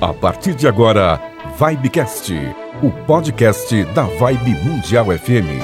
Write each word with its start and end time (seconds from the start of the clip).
A 0.00 0.14
partir 0.14 0.54
de 0.54 0.66
agora, 0.66 1.20
Vibecast, 1.58 2.32
o 2.82 2.90
podcast 3.04 3.84
da 3.92 4.04
Vibe 4.04 4.54
Mundial 4.64 5.04
FM. 5.06 5.60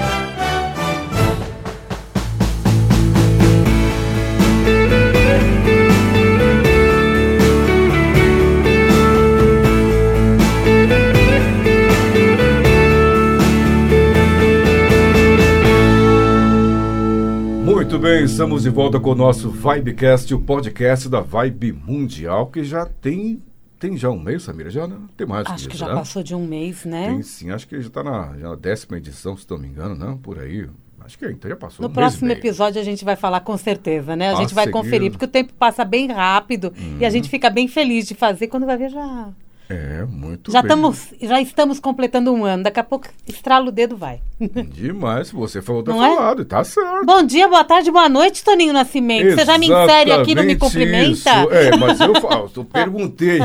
Muito 17.64 17.98
bem, 17.98 18.24
estamos 18.24 18.64
de 18.64 18.68
volta 18.68 19.00
com 19.00 19.12
o 19.12 19.14
nosso 19.14 19.48
Vibecast, 19.48 20.34
o 20.34 20.40
podcast 20.40 21.08
da 21.08 21.22
Vibe 21.22 21.72
Mundial, 21.72 22.48
que 22.48 22.62
já 22.62 22.84
tem 22.84 23.40
tem 23.78 23.96
já 23.96 24.10
um 24.10 24.18
mês, 24.18 24.42
Samira? 24.44 24.70
Já 24.70 24.86
não 24.86 25.06
tem 25.08 25.26
mais 25.26 25.46
Acho 25.46 25.64
que, 25.64 25.70
que 25.70 25.76
já 25.76 25.88
né? 25.88 25.94
passou 25.94 26.22
de 26.22 26.34
um 26.34 26.46
mês, 26.46 26.84
né? 26.84 27.08
Tem 27.08 27.22
sim, 27.22 27.50
acho 27.50 27.66
que 27.68 27.80
já 27.80 27.88
está 27.88 28.02
na, 28.02 28.36
já 28.38 28.48
na 28.50 28.54
décima 28.56 28.96
edição, 28.98 29.36
se 29.36 29.46
não 29.50 29.58
me 29.58 29.68
engano, 29.68 29.94
não? 29.94 30.16
Por 30.16 30.38
aí. 30.38 30.68
Acho 31.00 31.16
que 31.18 31.26
então 31.26 31.48
já 31.48 31.56
passou 31.56 31.84
No 31.84 31.88
um 31.88 31.92
próximo 31.94 32.32
episódio 32.32 32.80
a 32.80 32.84
gente 32.84 33.04
vai 33.04 33.14
falar 33.14 33.38
com 33.40 33.56
certeza, 33.56 34.16
né? 34.16 34.30
A 34.30 34.32
A 34.32 34.34
gente 34.40 34.52
vai 34.54 34.64
seguir. 34.64 34.72
conferir, 34.72 35.10
porque 35.12 35.24
o 35.24 35.28
tempo 35.28 35.52
passa 35.54 35.84
bem 35.84 36.08
rápido 36.10 36.72
e 36.98 37.04
a 37.06 37.10
gente 37.10 37.28
fica 37.28 37.48
bem 37.48 37.68
feliz 37.68 38.08
de 38.08 38.14
fazer 38.14 38.48
quando 38.48 38.66
vai 38.66 38.76
ver 38.76 38.90
já. 38.90 39.28
É, 39.68 40.04
muito 40.04 40.52
Já, 40.52 40.62
bem. 40.62 40.68
estamos, 40.70 41.08
já 41.20 41.40
estamos 41.40 41.80
completando 41.80 42.32
um 42.32 42.44
ano. 42.44 42.62
Daqui 42.62 42.78
a 42.78 42.84
pouco 42.84 43.08
estrala 43.26 43.66
o 43.68 43.72
dedo, 43.72 43.96
vai. 43.96 44.20
Demais, 44.72 45.30
você 45.30 45.60
falou, 45.60 45.82
tá 45.82 45.92
Não 45.92 46.04
é? 46.04 46.14
falado, 46.14 46.44
tá 46.44 46.62
certo. 46.62 47.04
Bom 47.04 47.22
dia, 47.24 47.48
boa 47.48 47.64
tarde, 47.64 47.90
boa 47.90 48.08
noite, 48.08 48.44
Toninho 48.44 48.72
Nascimento. 48.72 49.34
Você 49.34 49.44
já 49.44 49.58
me 49.58 49.66
insere 49.66 50.12
aqui 50.12 50.32
e 50.32 50.34
não 50.36 50.44
me 50.44 50.52
Exatamente 50.52 50.56
cumprimenta? 50.58 51.10
isso. 51.10 51.28
É, 51.52 51.76
mas 51.76 52.00
eu, 52.00 52.14
falo, 52.20 52.50
eu 52.54 52.64
perguntei. 52.64 53.40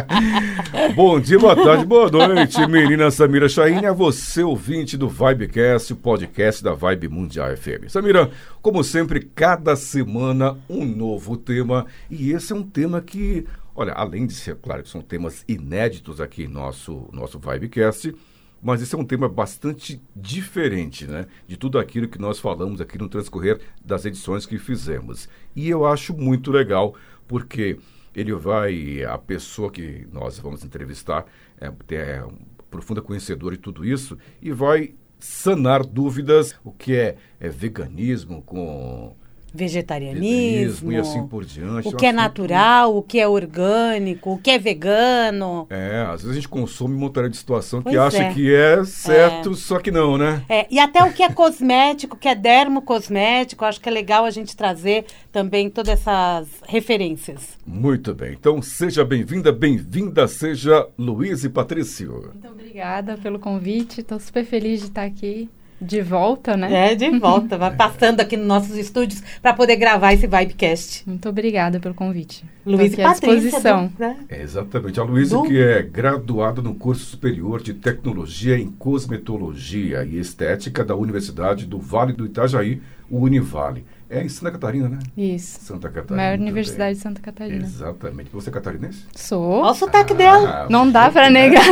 Bom 0.94 1.20
dia, 1.20 1.38
boa 1.38 1.54
tarde, 1.56 1.84
boa 1.84 2.10
noite, 2.10 2.66
menina 2.66 3.10
Samira 3.10 3.48
Chaine, 3.48 3.86
a 3.86 3.92
você, 3.92 4.42
ouvinte 4.42 4.96
do 4.96 5.08
Vibecast, 5.08 5.92
o 5.92 5.96
podcast 5.96 6.62
da 6.64 6.72
Vibe 6.72 7.08
Mundial 7.08 7.56
FM. 7.56 7.88
Samira, 7.88 8.30
como 8.62 8.82
sempre, 8.82 9.20
cada 9.20 9.76
semana 9.76 10.56
um 10.68 10.84
novo 10.84 11.36
tema, 11.36 11.86
e 12.10 12.32
esse 12.32 12.52
é 12.52 12.56
um 12.56 12.62
tema 12.62 13.00
que, 13.00 13.44
olha, 13.80 13.92
além 13.92 14.26
de 14.26 14.34
ser, 14.34 14.56
claro, 14.56 14.82
que 14.82 14.88
são 14.88 15.00
temas 15.00 15.44
inéditos 15.48 16.20
aqui 16.20 16.46
nosso, 16.46 17.08
nosso 17.12 17.38
Vibecast, 17.38 18.14
mas 18.62 18.82
esse 18.82 18.94
é 18.94 18.98
um 18.98 19.04
tema 19.04 19.26
bastante 19.26 20.02
diferente, 20.14 21.06
né? 21.06 21.26
De 21.46 21.56
tudo 21.56 21.78
aquilo 21.78 22.06
que 22.06 22.18
nós 22.18 22.38
falamos 22.38 22.78
aqui 22.80 22.98
no 22.98 23.08
transcorrer 23.08 23.58
das 23.82 24.04
edições 24.04 24.44
que 24.44 24.58
fizemos. 24.58 25.30
E 25.56 25.66
eu 25.68 25.86
acho 25.86 26.14
muito 26.14 26.50
legal, 26.50 26.94
porque 27.26 27.78
ele 28.14 28.34
vai, 28.34 29.02
a 29.02 29.16
pessoa 29.16 29.70
que 29.70 30.06
nós 30.12 30.38
vamos 30.38 30.62
entrevistar, 30.62 31.24
é, 31.58 31.72
é 31.94 32.22
um 32.22 32.36
profunda 32.70 33.00
conhecedora 33.00 33.56
de 33.56 33.62
tudo 33.62 33.82
isso, 33.82 34.18
e 34.42 34.52
vai 34.52 34.94
sanar 35.18 35.86
dúvidas, 35.86 36.54
o 36.62 36.70
que 36.70 36.94
é, 36.94 37.16
é 37.40 37.48
veganismo 37.48 38.42
com 38.42 39.16
Vegetarianismo. 39.52 40.20
veganismo 40.22 40.92
e 40.92 40.96
assim 40.96 41.26
por 41.26 41.44
diante. 41.44 41.88
O 41.88 41.94
É 41.94 41.96
que 41.96 42.06
é 42.06 42.12
natural, 42.12 42.96
o 42.96 43.02
que 43.02 43.18
é 43.18 43.28
orgânico, 43.28 44.32
o 44.32 44.38
que 44.38 44.50
é 44.50 44.58
vegano. 44.58 45.66
É, 45.70 46.02
às 46.02 46.22
vezes 46.22 46.30
a 46.30 46.34
gente 46.34 46.48
consome 46.48 46.94
uma 46.96 47.10
tarefa 47.10 47.30
de 47.30 47.36
situação 47.36 47.80
que 47.80 47.90
Pois 47.90 47.98
acha 47.98 48.22
é. 48.22 48.32
que 48.32 48.54
é 48.54 48.84
certo, 48.84 49.54
só 49.54 49.78
que 49.78 49.90
não, 49.90 50.16
né? 50.16 50.42
É, 50.48 50.66
e 50.70 50.78
até 50.78 51.02
o 51.04 51.12
que 51.12 51.22
é 51.22 51.30
cosmético, 51.30 52.16
o 52.16 52.18
que 52.18 52.28
é 52.28 52.34
dermocosmético, 52.34 53.64
acho 53.64 53.80
que 53.80 53.88
é 53.88 53.92
legal 53.92 54.24
a 54.24 54.30
gente 54.30 54.56
trazer 54.56 55.04
também 55.32 55.68
todas 55.70 55.92
essas 56.00 56.48
referências. 56.66 57.58
Muito 57.66 58.14
bem. 58.14 58.32
Então, 58.32 58.60
seja 58.62 59.04
bem-vinda, 59.04 59.52
bem-vinda 59.52 60.26
seja 60.28 60.86
Luiz 60.98 61.44
e 61.44 61.48
Patrício. 61.48 62.30
Muito 62.32 62.48
obrigada 62.48 63.16
pelo 63.18 63.38
convite. 63.38 64.00
Estou 64.00 64.18
super 64.18 64.44
feliz 64.44 64.80
de 64.80 64.86
estar 64.86 65.04
aqui 65.04 65.48
de 65.80 66.02
volta, 66.02 66.56
né? 66.56 66.92
É, 66.92 66.94
de 66.94 67.08
volta, 67.18 67.56
vai 67.56 67.70
passando 67.76 68.20
aqui 68.20 68.36
nos 68.36 68.46
nossos 68.46 68.76
estúdios 68.76 69.22
para 69.40 69.54
poder 69.54 69.76
gravar 69.76 70.12
esse 70.12 70.26
Vibecast. 70.26 71.02
Muito 71.06 71.28
obrigada 71.28 71.80
pelo 71.80 71.94
convite. 71.94 72.44
Luiz 72.66 72.92
e 72.92 72.96
Patrícia. 72.98 73.60
do- 73.60 73.92
né? 73.98 74.16
É 74.28 74.42
exatamente. 74.42 75.00
A 75.00 75.02
Luísa, 75.02 75.36
Do- 75.36 75.44
que 75.44 75.58
é 75.58 75.82
graduada 75.82 76.60
no 76.60 76.74
curso 76.74 77.04
superior 77.06 77.62
de 77.62 77.72
tecnologia 77.74 78.58
em 78.58 78.70
cosmetologia 78.70 80.04
e 80.04 80.18
estética 80.18 80.84
da 80.84 80.94
Universidade 80.94 81.66
do 81.66 81.78
Vale 81.78 82.12
do 82.12 82.26
Itajaí, 82.26 82.80
o 83.10 83.18
Univale. 83.20 83.84
É 84.12 84.24
em 84.24 84.28
Santa 84.28 84.50
Catarina, 84.50 84.88
né? 84.88 84.98
Isso. 85.16 85.60
Santa 85.62 85.88
Catarina. 85.88 86.16
Maior 86.16 86.38
Universidade 86.40 86.84
bem. 86.90 86.94
de 86.94 87.00
Santa 87.00 87.20
Catarina. 87.20 87.62
Exatamente. 87.64 88.28
Você 88.32 88.50
é 88.50 88.52
catarinense? 88.52 89.04
Sou. 89.14 89.60
Olha 89.60 89.70
o 89.70 89.74
sotaque 89.74 90.14
dela. 90.14 90.48
Ah, 90.48 90.66
Não 90.68 90.90
dá 90.90 91.08
pra 91.12 91.30
né? 91.30 91.48
negar. 91.48 91.62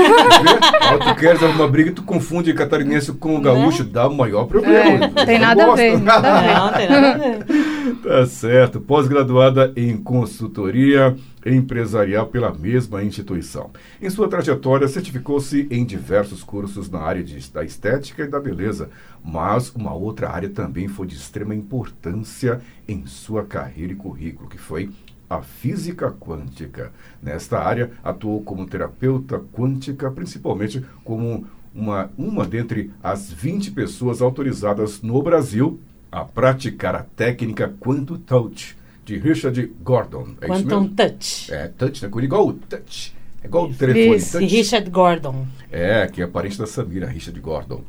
Ah, 0.81 0.99
tu 0.99 1.17
queres 1.17 1.43
alguma 1.43 1.67
briga, 1.67 1.91
tu 1.91 2.03
confunde 2.05 2.55
catarinense 2.55 3.13
com 3.13 3.35
o 3.37 3.41
gaúcho, 3.41 3.83
dá 3.83 4.07
o 4.07 4.15
maior 4.17 4.45
problema. 4.47 5.11
É, 5.17 5.27
tem 5.27 5.39
nada 5.41 5.65
a 5.65 5.67
gosto. 5.67 5.79
ver, 5.79 6.01
nada 6.01 6.33
a 6.33 6.41
ver. 6.41 6.55
Não, 6.55 6.73
tem 6.73 6.89
nada 6.89 7.13
a 7.13 7.19
ver. 7.19 7.45
Tá 8.03 8.27
certo. 8.27 8.81
Pós-graduada 8.81 9.73
em 9.77 9.97
consultoria 9.97 11.17
empresarial 11.45 12.27
pela 12.27 12.53
mesma 12.53 13.03
instituição. 13.03 13.71
Em 14.01 14.11
sua 14.11 14.29
trajetória, 14.29 14.89
certificou-se 14.89 15.67
em 15.71 15.85
diversos 15.85 16.43
cursos 16.43 16.91
na 16.91 17.01
área 17.01 17.23
de, 17.23 17.51
da 17.51 17.65
estética 17.65 18.25
e 18.25 18.29
da 18.29 18.41
beleza, 18.41 18.91
mas 19.25 19.71
uma 19.71 19.95
outra 19.95 20.31
área 20.31 20.49
também 20.49 20.89
foi 20.89 21.07
de 21.07 21.17
extrema 21.17 21.55
importância 21.55 22.61
em 22.87 23.07
sua 23.07 23.45
carreira 23.45 23.93
e 23.93 23.97
currículo, 23.97 24.49
que 24.49 24.59
foi 24.59 24.91
a 25.29 25.43
física 25.43 26.11
quântica. 26.11 26.93
Nesta 27.23 27.59
área, 27.59 27.91
atuou 28.03 28.43
como 28.43 28.67
terapeuta 28.67 29.39
quântica, 29.53 30.11
principalmente 30.11 30.85
como 31.05 31.47
uma, 31.75 32.11
uma 32.17 32.47
dentre 32.47 32.91
as 33.03 33.31
20 33.31 33.73
pessoas 33.73 34.23
autorizadas 34.23 35.03
no 35.03 35.23
Brasil 35.23 35.79
a 36.11 36.25
praticar 36.25 36.95
a 36.95 37.03
técnica 37.03 37.73
Quantum 37.79 38.17
Touch 38.17 38.77
de 39.09 39.19
Richard 39.19 39.73
Gordon. 39.83 40.29
É 40.41 40.47
Quantum? 40.47 40.89
Touch. 40.89 41.51
É, 41.51 41.69
touch, 41.69 42.05
né? 42.05 42.11
Igual 42.23 42.49
o 42.49 42.53
touch. 42.53 43.15
É 43.43 43.47
igual 43.47 43.65
o 43.65 43.75
telefone. 43.75 44.17
E 44.17 44.21
Touch. 44.21 44.55
Richard 44.55 44.91
Gordon. 44.91 45.47
É, 45.73 46.07
que 46.07 46.21
é 46.21 46.27
parente 46.27 46.59
da 46.59 46.67
Samira, 46.67 47.07
Richard 47.07 47.41
Gordon. 47.41 47.83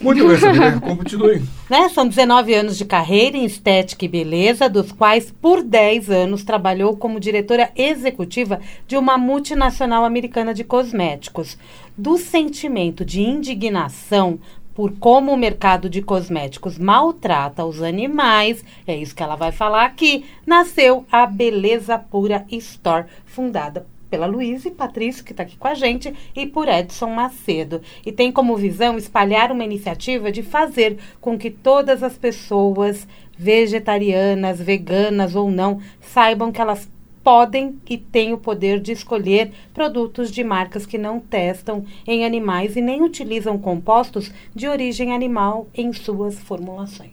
Muito 0.00 0.26
bem, 0.26 0.36
Samira. 0.38 0.80
Continue. 0.80 1.42
Né? 1.68 1.88
São 1.90 2.08
19 2.08 2.52
anos 2.52 2.76
de 2.76 2.84
carreira 2.84 3.36
em 3.36 3.44
estética 3.44 4.04
e 4.04 4.08
beleza, 4.08 4.68
dos 4.68 4.90
quais 4.90 5.30
por 5.30 5.62
10 5.62 6.10
anos 6.10 6.42
trabalhou 6.42 6.96
como 6.96 7.20
diretora 7.20 7.70
executiva 7.76 8.58
de 8.88 8.96
uma 8.96 9.16
multinacional 9.16 10.04
americana 10.04 10.52
de 10.52 10.64
cosméticos. 10.64 11.56
Do 11.96 12.16
sentimento 12.16 13.04
de 13.04 13.20
indignação 13.20 14.40
por 14.74 14.92
como 14.98 15.32
o 15.32 15.36
mercado 15.36 15.88
de 15.88 16.02
cosméticos 16.02 16.78
maltrata 16.78 17.64
os 17.64 17.82
animais, 17.82 18.64
é 18.86 18.96
isso 18.96 19.14
que 19.14 19.22
ela 19.22 19.36
vai 19.36 19.52
falar 19.52 19.84
aqui, 19.84 20.24
nasceu 20.46 21.04
a 21.10 21.26
Beleza 21.26 21.98
Pura 21.98 22.44
Store, 22.50 23.06
fundada 23.24 23.86
pela 24.10 24.26
Luísa 24.26 24.68
e 24.68 24.72
Patrício, 24.72 25.24
que 25.24 25.32
está 25.32 25.44
aqui 25.44 25.56
com 25.56 25.68
a 25.68 25.74
gente, 25.74 26.12
e 26.34 26.46
por 26.46 26.68
Edson 26.68 27.10
Macedo. 27.10 27.80
E 28.04 28.10
tem 28.10 28.32
como 28.32 28.56
visão 28.56 28.98
espalhar 28.98 29.52
uma 29.52 29.64
iniciativa 29.64 30.32
de 30.32 30.42
fazer 30.42 30.98
com 31.20 31.38
que 31.38 31.50
todas 31.50 32.02
as 32.02 32.18
pessoas, 32.18 33.06
vegetarianas, 33.38 34.60
veganas 34.60 35.36
ou 35.36 35.50
não, 35.50 35.80
saibam 36.00 36.50
que 36.50 36.60
elas 36.60 36.90
podem 37.22 37.78
e 37.88 37.96
têm 37.98 38.32
o 38.32 38.38
poder 38.38 38.80
de 38.80 38.92
escolher 38.92 39.52
produtos 39.74 40.30
de 40.30 40.42
marcas 40.42 40.86
que 40.86 40.98
não 40.98 41.20
testam 41.20 41.84
em 42.06 42.24
animais 42.24 42.76
e 42.76 42.80
nem 42.80 43.02
utilizam 43.02 43.58
compostos 43.58 44.30
de 44.54 44.66
origem 44.68 45.12
animal 45.14 45.68
em 45.74 45.92
suas 45.92 46.38
formulações. 46.38 47.10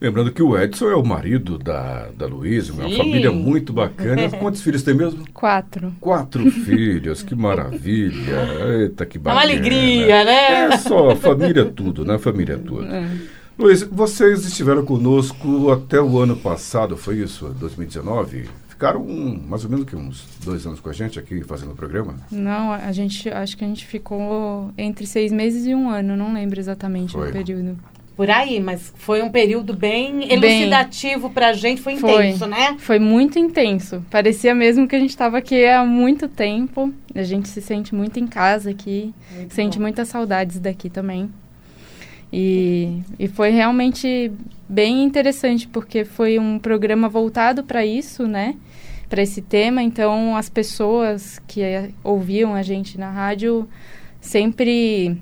Lembrando 0.00 0.32
que 0.32 0.42
o 0.42 0.56
Edson 0.58 0.88
é 0.88 0.94
o 0.94 1.04
marido 1.04 1.58
da, 1.58 2.08
da 2.16 2.26
Luísa, 2.26 2.72
uma 2.72 2.88
família 2.88 3.30
muito 3.30 3.70
bacana. 3.70 4.30
Quantos 4.40 4.62
filhos 4.62 4.82
tem 4.82 4.94
mesmo? 4.94 5.24
Quatro. 5.34 5.92
Quatro 6.00 6.48
filhos, 6.64 7.22
que 7.22 7.34
maravilha. 7.34 8.38
Eita, 8.80 9.04
que 9.04 9.18
É 9.18 9.20
bacana. 9.20 9.36
uma 9.44 9.52
alegria, 9.52 10.24
né? 10.24 10.64
É 10.72 10.78
só, 10.78 11.14
família 11.16 11.66
tudo, 11.66 12.02
né? 12.02 12.16
Família 12.18 12.56
tudo. 12.56 12.86
Luiz, 13.58 13.82
vocês 13.82 14.46
estiveram 14.46 14.86
conosco 14.86 15.70
até 15.70 16.00
o 16.00 16.18
ano 16.18 16.34
passado, 16.34 16.96
foi 16.96 17.16
isso? 17.18 17.54
2019? 17.60 18.48
Ficaram 18.80 19.02
um, 19.02 19.38
mais 19.46 19.62
ou 19.62 19.68
menos 19.70 19.84
que 19.84 19.94
uns 19.94 20.26
dois 20.42 20.64
anos 20.66 20.80
com 20.80 20.88
a 20.88 20.92
gente 20.94 21.18
aqui 21.18 21.42
fazendo 21.42 21.72
o 21.72 21.74
programa? 21.74 22.16
Não, 22.32 22.72
a 22.72 22.90
gente 22.92 23.28
acho 23.28 23.54
que 23.54 23.62
a 23.62 23.68
gente 23.68 23.84
ficou 23.84 24.72
entre 24.78 25.06
seis 25.06 25.30
meses 25.30 25.66
e 25.66 25.74
um 25.74 25.90
ano, 25.90 26.16
não 26.16 26.32
lembro 26.32 26.58
exatamente 26.58 27.12
Foi. 27.12 27.28
o 27.28 27.30
período. 27.30 27.78
Por 28.16 28.30
aí, 28.30 28.58
mas 28.58 28.90
foi 28.96 29.20
um 29.20 29.28
período 29.30 29.74
bem 29.74 30.20
Bem. 30.20 30.32
elucidativo 30.32 31.28
pra 31.28 31.52
gente, 31.52 31.82
foi 31.82 31.98
Foi. 31.98 32.28
intenso, 32.28 32.46
né? 32.46 32.76
Foi 32.78 32.98
muito 32.98 33.38
intenso. 33.38 34.02
Parecia 34.10 34.54
mesmo 34.54 34.88
que 34.88 34.96
a 34.96 34.98
gente 34.98 35.10
estava 35.10 35.36
aqui 35.36 35.62
há 35.66 35.84
muito 35.84 36.26
tempo. 36.26 36.90
A 37.14 37.22
gente 37.22 37.50
se 37.50 37.60
sente 37.60 37.94
muito 37.94 38.18
em 38.18 38.26
casa 38.26 38.70
aqui, 38.70 39.12
Muito 39.36 39.52
sente 39.52 39.76
bom. 39.76 39.82
muitas 39.82 40.08
saudades 40.08 40.58
daqui 40.58 40.88
também. 40.88 41.28
E, 42.32 43.02
e 43.18 43.28
foi 43.28 43.50
realmente 43.50 44.30
bem 44.68 45.02
interessante, 45.02 45.66
porque 45.66 46.04
foi 46.04 46.38
um 46.38 46.58
programa 46.58 47.08
voltado 47.08 47.64
para 47.64 47.84
isso, 47.84 48.26
né? 48.26 48.54
para 49.10 49.22
esse 49.22 49.42
tema, 49.42 49.82
então 49.82 50.36
as 50.36 50.48
pessoas 50.48 51.40
que 51.48 51.60
eh, 51.60 51.90
ouviam 52.04 52.54
a 52.54 52.62
gente 52.62 52.96
na 52.96 53.10
rádio 53.10 53.68
sempre 54.20 55.20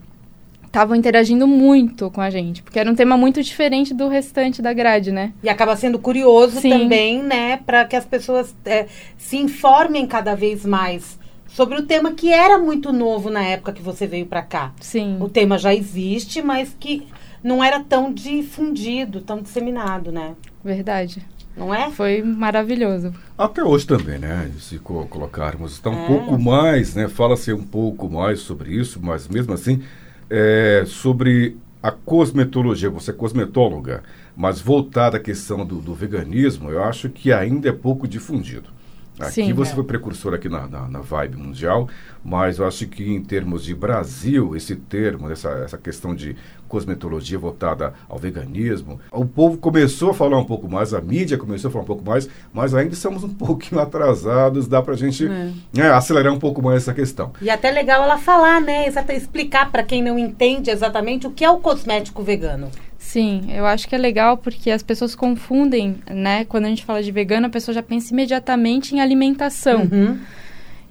estavam 0.66 0.94
interagindo 0.94 1.46
muito 1.46 2.10
com 2.10 2.20
a 2.20 2.28
gente, 2.28 2.62
porque 2.62 2.78
era 2.78 2.90
um 2.90 2.94
tema 2.94 3.16
muito 3.16 3.42
diferente 3.42 3.94
do 3.94 4.06
restante 4.06 4.60
da 4.60 4.74
grade, 4.74 5.10
né? 5.10 5.32
E 5.42 5.48
acaba 5.48 5.74
sendo 5.74 5.98
curioso 5.98 6.60
Sim. 6.60 6.68
também, 6.68 7.22
né, 7.22 7.56
para 7.64 7.86
que 7.86 7.96
as 7.96 8.04
pessoas 8.04 8.54
é, 8.66 8.86
se 9.16 9.38
informem 9.38 10.06
cada 10.06 10.34
vez 10.34 10.66
mais 10.66 11.18
sobre 11.58 11.76
o 11.76 11.82
tema 11.82 12.12
que 12.12 12.32
era 12.32 12.56
muito 12.56 12.92
novo 12.92 13.30
na 13.30 13.42
época 13.42 13.72
que 13.72 13.82
você 13.82 14.06
veio 14.06 14.26
para 14.26 14.42
cá. 14.42 14.72
Sim. 14.80 15.16
O 15.20 15.28
tema 15.28 15.58
já 15.58 15.74
existe, 15.74 16.40
mas 16.40 16.72
que 16.78 17.08
não 17.42 17.64
era 17.64 17.80
tão 17.80 18.12
difundido, 18.12 19.20
tão 19.22 19.42
disseminado, 19.42 20.12
né? 20.12 20.36
Verdade. 20.64 21.20
Não 21.56 21.74
é? 21.74 21.90
Foi 21.90 22.22
maravilhoso. 22.22 23.12
Até 23.36 23.64
hoje 23.64 23.88
também, 23.88 24.20
né? 24.20 24.52
Se 24.60 24.78
co 24.78 25.04
colocarmos, 25.08 25.72
está 25.72 25.90
um 25.90 26.04
É. 26.04 26.06
pouco 26.06 26.38
mais, 26.38 26.94
né? 26.94 27.08
Fala-se 27.08 27.52
um 27.52 27.64
pouco 27.64 28.08
mais 28.08 28.38
sobre 28.38 28.72
isso, 28.72 29.00
mas 29.02 29.26
mesmo 29.26 29.52
assim, 29.52 29.82
é, 30.30 30.84
sobre 30.86 31.56
a 31.82 31.90
cosmetologia, 31.90 32.88
você 32.88 33.10
é 33.10 33.14
cosmetóloga, 33.14 34.04
mas 34.36 34.60
voltada 34.60 35.16
à 35.16 35.20
questão 35.20 35.66
do, 35.66 35.80
do 35.80 35.92
veganismo, 35.92 36.70
eu 36.70 36.84
acho 36.84 37.08
que 37.08 37.32
ainda 37.32 37.68
é 37.68 37.72
pouco 37.72 38.06
difundido. 38.06 38.77
Aqui 39.20 39.32
Sim. 39.32 39.52
você 39.52 39.72
É. 39.72 39.74
foi 39.74 39.84
precursor 39.84 40.34
aqui 40.34 40.48
na, 40.48 40.66
na, 40.66 40.86
na 40.88 41.00
Vibe 41.00 41.36
Mundial, 41.36 41.88
mas 42.24 42.58
eu 42.58 42.66
acho 42.66 42.86
que 42.86 43.02
em 43.04 43.22
termos 43.22 43.64
de 43.64 43.74
Brasil, 43.74 44.54
esse 44.54 44.76
termo, 44.76 45.30
essa, 45.30 45.48
essa 45.64 45.76
questão 45.78 46.14
de 46.14 46.36
cosmetologia 46.68 47.38
voltada 47.38 47.94
ao 48.08 48.18
veganismo, 48.18 49.00
o 49.10 49.24
povo 49.24 49.56
começou 49.58 50.10
a 50.10 50.14
falar 50.14 50.38
um 50.38 50.44
pouco 50.44 50.68
mais, 50.68 50.92
a 50.92 51.00
mídia 51.00 51.38
começou 51.38 51.68
a 51.68 51.72
falar 51.72 51.84
um 51.84 51.86
pouco 51.86 52.04
mais, 52.04 52.28
mas 52.52 52.74
ainda 52.74 52.92
estamos 52.92 53.24
um 53.24 53.28
pouquinho 53.34 53.80
atrasados, 53.80 54.68
dá 54.68 54.82
pra 54.82 54.94
gente 54.94 55.26
É. 55.26 55.50
né, 55.72 55.90
acelerar 55.90 56.32
um 56.32 56.38
pouco 56.38 56.62
mais 56.62 56.82
essa 56.82 56.94
questão. 56.94 57.32
E 57.40 57.48
até 57.50 57.70
legal 57.70 58.02
ela 58.02 58.18
falar, 58.18 58.60
né? 58.60 58.86
Exata, 58.86 59.12
explicar 59.14 59.72
para 59.72 59.82
quem 59.82 60.02
não 60.02 60.18
entende 60.18 60.70
exatamente 60.70 61.26
o 61.26 61.30
que 61.30 61.44
é 61.44 61.50
o 61.50 61.58
cosmético 61.58 62.22
vegano. 62.22 62.70
Sim, 63.08 63.46
eu 63.48 63.64
acho 63.64 63.88
que 63.88 63.94
é 63.94 63.98
legal 63.98 64.36
porque 64.36 64.70
as 64.70 64.82
pessoas 64.82 65.14
confundem, 65.14 65.96
né? 66.10 66.44
Quando 66.44 66.66
a 66.66 66.68
gente 66.68 66.84
fala 66.84 67.02
de 67.02 67.10
vegano, 67.10 67.46
a 67.46 67.48
pessoa 67.48 67.74
já 67.74 67.82
pensa 67.82 68.12
imediatamente 68.12 68.94
em 68.94 69.00
alimentação. 69.00 69.88
Uhum. 69.90 70.18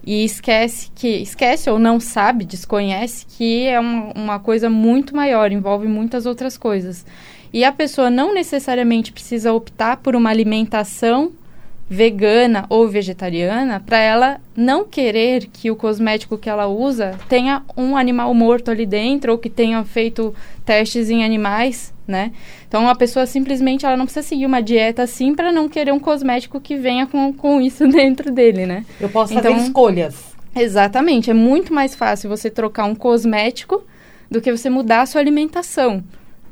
E 0.04 0.26
esquece 0.26 0.90
que, 0.96 1.08
esquece 1.08 1.70
ou 1.70 1.78
não 1.78 2.00
sabe, 2.00 2.44
desconhece 2.44 3.24
que 3.24 3.68
é 3.68 3.80
uma, 3.80 4.14
uma 4.16 4.40
coisa 4.40 4.68
muito 4.68 5.16
maior, 5.16 5.52
envolve 5.52 5.88
muitas 5.88 6.26
outras 6.26 6.58
coisas. 6.58 7.06
E 7.54 7.64
a 7.64 7.72
pessoa 7.72 8.10
não 8.10 8.34
necessariamente 8.34 9.12
precisa 9.12 9.54
optar 9.54 9.98
por 9.98 10.16
uma 10.16 10.32
alimentação 10.32 11.32
vegana 11.90 12.66
ou 12.70 12.88
vegetariana 12.88 13.80
para 13.80 13.98
ela 14.00 14.42
não 14.56 14.84
querer 14.84 15.46
que 15.48 15.72
o 15.72 15.76
cosmético 15.76 16.38
que 16.38 16.50
ela 16.50 16.68
usa 16.68 17.18
tenha 17.30 17.64
um 17.78 17.96
animal 17.96 18.34
morto 18.34 18.70
ali 18.72 18.86
dentro 18.86 19.32
ou 19.32 19.38
que 19.38 19.50
tenha 19.50 19.84
feito 19.86 20.36
testes 20.66 21.10
em 21.10 21.24
animais, 21.24 21.94
né? 22.06 22.32
Então 22.68 22.90
a 22.90 22.96
pessoa 22.96 23.26
simplesmente 23.26 23.86
ela 23.86 23.96
não 23.96 24.06
precisa 24.06 24.28
seguir 24.28 24.46
uma 24.46 24.62
dieta 24.62 25.04
assim 25.04 25.34
para 25.34 25.52
não 25.52 25.70
querer 25.70 25.94
um 25.94 26.00
cosmético 26.00 26.60
que 26.60 26.76
venha 26.76 27.08
com, 27.08 27.32
com 27.32 27.62
isso 27.62 27.88
dentro 27.90 28.32
dele, 28.32 28.66
né? 28.66 28.86
Eu 29.00 29.08
posso 29.10 29.34
Então- 29.34 29.54
fazer 29.54 29.66
escolhas. 29.68 30.36
Exatamente, 30.56 31.30
é 31.30 31.34
muito 31.36 31.72
mais 31.74 31.94
fácil 31.94 32.30
você 32.30 32.50
trocar 32.50 32.86
um 32.86 32.96
cosmético 32.96 33.84
do 34.30 34.42
que 34.42 34.52
você 34.52 34.70
mudar 34.70 35.02
a 35.02 35.06
sua 35.06 35.22
alimentação. 35.22 36.04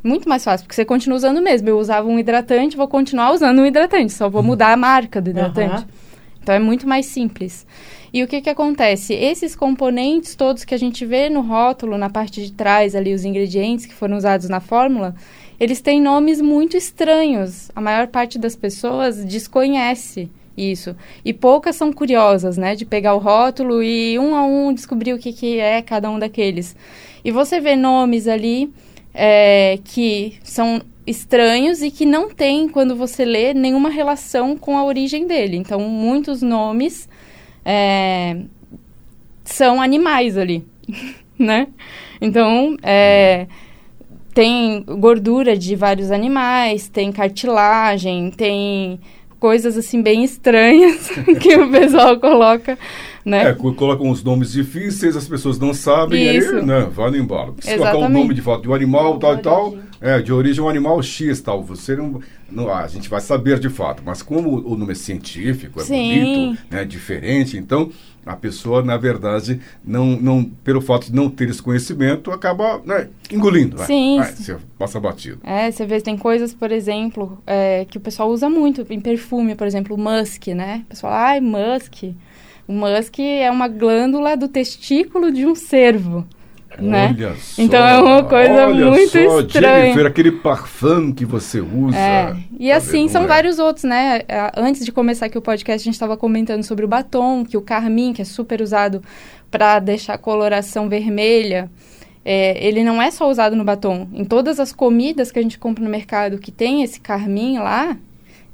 Muito 0.05 0.29
mais 0.29 0.43
fácil, 0.43 0.67
porque 0.67 0.75
você 0.75 0.85
continua 0.85 1.17
usando 1.17 1.39
o 1.39 1.41
mesmo. 1.41 1.67
Eu 1.67 1.79
usava 1.79 2.07
um 2.07 2.19
hidratante, 2.19 2.77
vou 2.77 2.87
continuar 2.87 3.31
usando 3.33 3.57
um 3.57 3.65
hidratante, 3.65 4.13
só 4.13 4.29
vou 4.29 4.43
mudar 4.43 4.71
a 4.71 4.77
marca 4.77 5.19
do 5.19 5.31
hidratante. 5.31 5.73
Aham. 5.73 5.87
Então 6.43 6.53
é 6.53 6.59
muito 6.59 6.87
mais 6.87 7.07
simples. 7.07 7.65
E 8.13 8.21
o 8.21 8.27
que 8.27 8.39
que 8.39 8.49
acontece? 8.51 9.15
Esses 9.15 9.55
componentes 9.55 10.35
todos 10.35 10.63
que 10.63 10.75
a 10.75 10.77
gente 10.77 11.03
vê 11.07 11.27
no 11.27 11.41
rótulo, 11.41 11.97
na 11.97 12.07
parte 12.07 12.45
de 12.45 12.51
trás 12.51 12.95
ali, 12.95 13.15
os 13.15 13.25
ingredientes 13.25 13.87
que 13.87 13.95
foram 13.95 14.15
usados 14.15 14.47
na 14.47 14.59
fórmula, 14.59 15.15
eles 15.59 15.81
têm 15.81 15.99
nomes 15.99 16.39
muito 16.39 16.77
estranhos. 16.77 17.71
A 17.75 17.81
maior 17.81 18.05
parte 18.05 18.37
das 18.37 18.55
pessoas 18.55 19.25
desconhece 19.25 20.29
isso. 20.55 20.95
E 21.25 21.33
poucas 21.33 21.75
são 21.77 21.91
curiosas, 21.91 22.57
né? 22.57 22.75
De 22.75 22.85
pegar 22.85 23.15
o 23.15 23.17
rótulo 23.17 23.81
e 23.81 24.19
um 24.19 24.35
a 24.35 24.45
um 24.45 24.71
descobrir 24.71 25.13
o 25.13 25.17
que, 25.17 25.33
que 25.33 25.57
é 25.57 25.81
cada 25.81 26.11
um 26.11 26.19
daqueles. 26.19 26.75
E 27.23 27.31
você 27.31 27.59
vê 27.59 27.75
nomes 27.75 28.27
ali 28.27 28.71
é, 29.15 29.79
que 29.83 30.37
são 30.43 30.81
estranhos 31.07 31.81
e 31.81 31.89
que 31.89 32.05
não 32.05 32.29
tem, 32.29 32.67
quando 32.67 32.95
você 32.95 33.23
lê, 33.23 33.53
nenhuma 33.53 33.89
relação 33.89 34.57
com 34.57 34.77
a 34.77 34.83
origem 34.83 35.25
dele. 35.25 35.55
Então, 35.55 35.79
muitos 35.79 36.41
nomes 36.41 37.07
é, 37.63 38.37
são 39.43 39.81
animais 39.81 40.37
ali, 40.37 40.65
né? 41.39 41.67
Então, 42.19 42.75
é, 42.83 43.47
tem 44.33 44.83
gordura 44.83 45.57
de 45.57 45.75
vários 45.75 46.11
animais, 46.11 46.89
tem 46.89 47.11
cartilagem, 47.11 48.31
tem 48.31 48.99
coisas 49.39 49.77
assim 49.77 50.01
bem 50.01 50.23
estranhas 50.23 51.09
que 51.39 51.55
o 51.55 51.69
pessoal 51.69 52.19
coloca, 52.19 52.77
né? 53.25 53.49
É, 53.49 53.53
co- 53.53 53.73
colocam 53.73 54.09
os 54.09 54.23
nomes 54.23 54.51
difíceis, 54.51 55.15
as 55.17 55.27
pessoas 55.27 55.57
não 55.59 55.73
sabem, 55.73 56.37
Isso. 56.37 56.55
aí, 56.57 56.65
né, 56.65 56.81
vai 56.91 57.09
no 57.09 57.17
embalo. 57.17 57.55
Se 57.59 57.71
colocar 57.75 57.93
o 57.95 57.97
Exatamente. 57.97 58.21
nome 58.21 58.33
de 58.35 58.41
fato 58.41 58.61
de 58.61 58.69
um 58.69 58.73
animal, 58.75 59.17
tal 59.17 59.33
e 59.35 59.37
tal, 59.39 59.75
é, 59.99 60.21
de 60.21 60.31
origem 60.31 60.63
um 60.63 60.69
animal 60.69 61.01
X, 61.01 61.41
tal, 61.41 61.63
você 61.63 61.95
não, 61.95 62.21
não- 62.51 62.71
a 62.71 62.87
gente 62.87 63.09
vai 63.09 63.19
saber 63.19 63.59
de 63.59 63.69
fato, 63.69 64.03
mas 64.05 64.21
como 64.21 64.57
o 64.65 64.77
nome 64.77 64.91
é 64.91 64.95
científico, 64.95 65.81
é 65.81 65.83
Sim. 65.83 65.95
bonito, 66.25 66.57
né, 66.69 66.85
diferente, 66.85 67.57
então 67.57 67.89
a 68.25 68.35
pessoa, 68.35 68.81
na 68.83 68.97
verdade, 68.97 69.59
não, 69.83 70.07
não, 70.19 70.43
pelo 70.63 70.81
fato 70.81 71.07
de 71.07 71.15
não 71.15 71.29
ter 71.29 71.47
esse 71.49 71.61
conhecimento, 71.61 72.31
acaba 72.31 72.81
né, 72.83 73.07
engolindo. 73.31 73.77
vai, 73.77 73.85
Sim, 73.85 74.17
você 74.35 74.57
passa 74.79 74.99
batido. 74.99 75.39
É, 75.43 75.69
você 75.69 75.85
vê, 75.85 76.01
tem 76.01 76.17
coisas, 76.17 76.51
por 76.53 76.71
exemplo, 76.71 77.37
é, 77.45 77.85
que 77.89 77.97
o 77.97 78.01
pessoal 78.01 78.29
usa 78.31 78.49
muito 78.49 78.85
em 78.89 78.99
perfume, 78.99 79.53
por 79.55 79.67
exemplo, 79.67 79.95
o 79.95 79.99
musk, 79.99 80.47
né? 80.47 80.81
O 80.85 80.89
pessoal, 80.89 81.13
ai, 81.13 81.39
musk. 81.39 82.03
O 82.67 82.73
musk 82.73 83.19
é 83.19 83.49
uma 83.51 83.67
glândula 83.67 84.35
do 84.35 84.47
testículo 84.47 85.31
de 85.31 85.45
um 85.45 85.53
cervo, 85.53 86.25
né? 86.79 87.15
Olha 87.15 87.35
só. 87.35 87.61
Então 87.61 87.87
é 87.87 87.99
uma 87.99 88.23
coisa 88.23 88.67
olha 88.67 88.85
muito 88.87 89.11
só, 89.11 89.41
estranha. 89.41 89.81
Jennifer, 89.81 90.05
aquele 90.05 90.31
parfum 90.31 91.11
que 91.11 91.25
você 91.25 91.61
usa. 91.61 91.97
É, 91.97 92.35
e 92.59 92.69
tá 92.69 92.77
assim 92.77 93.07
são 93.07 93.23
é? 93.23 93.27
vários 93.27 93.59
outros, 93.59 93.83
né? 93.83 94.23
É, 94.27 94.51
Antes 94.57 94.83
de 94.83 94.91
começar 94.91 95.27
aqui 95.27 95.37
o 95.37 95.41
podcast, 95.41 95.83
a 95.83 95.85
gente 95.85 95.93
estava 95.93 96.17
comentando 96.17 96.63
sobre 96.63 96.83
o 96.85 96.87
batom, 96.87 97.45
que 97.45 97.55
o 97.55 97.61
carmim, 97.61 98.13
que 98.13 98.21
é 98.21 98.25
super 98.25 98.61
usado 98.61 99.01
para 99.51 99.79
deixar 99.79 100.15
a 100.15 100.17
coloração 100.17 100.89
vermelha, 100.89 101.69
é, 102.25 102.65
ele 102.65 102.83
não 102.83 102.99
é 103.01 103.11
só 103.11 103.29
usado 103.29 103.55
no 103.55 103.63
batom. 103.63 104.09
Em 104.11 104.25
todas 104.25 104.59
as 104.59 104.73
comidas 104.73 105.31
que 105.31 105.37
a 105.37 105.41
gente 105.41 105.59
compra 105.59 105.83
no 105.83 105.89
mercado 105.89 106.39
que 106.39 106.51
tem 106.51 106.83
esse 106.83 106.99
carmim 106.99 107.59
lá, 107.59 107.95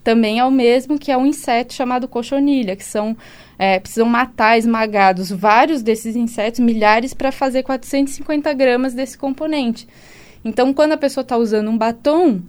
também 0.04 0.40
é 0.40 0.46
o 0.46 0.52
mesmo 0.52 0.98
que 0.98 1.12
é 1.12 1.18
um 1.18 1.26
inseto 1.26 1.74
chamado 1.74 2.08
cochonilha, 2.08 2.76
que 2.76 2.84
são 2.84 3.16
é, 3.58 3.80
precisam 3.80 4.08
matar 4.08 4.58
esmagados 4.58 5.30
vários 5.30 5.84
desses 5.84 6.16
insetos, 6.16 6.60
milhares, 6.60 7.14
para 7.14 7.32
fazer 7.32 7.62
450 7.62 8.52
gramas 8.54 8.96
desse 8.96 9.16
componente. 9.16 9.88
Então, 10.44 10.74
quando 10.74 10.94
a 10.94 10.98
pessoa 10.98 11.22
está 11.22 11.38
usando 11.38 11.70
um 11.70 11.78
batom, 11.78 12.42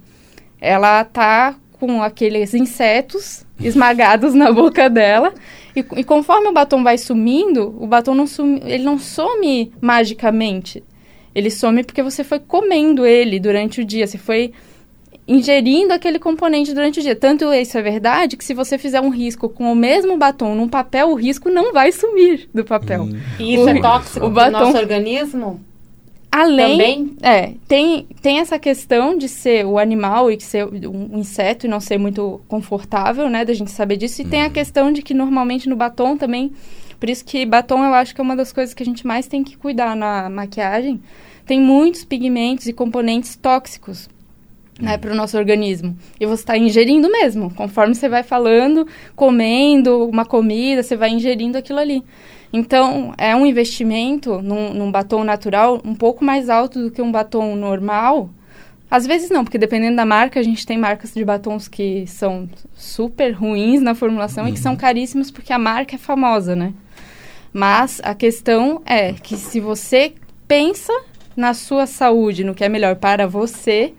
ela 0.59 1.05
tá 1.05 1.55
com 1.73 2.03
aqueles 2.03 2.55
insetos 2.55 3.45
esmagados 3.61 4.33
na 4.33 4.51
boca 4.51 4.89
dela. 4.89 5.35
E, 5.77 5.81
e 5.97 6.03
conforme 6.03 6.49
o 6.49 6.53
batom 6.53 6.83
vai 6.83 6.97
sumindo, 6.97 7.77
o 7.79 7.87
batom 7.87 8.15
não 8.15 8.27
sumi, 8.27 8.63
ele 8.65 8.85
não 8.85 8.99
some 8.99 9.71
magicamente. 9.83 10.83
Ele 11.35 11.51
some 11.51 11.85
porque 11.85 12.03
você 12.03 12.25
foi 12.25 12.39
comendo 12.39 13.05
ele 13.05 13.39
durante 13.39 13.81
o 13.81 13.85
dia, 13.85 14.07
você 14.07 14.17
foi 14.17 14.53
ingerindo 15.27 15.93
aquele 15.95 16.19
componente 16.19 16.73
durante 16.75 17.01
o 17.01 17.03
dia. 17.03 17.15
Tanto 17.15 17.53
isso 17.53 17.79
é 17.79 17.83
verdade 17.83 18.37
que 18.37 18.45
se 18.45 18.55
você 18.55 18.77
fizer 18.77 19.01
um 19.01 19.09
risco 19.11 19.49
com 19.49 19.73
o 19.73 19.77
mesmo 19.77 20.17
batom 20.17 20.55
num 20.55 20.69
papel, 20.69 21.09
o 21.11 21.15
risco 21.15 21.49
não 21.49 21.73
vai 21.73 21.93
sumir 21.93 22.49
do 22.53 22.65
papel. 22.65 23.05
Hum. 23.05 23.19
E 23.39 23.55
isso 23.55 23.69
é 23.69 23.75
O- 23.75 23.81
tóxico 23.81 24.27
o 24.27 24.31
para 24.33 24.49
o 24.49 24.53
batom- 24.53 24.67
nosso 24.67 24.77
organismo? 24.79 25.61
Além, 26.35 26.71
Também? 26.79 27.17
É, 27.21 27.53
tem, 27.69 28.07
tem 28.23 28.39
essa 28.39 28.59
questão 28.59 29.19
de 29.19 29.29
ser 29.29 29.67
o 29.67 29.79
animal 29.79 30.31
e 30.33 30.37
de 30.37 30.43
ser 30.45 30.67
um 30.67 31.19
inseto 31.19 31.67
e 31.67 31.69
não 31.69 31.79
ser 31.79 31.99
muito 31.99 32.41
confortável, 32.49 33.29
né, 33.29 33.45
da 33.45 33.53
gente 33.53 33.71
saber 33.71 33.99
disso. 33.99 34.23
E 34.23 34.25
tem 34.25 34.43
a 34.43 34.49
questão 34.49 34.91
de 34.91 35.03
que 35.03 35.13
normalmente 35.13 35.69
no 35.69 35.77
batom 35.77 36.17
também, 36.17 36.51
por 36.99 37.11
isso 37.11 37.23
que 37.23 37.45
batom 37.45 37.85
eu 37.85 37.93
acho 37.93 38.15
que 38.15 38.21
é 38.21 38.25
uma 38.25 38.35
das 38.35 38.51
coisas 38.51 38.73
que 38.73 38.83
a 38.83 38.87
gente 38.87 39.07
mais 39.07 39.27
tem 39.27 39.45
que 39.45 39.59
cuidar 39.59 39.95
na 39.95 40.31
maquiagem. 40.31 41.03
Tem 41.45 41.61
muitos 41.61 42.03
pigmentos 42.03 42.67
e 42.67 42.73
componentes 42.73 43.37
tóxicos. 43.37 44.09
Né, 44.81 44.97
para 44.97 45.13
o 45.13 45.15
nosso 45.15 45.37
organismo. 45.37 45.97
E 46.19 46.27
você 46.27 46.43
está 46.43 46.57
ingerindo 46.57 47.11
mesmo. 47.11 47.53
Conforme 47.55 47.95
você 47.95 48.09
vai 48.09 48.23
falando, 48.23 48.87
comendo 49.15 50.09
uma 50.09 50.25
comida, 50.25 50.83
você 50.83 50.97
vai 50.97 51.11
ingerindo 51.11 51.59
aquilo 51.59 51.79
ali. 51.79 52.03
Então, 52.53 53.15
é 53.17 53.37
um 53.37 53.47
investimento 53.47 54.41
num, 54.43 54.75
num 54.75 54.91
batom 54.91 55.25
natural 55.25 55.81
um 55.85 55.95
pouco 55.95 56.25
mais 56.25 56.49
alto 56.49 56.83
do 56.83 56.91
que 56.91 57.03
um 57.03 57.13
batom 57.13 57.55
normal, 57.55 58.31
Às 58.93 59.07
vezes 59.07 59.31
não, 59.31 59.43
porque 59.43 59.57
dependendo 59.57 59.97
da 59.97 60.05
marca, 60.05 60.39
a 60.39 60.43
gente 60.43 60.67
tem 60.67 60.77
marcas 60.77 61.15
de 61.15 61.25
batons 61.25 61.67
que 61.67 62.07
são 62.07 62.47
super 62.75 63.31
ruins 63.33 63.81
na 63.81 63.95
formulação 63.95 64.47
e 64.47 64.53
que 64.53 64.59
são 64.59 64.77
caríssimos 64.77 65.31
porque 65.31 65.51
a 65.51 65.59
marca 65.59 65.95
é 65.95 65.99
famosa, 65.99 66.55
né? 66.55 66.75
Mas 67.55 68.03
a 68.05 68.15
questão 68.15 68.83
é 68.85 69.15
que 69.15 69.35
se 69.35 69.61
você 69.61 70.13
pensa 70.47 70.93
na 71.35 71.55
sua 71.55 71.87
saúde, 71.87 72.45
no 72.45 72.55
que 72.55 72.65
é 72.65 72.69
melhor 72.69 72.97
para 72.97 73.27
você, 73.27 73.95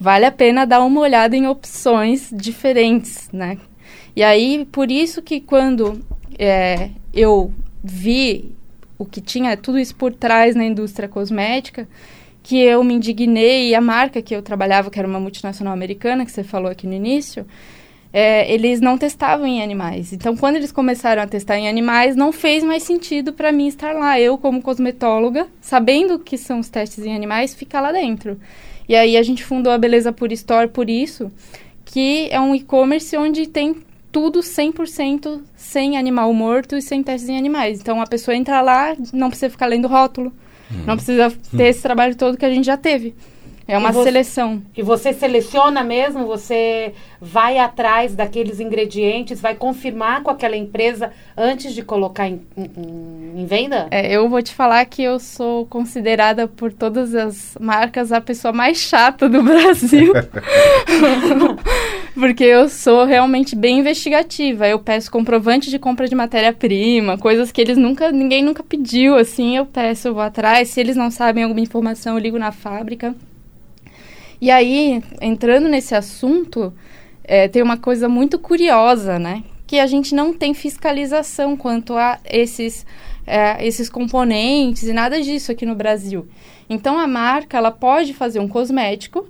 vale 0.00 0.24
a 0.24 0.32
pena 0.32 0.64
dar 0.64 0.80
uma 0.80 1.00
olhada 1.02 1.36
em 1.36 1.46
opções 1.46 2.30
diferentes, 2.32 3.28
né? 3.30 3.58
E 4.16 4.22
aí, 4.22 4.66
por 4.72 4.90
isso 4.90 5.20
que 5.20 5.40
quando 5.40 6.00
é, 6.38 6.88
eu 7.12 7.52
vi 7.84 8.52
o 8.98 9.04
que 9.04 9.20
tinha 9.20 9.56
tudo 9.58 9.78
isso 9.78 9.94
por 9.94 10.12
trás 10.12 10.56
na 10.56 10.64
indústria 10.64 11.06
cosmética, 11.06 11.86
que 12.42 12.58
eu 12.58 12.82
me 12.82 12.94
indignei 12.94 13.68
e 13.68 13.74
a 13.74 13.80
marca 13.80 14.22
que 14.22 14.34
eu 14.34 14.42
trabalhava, 14.42 14.90
que 14.90 14.98
era 14.98 15.06
uma 15.06 15.20
multinacional 15.20 15.74
americana, 15.74 16.24
que 16.24 16.32
você 16.32 16.42
falou 16.42 16.70
aqui 16.70 16.86
no 16.86 16.94
início, 16.94 17.46
é, 18.12 18.52
eles 18.52 18.80
não 18.80 18.96
testavam 18.96 19.46
em 19.46 19.62
animais. 19.62 20.12
Então, 20.12 20.34
quando 20.34 20.56
eles 20.56 20.72
começaram 20.72 21.22
a 21.22 21.26
testar 21.26 21.58
em 21.58 21.68
animais, 21.68 22.16
não 22.16 22.32
fez 22.32 22.64
mais 22.64 22.82
sentido 22.82 23.34
para 23.34 23.52
mim 23.52 23.68
estar 23.68 23.94
lá. 23.94 24.18
Eu, 24.18 24.36
como 24.38 24.62
cosmetóloga, 24.62 25.46
sabendo 25.60 26.18
que 26.18 26.36
são 26.36 26.58
os 26.58 26.68
testes 26.68 27.04
em 27.04 27.14
animais, 27.14 27.54
ficar 27.54 27.82
lá 27.82 27.92
dentro. 27.92 28.40
E 28.90 28.96
aí 28.96 29.16
a 29.16 29.22
gente 29.22 29.44
fundou 29.44 29.72
a 29.72 29.78
Beleza 29.78 30.12
Pura 30.12 30.34
Store 30.34 30.66
por 30.66 30.90
isso, 30.90 31.30
que 31.84 32.28
é 32.28 32.40
um 32.40 32.56
e-commerce 32.56 33.16
onde 33.16 33.46
tem 33.46 33.76
tudo 34.10 34.40
100% 34.40 35.40
sem 35.54 35.96
animal 35.96 36.34
morto 36.34 36.76
e 36.76 36.82
sem 36.82 37.00
testes 37.00 37.28
em 37.28 37.38
animais. 37.38 37.80
Então, 37.80 38.02
a 38.02 38.06
pessoa 38.06 38.36
entra 38.36 38.60
lá, 38.60 38.96
não 39.12 39.28
precisa 39.28 39.48
ficar 39.48 39.66
lendo 39.66 39.86
rótulo, 39.86 40.32
Uhum. 40.70 40.84
Não 40.86 40.96
precisa 40.96 41.32
ter 41.56 41.64
esse 41.64 41.82
trabalho 41.82 42.14
todo 42.14 42.36
que 42.36 42.44
a 42.44 42.50
gente 42.50 42.64
já 42.64 42.76
teve. 42.76 43.14
É 43.66 43.78
uma 43.78 43.92
você, 43.92 44.04
seleção. 44.04 44.62
E 44.76 44.82
você 44.82 45.12
seleciona 45.12 45.84
mesmo? 45.84 46.26
Você 46.26 46.92
vai 47.20 47.58
atrás 47.58 48.14
daqueles 48.14 48.58
ingredientes, 48.60 49.40
vai 49.40 49.54
confirmar 49.54 50.22
com 50.22 50.30
aquela 50.30 50.56
empresa 50.56 51.12
antes 51.36 51.74
de 51.74 51.82
colocar 51.82 52.28
em, 52.28 52.40
em, 52.56 53.40
em 53.42 53.46
venda? 53.46 53.86
É, 53.90 54.10
eu 54.10 54.28
vou 54.28 54.42
te 54.42 54.52
falar 54.54 54.84
que 54.86 55.02
eu 55.02 55.18
sou 55.18 55.66
considerada 55.66 56.48
por 56.48 56.72
todas 56.72 57.14
as 57.14 57.56
marcas 57.60 58.10
a 58.10 58.20
pessoa 58.20 58.52
mais 58.52 58.78
chata 58.78 59.28
do 59.28 59.42
Brasil. 59.44 60.12
Porque 62.14 62.44
eu 62.44 62.68
sou 62.68 63.04
realmente 63.04 63.54
bem 63.54 63.78
investigativa. 63.78 64.66
Eu 64.66 64.78
peço 64.78 65.10
comprovante 65.10 65.70
de 65.70 65.78
compra 65.78 66.08
de 66.08 66.14
matéria-prima, 66.14 67.16
coisas 67.16 67.52
que 67.52 67.60
eles 67.60 67.76
nunca, 67.76 68.10
ninguém 68.10 68.42
nunca 68.42 68.62
pediu, 68.62 69.16
assim, 69.16 69.56
eu 69.56 69.66
peço, 69.66 70.08
eu 70.08 70.14
vou 70.14 70.22
atrás. 70.22 70.68
Se 70.70 70.80
eles 70.80 70.96
não 70.96 71.10
sabem 71.10 71.44
alguma 71.44 71.60
informação, 71.60 72.14
eu 72.14 72.20
ligo 72.20 72.38
na 72.38 72.52
fábrica. 72.52 73.14
E 74.40 74.50
aí, 74.50 75.02
entrando 75.20 75.68
nesse 75.68 75.94
assunto, 75.94 76.72
é, 77.22 77.46
tem 77.46 77.62
uma 77.62 77.76
coisa 77.76 78.08
muito 78.08 78.38
curiosa, 78.38 79.18
né? 79.18 79.44
Que 79.66 79.78
a 79.78 79.86
gente 79.86 80.14
não 80.14 80.32
tem 80.32 80.54
fiscalização 80.54 81.56
quanto 81.56 81.94
a 81.94 82.18
esses, 82.24 82.86
é, 83.26 83.64
esses 83.64 83.90
componentes 83.90 84.84
e 84.84 84.92
nada 84.92 85.20
disso 85.20 85.52
aqui 85.52 85.66
no 85.66 85.74
Brasil. 85.74 86.26
Então, 86.68 86.98
a 86.98 87.06
marca, 87.06 87.58
ela 87.58 87.70
pode 87.70 88.14
fazer 88.14 88.40
um 88.40 88.48
cosmético 88.48 89.28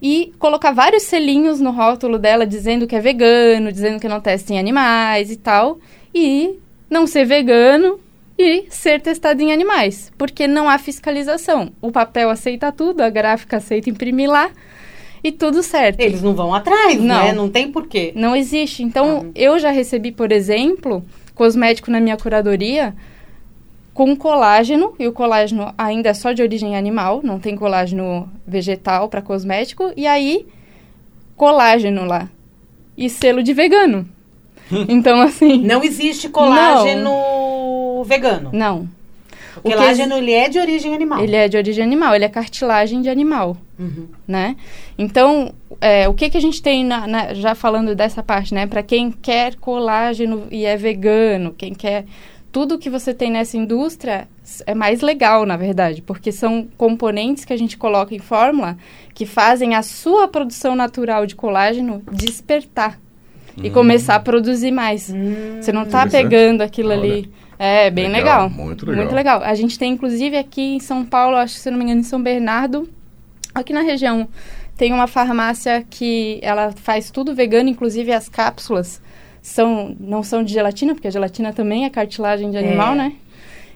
e 0.00 0.32
colocar 0.38 0.72
vários 0.72 1.02
selinhos 1.02 1.60
no 1.60 1.70
rótulo 1.70 2.18
dela 2.18 2.46
dizendo 2.46 2.86
que 2.86 2.96
é 2.96 3.00
vegano, 3.00 3.70
dizendo 3.70 4.00
que 4.00 4.08
não 4.08 4.20
testa 4.20 4.52
em 4.52 4.58
animais 4.58 5.30
e 5.30 5.36
tal, 5.36 5.78
e 6.14 6.58
não 6.88 7.06
ser 7.06 7.26
vegano 7.26 8.00
e 8.38 8.66
ser 8.70 9.00
testado 9.00 9.42
em 9.42 9.52
animais, 9.52 10.12
porque 10.16 10.46
não 10.46 10.68
há 10.68 10.78
fiscalização. 10.78 11.72
O 11.82 11.90
papel 11.90 12.30
aceita 12.30 12.70
tudo, 12.70 13.00
a 13.00 13.10
gráfica 13.10 13.56
aceita 13.56 13.90
imprimir 13.90 14.30
lá 14.30 14.50
e 15.24 15.32
tudo 15.32 15.62
certo. 15.62 15.98
Eles 15.98 16.22
não 16.22 16.34
vão 16.34 16.54
atrás, 16.54 17.00
não. 17.00 17.24
né? 17.24 17.32
Não 17.32 17.48
tem 17.48 17.72
porquê. 17.72 18.12
Não 18.14 18.36
existe. 18.36 18.82
Então, 18.84 19.26
ah. 19.26 19.30
eu 19.34 19.58
já 19.58 19.70
recebi, 19.70 20.12
por 20.12 20.30
exemplo, 20.30 21.02
cosmético 21.34 21.90
na 21.90 22.00
minha 22.00 22.16
curadoria 22.16 22.94
com 23.92 24.14
colágeno, 24.14 24.94
e 24.96 25.08
o 25.08 25.12
colágeno 25.12 25.74
ainda 25.76 26.10
é 26.10 26.14
só 26.14 26.30
de 26.32 26.40
origem 26.40 26.76
animal, 26.76 27.20
não 27.24 27.40
tem 27.40 27.56
colágeno 27.56 28.30
vegetal 28.46 29.08
para 29.08 29.20
cosmético, 29.20 29.92
e 29.96 30.06
aí 30.06 30.46
colágeno 31.36 32.04
lá. 32.04 32.28
E 32.96 33.10
selo 33.10 33.42
de 33.42 33.52
vegano. 33.52 34.08
então, 34.88 35.20
assim. 35.20 35.58
Não 35.62 35.82
existe 35.82 36.28
colágeno 36.28 37.02
não. 37.02 37.47
Vegano. 38.04 38.50
Não. 38.52 38.88
O, 39.62 39.68
o 39.68 39.72
colágeno, 39.72 40.16
ele 40.16 40.32
é 40.32 40.48
de 40.48 40.58
origem 40.58 40.94
animal. 40.94 41.22
Ele 41.22 41.36
é 41.36 41.48
de 41.48 41.56
origem 41.56 41.82
animal, 41.82 42.14
ele 42.14 42.24
é 42.24 42.28
cartilagem 42.28 43.02
de 43.02 43.08
animal, 43.08 43.56
uhum. 43.78 44.06
né? 44.26 44.56
Então, 44.96 45.52
é, 45.80 46.08
o 46.08 46.14
que, 46.14 46.30
que 46.30 46.36
a 46.36 46.40
gente 46.40 46.62
tem, 46.62 46.84
na, 46.84 47.06
na, 47.06 47.34
já 47.34 47.54
falando 47.54 47.94
dessa 47.94 48.22
parte, 48.22 48.54
né? 48.54 48.66
Para 48.66 48.82
quem 48.82 49.10
quer 49.10 49.56
colágeno 49.56 50.46
e 50.50 50.64
é 50.64 50.76
vegano, 50.76 51.52
quem 51.52 51.74
quer 51.74 52.04
tudo 52.50 52.78
que 52.78 52.88
você 52.88 53.12
tem 53.12 53.30
nessa 53.30 53.56
indústria 53.56 54.26
é 54.66 54.74
mais 54.74 55.02
legal, 55.02 55.44
na 55.44 55.56
verdade, 55.56 56.00
porque 56.00 56.32
são 56.32 56.66
componentes 56.76 57.44
que 57.44 57.52
a 57.52 57.56
gente 57.56 57.76
coloca 57.76 58.14
em 58.14 58.18
fórmula 58.18 58.76
que 59.14 59.26
fazem 59.26 59.74
a 59.74 59.82
sua 59.82 60.26
produção 60.26 60.74
natural 60.74 61.26
de 61.26 61.36
colágeno 61.36 62.02
despertar 62.10 62.98
hum. 63.58 63.64
e 63.64 63.70
começar 63.70 64.16
a 64.16 64.20
produzir 64.20 64.70
mais. 64.70 65.10
Hum. 65.10 65.58
Você 65.60 65.72
não 65.72 65.82
está 65.82 66.06
pegando 66.06 66.62
aquilo 66.62 66.90
Olha. 66.90 67.00
ali. 67.00 67.32
É 67.58 67.90
bem 67.90 68.06
legal, 68.06 68.44
legal, 68.44 68.50
Muito 68.50 68.86
legal. 68.86 69.02
Muito 69.02 69.14
legal. 69.14 69.42
A 69.42 69.54
gente 69.54 69.76
tem, 69.76 69.92
inclusive, 69.92 70.36
aqui 70.36 70.76
em 70.76 70.80
São 70.80 71.04
Paulo, 71.04 71.36
acho 71.36 71.54
que 71.54 71.60
se 71.60 71.70
não 71.70 71.76
me 71.76 71.84
engano, 71.84 72.00
em 72.00 72.04
São 72.04 72.22
Bernardo, 72.22 72.88
aqui 73.52 73.72
na 73.72 73.80
região, 73.80 74.28
tem 74.76 74.92
uma 74.92 75.08
farmácia 75.08 75.84
que 75.90 76.38
ela 76.40 76.70
faz 76.70 77.10
tudo 77.10 77.34
vegano, 77.34 77.68
inclusive 77.68 78.12
as 78.12 78.28
cápsulas 78.28 79.02
são, 79.42 79.96
não 79.98 80.22
são 80.22 80.44
de 80.44 80.52
gelatina, 80.52 80.94
porque 80.94 81.08
a 81.08 81.10
gelatina 81.10 81.52
também 81.52 81.84
é 81.84 81.90
cartilagem 81.90 82.50
de 82.50 82.56
animal, 82.56 82.92
é. 82.92 82.96
né? 82.96 83.12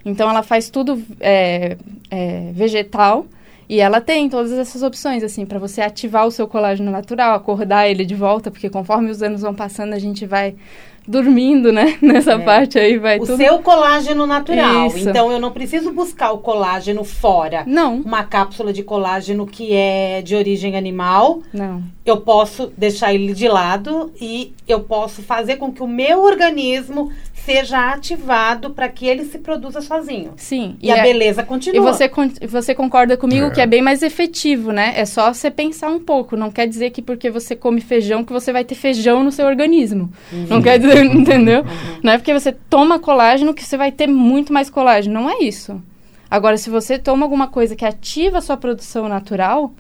Então 0.04 0.30
ela 0.30 0.42
faz 0.42 0.70
tudo 0.70 1.02
é, 1.20 1.76
é, 2.10 2.50
vegetal 2.52 3.26
e 3.68 3.80
ela 3.80 4.00
tem 4.00 4.28
todas 4.28 4.52
essas 4.52 4.82
opções, 4.82 5.22
assim, 5.22 5.46
para 5.46 5.58
você 5.58 5.80
ativar 5.80 6.26
o 6.26 6.30
seu 6.30 6.46
colágeno 6.46 6.90
natural, 6.90 7.34
acordar 7.34 7.88
ele 7.88 8.04
de 8.04 8.14
volta, 8.14 8.50
porque 8.50 8.68
conforme 8.68 9.10
os 9.10 9.22
anos 9.22 9.42
vão 9.42 9.54
passando, 9.54 9.92
a 9.92 9.98
gente 9.98 10.26
vai 10.26 10.54
dormindo, 11.06 11.72
né? 11.72 11.98
Nessa 12.02 12.32
é. 12.32 12.38
parte 12.38 12.78
aí 12.78 12.98
vai 12.98 13.18
o 13.18 13.26
tudo... 13.26 13.36
seu 13.36 13.58
colágeno 13.58 14.26
natural. 14.26 14.86
Isso. 14.86 15.08
Então 15.08 15.30
eu 15.30 15.38
não 15.38 15.50
preciso 15.50 15.92
buscar 15.92 16.32
o 16.32 16.38
colágeno 16.38 17.04
fora. 17.04 17.64
Não. 17.66 17.96
Uma 17.96 18.24
cápsula 18.24 18.72
de 18.72 18.82
colágeno 18.82 19.46
que 19.46 19.72
é 19.74 20.22
de 20.22 20.34
origem 20.34 20.76
animal. 20.76 21.42
Não. 21.52 21.82
Eu 22.04 22.18
posso 22.18 22.72
deixar 22.76 23.14
ele 23.14 23.32
de 23.32 23.48
lado 23.48 24.12
e 24.20 24.52
eu 24.66 24.80
posso 24.80 25.22
fazer 25.22 25.56
com 25.56 25.72
que 25.72 25.82
o 25.82 25.88
meu 25.88 26.22
organismo 26.22 27.10
seja 27.44 27.92
ativado 27.92 28.70
para 28.70 28.88
que 28.88 29.06
ele 29.06 29.24
se 29.24 29.38
produza 29.38 29.80
sozinho. 29.80 30.32
Sim. 30.36 30.76
E, 30.80 30.88
e 30.88 30.90
a 30.92 30.98
é, 30.98 31.02
beleza 31.02 31.42
continua. 31.42 31.76
E 31.76 31.80
você, 31.80 32.10
você 32.46 32.74
concorda 32.74 33.16
comigo 33.16 33.46
é. 33.46 33.50
que 33.50 33.60
é 33.60 33.66
bem 33.66 33.82
mais 33.82 34.02
efetivo, 34.02 34.70
né? 34.70 34.92
É 34.96 35.04
só 35.04 35.32
você 35.32 35.50
pensar 35.50 35.88
um 35.88 35.98
pouco. 35.98 36.36
Não 36.36 36.50
quer 36.50 36.68
dizer 36.68 36.90
que 36.90 37.02
porque 37.02 37.30
você 37.30 37.56
come 37.56 37.80
feijão 37.80 38.24
que 38.24 38.32
você 38.32 38.52
vai 38.52 38.64
ter 38.64 38.74
feijão 38.74 39.24
no 39.24 39.32
seu 39.32 39.46
organismo. 39.46 40.10
Uhum. 40.32 40.46
Não 40.48 40.62
quer 40.62 40.78
dizer, 40.78 40.91
entendeu? 41.14 41.60
Uhum. 41.60 42.00
Não 42.02 42.12
é 42.12 42.18
porque 42.18 42.32
você 42.32 42.52
toma 42.52 42.98
colágeno 42.98 43.54
que 43.54 43.64
você 43.64 43.76
vai 43.76 43.92
ter 43.92 44.06
muito 44.06 44.52
mais 44.52 44.68
colágeno. 44.68 45.20
Não 45.20 45.30
é 45.30 45.38
isso. 45.40 45.82
Agora, 46.30 46.56
se 46.56 46.70
você 46.70 46.98
toma 46.98 47.26
alguma 47.26 47.48
coisa 47.48 47.76
que 47.76 47.84
ativa 47.84 48.38
a 48.38 48.40
sua 48.40 48.56
produção 48.56 49.08
natural, 49.08 49.72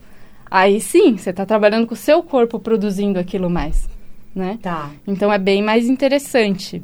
aí 0.50 0.80
sim, 0.80 1.16
você 1.16 1.30
está 1.30 1.46
trabalhando 1.46 1.86
com 1.86 1.94
o 1.94 1.96
seu 1.96 2.22
corpo 2.22 2.58
produzindo 2.58 3.18
aquilo 3.18 3.48
mais, 3.48 3.88
né? 4.34 4.58
Tá. 4.60 4.90
Então, 5.06 5.32
é 5.32 5.38
bem 5.38 5.62
mais 5.62 5.88
interessante. 5.88 6.82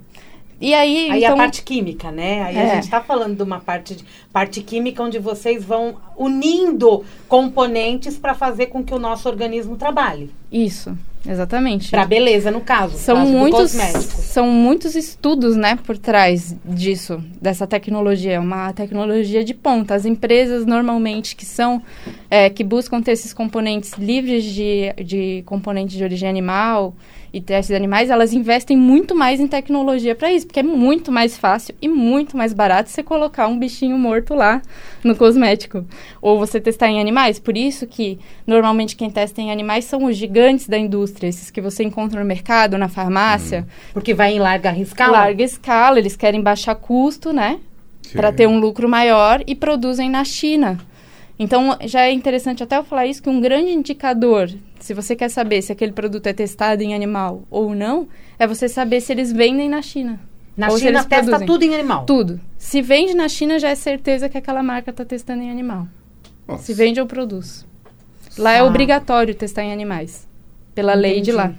E 0.61 0.75
aí, 0.75 1.11
aí 1.11 1.19
então... 1.23 1.35
a 1.35 1.37
parte 1.37 1.63
química, 1.63 2.11
né? 2.11 2.43
Aí 2.43 2.57
é. 2.57 2.63
a 2.63 2.75
gente 2.75 2.85
está 2.85 3.01
falando 3.01 3.37
de 3.37 3.43
uma 3.43 3.61
parte, 3.61 3.95
de, 3.95 4.05
parte 4.33 4.61
química 4.61 5.03
onde 5.03 5.19
vocês 5.19 5.65
vão 5.65 5.97
unindo 6.17 7.05
componentes 7.29 8.19
para 8.19 8.35
fazer 8.35 8.67
com 8.67 8.83
que 8.83 8.93
o 8.93 8.99
nosso 8.99 9.29
organismo 9.29 9.77
trabalhe. 9.77 10.31
Isso, 10.51 10.97
exatamente. 11.27 11.91
Para 11.91 12.05
beleza, 12.05 12.51
no 12.51 12.61
caso. 12.61 12.97
São 12.97 13.27
muitos, 13.27 13.71
são 13.71 14.47
muitos 14.49 14.95
estudos, 14.95 15.57
né, 15.57 15.79
por 15.85 15.97
trás 15.97 16.55
disso, 16.65 17.23
dessa 17.41 17.67
tecnologia. 17.67 18.33
É 18.33 18.41
uma 18.41 18.73
tecnologia 18.73 19.45
de 19.45 19.55
ponta. 19.55 19.95
As 19.95 20.05
empresas 20.05 20.67
normalmente 20.67 21.35
que 21.35 21.47
são 21.47 21.83
é, 22.31 22.51
que 22.51 22.63
buscam 22.63 23.01
ter 23.01 23.13
esses 23.13 23.33
componentes 23.33 23.93
livres 23.95 24.45
de, 24.45 24.93
de 25.05 25.43
componentes 25.47 25.97
de 25.97 26.05
origem 26.05 26.29
animal 26.29 26.95
e 27.33 27.41
testes 27.41 27.69
de 27.69 27.75
animais, 27.75 28.11
elas 28.11 28.33
investem 28.33 28.77
muito 28.77 29.15
mais 29.15 29.39
em 29.39 29.47
tecnologia 29.47 30.15
para 30.15 30.33
isso, 30.33 30.47
porque 30.47 30.61
é 30.61 30.63
muito 30.63 31.13
mais 31.13 31.37
fácil 31.37 31.75
e 31.81 31.89
muito 31.89 32.37
mais 32.37 32.53
barato 32.53 32.91
você 32.91 33.03
colocar 33.03 33.47
um 33.49 33.59
bichinho 33.59 33.99
morto 33.99 34.35
lá 34.35 34.63
no 35.05 35.15
cosmético. 35.15 35.85
Ou 36.23 36.39
você 36.39 36.61
testar 36.61 36.89
em 36.89 37.01
animais. 37.01 37.39
Por 37.39 37.57
isso 37.57 37.87
que, 37.87 38.19
normalmente, 38.47 38.97
quem 38.97 39.11
testa 39.11 39.41
em 39.41 39.53
animais 39.53 39.85
são 39.85 40.05
os 40.05 40.17
gigantes 40.17 40.67
da 40.69 40.79
indústria, 40.79 41.08
esses 41.23 41.51
que 41.51 41.61
você 41.61 41.83
encontra 41.83 42.21
no 42.21 42.27
mercado, 42.27 42.79
na 42.79 42.89
farmácia. 42.89 43.67
Hum. 43.67 43.91
Porque 43.95 44.15
vai 44.15 44.33
em 44.33 44.39
larga 44.39 44.77
escala? 44.77 45.13
Larga 45.13 45.43
escala, 45.43 45.99
eles 45.99 46.17
querem 46.17 46.43
baixar 46.43 46.75
custo, 46.75 47.33
né? 47.33 47.59
Para 48.13 48.33
ter 48.33 48.47
um 48.47 48.59
lucro 48.59 48.89
maior 48.89 49.43
e 49.47 49.55
produzem 49.55 50.09
na 50.09 50.25
China. 50.25 50.79
Então, 51.39 51.77
já 51.83 52.03
é 52.03 52.13
interessante 52.13 52.63
até 52.63 52.77
eu 52.77 52.85
falar 52.85 53.07
isso, 53.07 53.23
que 53.23 53.31
um 53.31 53.41
grande 53.41 53.71
indicador, 53.71 54.51
se 54.81 54.93
você 54.93 55.15
quer 55.15 55.29
saber 55.29 55.63
se 55.63 55.71
aquele 55.71 55.93
produto 55.93 56.27
é 56.27 56.33
testado 56.33 56.83
em 56.83 56.95
animal 56.95 57.43
ou 57.51 57.75
não, 57.75 58.09
é 58.39 58.47
você 58.47 58.69
saber 58.69 59.01
se 59.01 59.13
eles 59.13 59.33
vendem 59.33 59.69
na 59.69 59.81
China. 59.81 60.19
Na 60.57 60.69
ou 60.69 60.77
se 60.77 60.87
China 60.87 61.05
testa 61.05 61.25
produzem. 61.25 61.47
tudo 61.47 61.63
em 61.63 61.75
animal. 61.75 62.05
Tudo. 62.05 62.41
Se 62.59 62.83
vende 62.83 63.15
na 63.15 63.29
China, 63.29 63.59
já 63.61 63.69
é 63.69 63.77
certeza 63.77 64.29
que 64.29 64.37
aquela 64.37 64.63
marca 64.63 64.91
está 64.91 65.05
testando 65.05 65.43
em 65.43 65.51
animal. 65.51 65.87
Nossa. 66.49 66.65
Se 66.65 66.75
vende 66.75 67.01
ou 67.01 67.07
produz. 67.07 67.65
Lá 68.37 68.53
é 68.53 68.63
obrigatório 68.63 69.35
testar 69.35 69.63
em 69.63 69.73
animais. 69.73 70.28
Pela 70.79 70.95
lei 70.95 71.15
de 71.15 71.33
Entendi. 71.33 71.33
lá. 71.33 71.53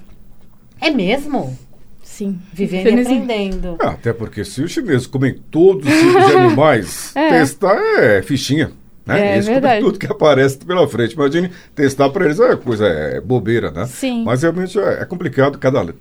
É 0.80 0.90
mesmo? 0.90 1.58
Sim. 2.02 2.40
Vivendo 2.54 2.88
e 2.88 3.02
aprendendo. 3.02 3.76
Ah, 3.78 3.90
até 3.90 4.14
porque 4.14 4.46
se 4.46 4.62
os 4.64 4.72
chineses 4.72 5.06
comem 5.06 5.36
todos 5.52 5.86
os 5.86 5.94
tipos 6.00 6.26
de 6.26 6.32
animais, 6.38 7.12
É. 7.18 7.28
testar 7.32 7.76
é 7.98 8.22
fichinha. 8.22 8.72
Né? 9.06 9.20
É 9.20 9.34
Eles 9.34 9.46
comem 9.48 9.60
verdade. 9.60 9.84
tudo 9.86 10.00
que 10.00 10.06
aparece 10.06 10.58
pela 10.60 10.88
frente. 10.88 11.16
Imagine 11.16 11.52
testar 11.76 12.10
para 12.12 12.24
eles 12.24 12.40
é 12.40 12.56
coisa 12.56 12.88
é 12.88 13.20
bobeira, 13.20 13.72
né? 13.72 13.86
Sim. 13.88 14.24
Mas 14.24 14.42
realmente 14.44 14.80
é, 14.80 15.02
é 15.02 15.06
complicado, 15.06 15.58
cada 15.58 15.94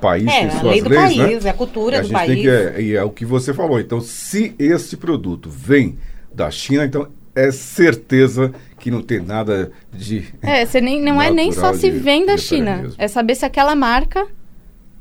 país 0.00 0.26
É, 0.26 0.38
tem 0.40 0.46
a 0.48 0.50
suas 0.50 0.62
lei 0.72 0.82
do 0.82 0.88
leis, 0.88 1.02
país, 1.16 1.44
né? 1.44 1.48
é 1.48 1.52
a 1.52 1.54
cultura 1.54 1.94
E 1.94 1.98
a 1.98 2.02
do 2.02 2.08
gente 2.08 2.16
país. 2.16 2.32
tem 2.32 2.42
que, 2.42 2.48
é, 2.50 2.82
e 2.82 2.96
é 2.96 3.04
o 3.04 3.10
que 3.10 3.24
você 3.24 3.54
falou. 3.54 3.78
Então, 3.78 4.00
se 4.00 4.56
esse 4.58 4.96
produto 4.96 5.48
vem 5.48 5.96
da 6.34 6.50
China, 6.50 6.84
então 6.84 7.06
é 7.32 7.52
certeza 7.52 8.52
que 8.86 8.90
não 8.92 9.02
tem 9.02 9.18
nada 9.20 9.72
de. 9.92 10.32
É, 10.40 10.64
você 10.64 10.80
nem, 10.80 11.02
não 11.02 11.20
é 11.20 11.28
nem 11.28 11.50
só 11.50 11.72
se 11.74 11.90
de- 11.90 11.98
vem 11.98 12.24
da 12.24 12.36
de 12.36 12.42
China. 12.42 12.76
mesmo. 12.76 12.94
É 12.98 13.08
saber 13.08 13.34
se 13.34 13.44
aquela 13.44 13.74
marca 13.74 14.24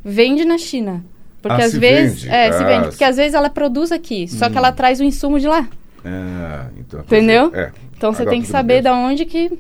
vende 0.03 0.43
na 0.43 0.57
China. 0.57 1.05
Porque 1.39 1.61
Ah, 1.61 1.65
às 1.65 1.71
se 1.71 1.77
vezes. 1.77 2.23
vende. 2.23 2.33
É, 2.35 2.51
se 2.51 2.63
Ah, 2.63 2.65
vende. 2.65 2.83
se- 2.85 2.89
Porque 2.89 3.03
às 3.03 3.15
vezes 3.17 3.35
ela 3.35 3.47
produz 3.47 3.91
aqui, 3.91 4.27
só 4.27 4.49
que 4.49 4.57
ela 4.57 4.71
traz 4.71 4.99
o 4.99 5.03
insumo 5.03 5.39
de 5.39 5.45
lá. 5.47 5.69
Ah, 6.03 6.67
então, 6.79 7.01
Entendeu? 7.01 7.51
É. 7.53 7.71
Então 7.95 8.11
você 8.11 8.25
tem 8.25 8.41
que 8.41 8.47
saber 8.47 8.81
da 8.81 8.95
onde 8.95 9.23
que. 9.23 9.51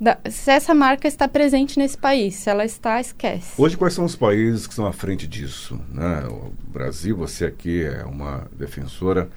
da- 0.00 0.18
se 0.28 0.50
essa 0.50 0.74
marca 0.74 1.06
está 1.06 1.28
presente 1.28 1.78
nesse 1.78 1.96
país. 1.96 2.34
Se 2.34 2.50
ela 2.50 2.64
está, 2.64 3.00
esquece. 3.00 3.52
Hoje, 3.56 3.76
quais 3.76 3.94
são 3.94 4.04
os 4.04 4.16
países 4.16 4.66
que 4.66 4.72
estão 4.72 4.86
à 4.86 4.92
frente 4.92 5.28
disso? 5.28 5.78
Né? 5.88 6.24
O 6.28 6.50
Brasil, 6.72 7.16
você 7.16 7.44
aqui 7.44 7.84
é 7.84 8.02
uma 8.04 8.48
defensora. 8.58 9.28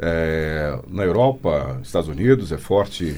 É, 0.00 0.78
na 0.88 1.02
Europa, 1.02 1.78
Estados 1.82 2.08
Unidos, 2.08 2.50
é 2.52 2.56
forte. 2.56 3.14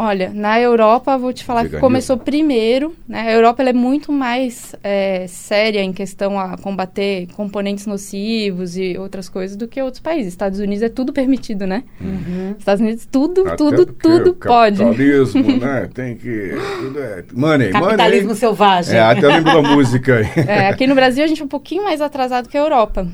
Olha, 0.00 0.30
na 0.32 0.60
Europa, 0.60 1.18
vou 1.18 1.32
te 1.32 1.42
falar 1.42 1.68
que 1.68 1.76
começou 1.78 2.16
primeiro. 2.16 2.94
Né? 3.08 3.20
A 3.22 3.32
Europa 3.32 3.64
ela 3.64 3.70
é 3.70 3.72
muito 3.72 4.12
mais 4.12 4.72
é, 4.80 5.26
séria 5.26 5.80
em 5.80 5.92
questão 5.92 6.38
a 6.38 6.56
combater 6.56 7.26
componentes 7.34 7.84
nocivos 7.84 8.76
e 8.76 8.96
outras 8.96 9.28
coisas 9.28 9.56
do 9.56 9.66
que 9.66 9.82
outros 9.82 10.00
países. 10.00 10.32
Estados 10.32 10.60
Unidos 10.60 10.84
é 10.84 10.88
tudo 10.88 11.12
permitido, 11.12 11.66
né? 11.66 11.82
Uhum. 12.00 12.54
Estados 12.56 12.80
Unidos 12.80 13.08
tudo, 13.10 13.40
Até 13.40 13.56
tudo, 13.56 13.86
tudo 13.86 14.30
o 14.30 14.34
pode. 14.34 14.78
Capitalismo, 14.78 15.42
né? 15.58 15.90
Tem 15.92 16.14
que. 16.16 16.52
Tudo 16.80 17.00
é, 17.00 17.24
money, 17.32 17.70
Capitalismo 17.70 18.28
money. 18.28 18.38
selvagem. 18.38 18.96
É, 18.96 19.00
até 19.00 19.26
lembro 19.26 19.52
da 19.52 19.62
música 19.62 20.14
aí. 20.14 20.28
É, 20.46 20.68
aqui 20.68 20.86
no 20.86 20.94
Brasil 20.94 21.24
a 21.24 21.26
gente 21.26 21.42
é 21.42 21.44
um 21.44 21.48
pouquinho 21.48 21.82
mais 21.82 22.00
atrasado 22.00 22.48
que 22.48 22.56
a 22.56 22.60
Europa, 22.60 23.04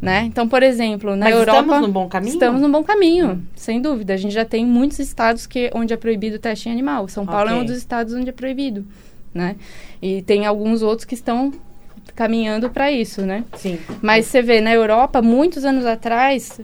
né? 0.00 0.24
Então, 0.26 0.48
por 0.48 0.62
exemplo, 0.62 1.16
na 1.16 1.26
Mas 1.26 1.34
Europa 1.34 1.60
estamos 1.60 1.80
no 1.86 1.92
bom 1.92 2.08
caminho? 2.08 2.32
estamos 2.32 2.60
no 2.62 2.68
bom 2.68 2.84
caminho, 2.84 3.42
sem 3.56 3.80
dúvida. 3.80 4.14
A 4.14 4.16
gente 4.16 4.32
já 4.32 4.44
tem 4.44 4.64
muitos 4.64 4.98
estados 5.00 5.46
que 5.46 5.70
onde 5.74 5.92
é 5.92 5.96
proibido 5.96 6.36
o 6.36 6.38
teste 6.38 6.68
em 6.68 6.72
animal. 6.72 7.08
São 7.08 7.26
Paulo 7.26 7.50
é 7.50 7.52
Ok. 7.52 7.62
um 7.62 7.66
dos 7.66 7.76
estados 7.76 8.14
onde 8.14 8.28
é 8.28 8.32
proibido, 8.32 8.86
né? 9.34 9.56
E 10.00 10.22
tem 10.22 10.46
alguns 10.46 10.82
outros 10.82 11.04
que 11.04 11.14
estão 11.14 11.52
caminhando 12.14 12.70
para 12.70 12.90
isso, 12.92 13.22
né? 13.22 13.44
Sim. 13.56 13.78
Mas 14.00 14.26
você 14.26 14.40
vê, 14.42 14.60
na 14.60 14.72
Europa, 14.72 15.20
muitos 15.20 15.64
anos 15.64 15.84
atrás, 15.84 16.60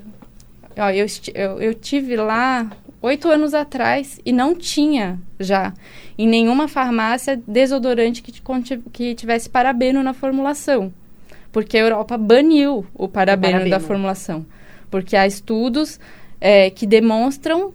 ó, 0.77 0.91
eu, 0.91 1.07
eu, 1.35 1.61
eu 1.61 1.75
tive 1.75 2.17
lá 2.17 2.71
oito 3.03 3.29
anos 3.29 3.53
atrás 3.53 4.19
e 4.25 4.33
não 4.33 4.55
tinha 4.55 5.19
já 5.39 5.73
em 6.17 6.27
nenhuma 6.27 6.67
farmácia 6.69 7.41
desodorante 7.47 8.23
que, 8.23 8.33
que 8.93 9.15
tivesse 9.15 9.49
parabeno 9.51 10.03
na 10.03 10.15
formulação. 10.15 10.93
Porque 11.55 11.79
a 11.79 11.81
Europa 11.81 12.19
baniu 12.19 12.85
o 12.93 13.09
parabeno, 13.09 13.53
parabeno. 13.53 13.71
da 13.71 13.81
formulação. 13.81 14.45
Porque 14.91 15.17
há 15.17 15.25
estudos 15.27 15.99
é, 16.41 16.69
que 16.69 16.85
demonstram 16.87 17.73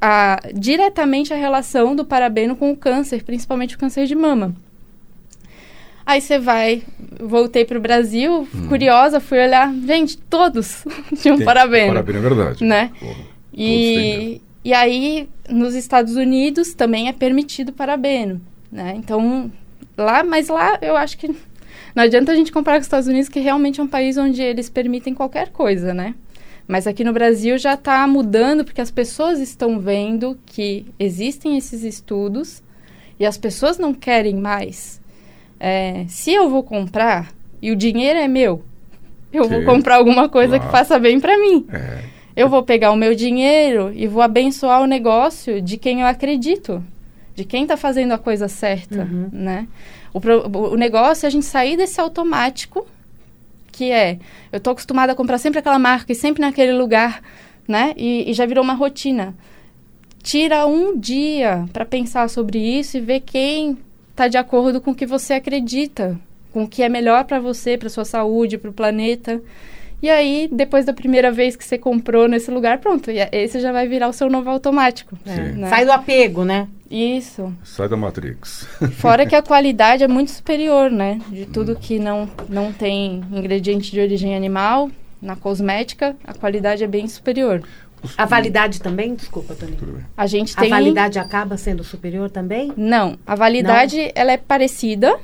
a- 0.00 0.38
diretamente 0.54 1.34
a 1.34 1.36
relação 1.36 1.94
do 1.96 2.04
parabeno 2.04 2.54
com 2.56 2.70
o 2.72 2.76
câncer, 2.76 3.24
principalmente 3.24 3.74
o 3.74 3.78
câncer 3.78 4.06
de 4.06 4.14
mama. 4.14 4.54
Aí 6.06 6.20
você 6.20 6.38
vai, 6.38 6.82
voltei 7.20 7.64
para 7.64 7.78
o 7.78 7.80
Brasil, 7.80 8.46
curiosa, 8.68 9.20
fui 9.20 9.38
olhar, 9.40 9.72
gente, 9.86 10.16
todos 10.18 10.84
tinham 11.20 11.36
Tem- 11.36 11.44
parabeno, 11.44 11.88
Parabéns, 11.94 12.16
é 12.16 12.20
verdade. 12.20 12.64
né? 12.64 12.90
Porra. 12.98 13.32
E, 13.52 14.40
e 14.64 14.72
aí, 14.72 15.28
nos 15.48 15.74
Estados 15.74 16.14
Unidos 16.16 16.72
também 16.74 17.08
é 17.08 17.12
permitido 17.12 17.72
parabeno, 17.72 18.40
né? 18.70 18.94
Então, 18.96 19.50
lá, 19.96 20.24
mas 20.24 20.48
lá 20.48 20.78
eu 20.82 20.96
acho 20.96 21.18
que 21.18 21.32
não 21.94 22.02
adianta 22.04 22.32
a 22.32 22.34
gente 22.34 22.52
comparar 22.52 22.76
com 22.76 22.80
os 22.82 22.86
Estados 22.86 23.08
Unidos, 23.08 23.28
que 23.28 23.40
realmente 23.40 23.80
é 23.80 23.82
um 23.82 23.88
país 23.88 24.16
onde 24.16 24.40
eles 24.42 24.68
permitem 24.68 25.14
qualquer 25.14 25.48
coisa, 25.50 25.92
né? 25.92 26.14
Mas 26.66 26.86
aqui 26.86 27.02
no 27.04 27.12
Brasil 27.12 27.58
já 27.58 27.74
está 27.74 28.06
mudando, 28.06 28.64
porque 28.64 28.80
as 28.80 28.90
pessoas 28.90 29.40
estão 29.40 29.78
vendo 29.80 30.38
que 30.46 30.86
existem 30.98 31.56
esses 31.56 31.82
estudos 31.82 32.62
e 33.18 33.26
as 33.26 33.36
pessoas 33.36 33.78
não 33.78 33.92
querem 33.92 34.36
mais. 34.36 35.00
É, 35.58 36.04
se 36.08 36.32
eu 36.32 36.48
vou 36.48 36.62
comprar 36.62 37.32
e 37.60 37.70
o 37.70 37.76
dinheiro 37.76 38.18
é 38.18 38.26
meu, 38.28 38.62
eu 39.32 39.48
vou 39.48 39.60
Sim. 39.60 39.64
comprar 39.66 39.96
alguma 39.96 40.28
coisa 40.28 40.58
que 40.58 40.66
Claro. 40.66 40.76
faça 40.76 40.98
bem 40.98 41.18
para 41.20 41.36
mim. 41.38 41.66
É. 41.72 41.98
Eu 42.34 42.48
vou 42.48 42.62
pegar 42.62 42.90
o 42.92 42.96
meu 42.96 43.14
dinheiro 43.14 43.92
e 43.94 44.06
vou 44.06 44.22
abençoar 44.22 44.80
o 44.82 44.86
negócio 44.86 45.60
de 45.60 45.76
quem 45.76 46.00
eu 46.00 46.06
acredito, 46.06 46.82
de 47.34 47.44
quem 47.44 47.62
está 47.64 47.76
fazendo 47.76 48.12
a 48.12 48.18
coisa 48.18 48.48
certa, 48.48 49.02
Uhum. 49.02 49.28
né? 49.32 49.66
O, 50.12 50.20
pro- 50.20 50.46
o 50.46 50.76
negócio 50.76 51.24
é 51.24 51.28
a 51.28 51.30
gente 51.30 51.46
sair 51.46 51.76
desse 51.76 52.00
automático, 52.00 52.86
que 53.70 53.90
é, 53.90 54.18
eu 54.52 54.60
tô 54.60 54.70
acostumada 54.70 55.12
a 55.12 55.14
comprar 55.14 55.38
sempre 55.38 55.58
aquela 55.58 55.78
marca 55.78 56.12
e 56.12 56.14
sempre 56.14 56.42
naquele 56.42 56.72
lugar, 56.72 57.22
né? 57.66 57.94
E, 57.96 58.30
e 58.30 58.34
já 58.34 58.44
virou 58.44 58.62
uma 58.62 58.74
rotina. 58.74 59.34
Tira 60.22 60.66
um 60.66 60.96
dia 60.98 61.64
para 61.72 61.84
pensar 61.84 62.28
sobre 62.28 62.58
isso 62.58 62.96
e 62.96 63.00
ver 63.00 63.20
quem 63.20 63.78
está 64.10 64.28
de 64.28 64.36
acordo 64.36 64.80
com 64.80 64.90
o 64.90 64.94
que 64.94 65.06
você 65.06 65.34
acredita, 65.34 66.20
com 66.52 66.64
o 66.64 66.68
que 66.68 66.82
é 66.82 66.88
melhor 66.88 67.24
para 67.24 67.40
você, 67.40 67.78
para 67.78 67.88
sua 67.88 68.04
saúde, 68.04 68.58
para 68.58 68.70
o 68.70 68.74
planeta. 68.74 69.40
E 70.02 70.10
aí, 70.10 70.48
depois 70.50 70.84
da 70.84 70.92
primeira 70.92 71.30
vez 71.30 71.54
que 71.54 71.64
você 71.64 71.78
comprou 71.78 72.26
nesse 72.26 72.50
lugar, 72.50 72.78
pronto, 72.78 73.08
e 73.08 73.18
esse 73.30 73.60
já 73.60 73.70
vai 73.70 73.86
virar 73.86 74.08
o 74.08 74.12
seu 74.12 74.28
novo 74.28 74.50
automático. 74.50 75.16
É. 75.24 75.36
Né? 75.52 75.68
Sai 75.68 75.84
do 75.84 75.92
apego, 75.92 76.44
né? 76.44 76.66
Isso. 76.90 77.54
Sai 77.62 77.88
da 77.88 77.96
Matrix. 77.96 78.66
Fora 78.98 79.24
que 79.24 79.36
a 79.36 79.42
qualidade 79.42 80.02
é 80.02 80.08
muito 80.08 80.32
superior, 80.32 80.90
né? 80.90 81.20
De 81.30 81.46
tudo 81.46 81.76
que 81.76 82.00
não, 82.00 82.28
não 82.48 82.72
tem 82.72 83.22
ingrediente 83.30 83.92
de 83.92 84.00
origem 84.00 84.34
animal, 84.34 84.90
na 85.22 85.36
cosmética, 85.36 86.16
a 86.24 86.34
qualidade 86.34 86.82
é 86.82 86.88
bem 86.88 87.06
superior. 87.06 87.62
A 88.18 88.26
validade 88.26 88.80
também? 88.80 89.14
Desculpa, 89.14 89.54
bem. 89.54 89.76
A 90.16 90.26
gente 90.26 90.54
A 90.56 90.62
tem... 90.62 90.70
validade 90.70 91.20
acaba 91.20 91.56
sendo 91.56 91.84
superior 91.84 92.28
também? 92.28 92.72
Não, 92.76 93.16
a 93.24 93.36
validade 93.36 94.10
ela 94.16 94.32
é 94.32 94.36
parecida. 94.36 95.16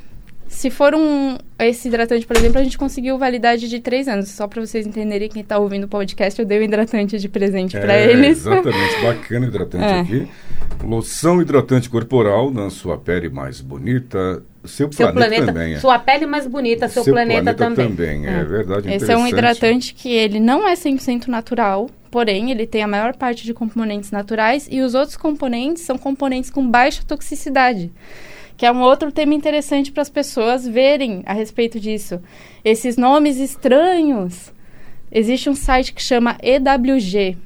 Se 0.49 0.71
for 0.71 0.95
um 0.95 1.37
esse 1.59 1.89
hidratante, 1.89 2.27
por 2.27 2.37
exemplo, 2.37 2.59
a 2.59 2.65
gente 2.65 2.79
conseguiu 2.79 3.19
validade 3.19 3.69
de 3.69 3.81
três 3.81 4.09
anos. 4.09 4.29
Só 4.31 4.47
para 4.49 4.65
vocês 4.65 4.87
entenderem 4.87 5.29
quem 5.29 5.43
está 5.43 5.59
ouvindo 5.59 5.85
o 5.85 5.89
podcast, 5.89 6.41
eu 6.41 6.47
dei 6.47 6.59
um 6.61 6.63
hidratante 6.63 7.19
de 7.19 7.29
presente 7.29 7.79
para 7.79 7.95
É, 7.95 8.11
eles. 8.11 8.39
Exatamente, 8.39 9.01
bacana 9.03 9.47
o 9.47 9.49
hidratante 9.49 9.85
É. 9.85 10.01
aqui. 10.01 10.29
Loção 10.85 11.41
hidratante 11.43 11.91
corporal, 11.91 12.51
na 12.51 12.71
sua 12.71 12.97
pele 12.97 13.29
mais 13.29 13.61
bonita. 13.61 14.43
Seu, 14.65 14.91
Seu 14.93 15.13
planeta, 15.13 15.13
planeta, 15.15 15.47
também 15.47 15.75
é. 15.75 15.79
sua 15.81 15.99
pele 15.99 16.27
mais 16.27 16.47
bonita, 16.47 16.89
seu, 16.89 17.03
planeta, 17.05 17.55
também. 17.55 18.27
É, 18.27 18.45
verdade, 18.45 18.93
Esse 18.93 19.11
é 19.11 19.17
um 19.17 19.27
hidratante 19.27 19.95
que 19.95 20.11
ele 20.11 20.39
não 20.41 20.69
é 20.69 20.75
100% 20.75 21.29
natural, 21.29 21.89
porém 22.11 22.51
ele 22.51 22.67
tem 22.67 22.83
a 22.83 22.89
maior 22.89 23.15
parte 23.17 23.45
de 23.45 23.55
componentes 23.55 24.11
naturais 24.11 24.69
e 24.71 24.81
os 24.83 24.95
outros 24.95 25.17
componentes 25.17 25.85
são 25.85 25.97
componentes 25.97 26.51
com 26.51 26.69
baixa 26.69 27.03
toxicidade, 27.07 27.91
que 28.59 28.67
é 28.67 28.73
um 28.73 28.83
outro 28.83 29.13
tema 29.13 29.35
interessante 29.35 29.93
para 29.93 30.03
as 30.03 30.11
pessoas 30.11 30.67
verem 30.67 31.23
a 31.25 31.33
respeito 31.33 31.79
disso. 31.79 32.21
Esses 32.65 32.97
nomes 32.97 33.39
estranhos. 33.39 34.53
Existe 35.13 35.49
um 35.49 35.55
site 35.55 35.95
que 35.95 36.03
chama 36.03 36.37
EWG. 36.43 37.39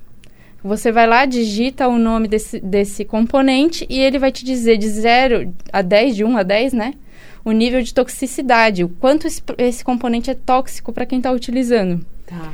Você 0.65 0.91
vai 0.91 1.07
lá, 1.07 1.27
digita 1.27 1.87
o 1.87 1.99
nome 1.99 2.29
desse, 2.29 2.59
desse 2.59 3.05
componente 3.05 3.87
e 3.91 4.01
ele 4.01 4.19
vai 4.19 4.33
te 4.33 4.43
dizer 4.43 4.79
de 4.79 4.89
0 4.89 5.53
a 5.71 5.83
10, 5.83 6.17
de 6.17 6.25
1 6.25 6.37
a 6.39 6.43
10, 6.43 6.73
né? 6.73 6.95
O 7.45 7.53
nível 7.53 7.83
de 7.83 7.93
toxicidade, 7.93 8.83
o 8.83 8.89
quanto 8.89 9.27
esse, 9.27 9.43
esse 9.59 9.85
componente 9.85 10.31
é 10.31 10.35
tóxico 10.35 10.95
para 10.95 11.05
quem 11.05 11.19
está 11.19 11.31
utilizando. 11.31 12.07
Tá. 12.25 12.53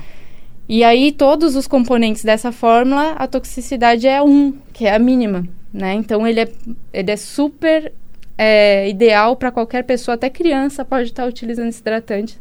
E 0.68 0.82
aí, 0.82 1.12
todos 1.12 1.54
os 1.54 1.68
componentes 1.68 2.24
dessa 2.24 2.50
fórmula, 2.50 3.12
a 3.12 3.28
toxicidade 3.28 4.08
é 4.08 4.20
1, 4.20 4.52
que 4.72 4.84
é 4.84 4.94
a 4.94 4.98
mínima, 4.98 5.46
né? 5.72 5.94
Então, 5.94 6.26
ele 6.26 6.40
é, 6.40 6.48
ele 6.92 7.10
é 7.10 7.16
super 7.16 7.92
é, 8.38 8.88
ideal 8.88 9.34
para 9.34 9.50
qualquer 9.50 9.82
pessoa, 9.82 10.14
até 10.14 10.30
criança 10.30 10.84
pode 10.84 11.08
estar 11.08 11.26
utilizando 11.26 11.68
esse 11.68 11.80
hidratante. 11.80 12.38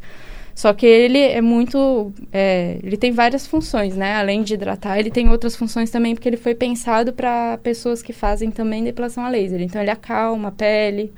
Só 0.53 0.73
que 0.73 0.87
ele 0.87 1.19
é 1.19 1.41
muito. 1.41 2.11
É, 2.33 2.79
ele 2.81 2.97
tem 2.97 3.11
várias 3.11 3.45
funções, 3.45 3.95
né? 3.95 4.15
Além 4.15 4.41
de 4.41 4.55
hidratar, 4.55 4.97
ele 4.97 5.11
tem 5.11 5.29
outras 5.29 5.55
funções 5.55 5.91
também, 5.91 6.15
porque 6.15 6.27
ele 6.27 6.37
foi 6.37 6.55
pensado 6.55 7.13
para 7.13 7.59
pessoas 7.59 8.01
que 8.01 8.11
fazem 8.11 8.49
também 8.49 8.83
depilação 8.83 9.23
a 9.23 9.29
laser. 9.29 9.61
Então, 9.61 9.79
ele 9.79 9.91
acalma 9.91 10.49
a 10.49 10.51
pele, 10.51 11.13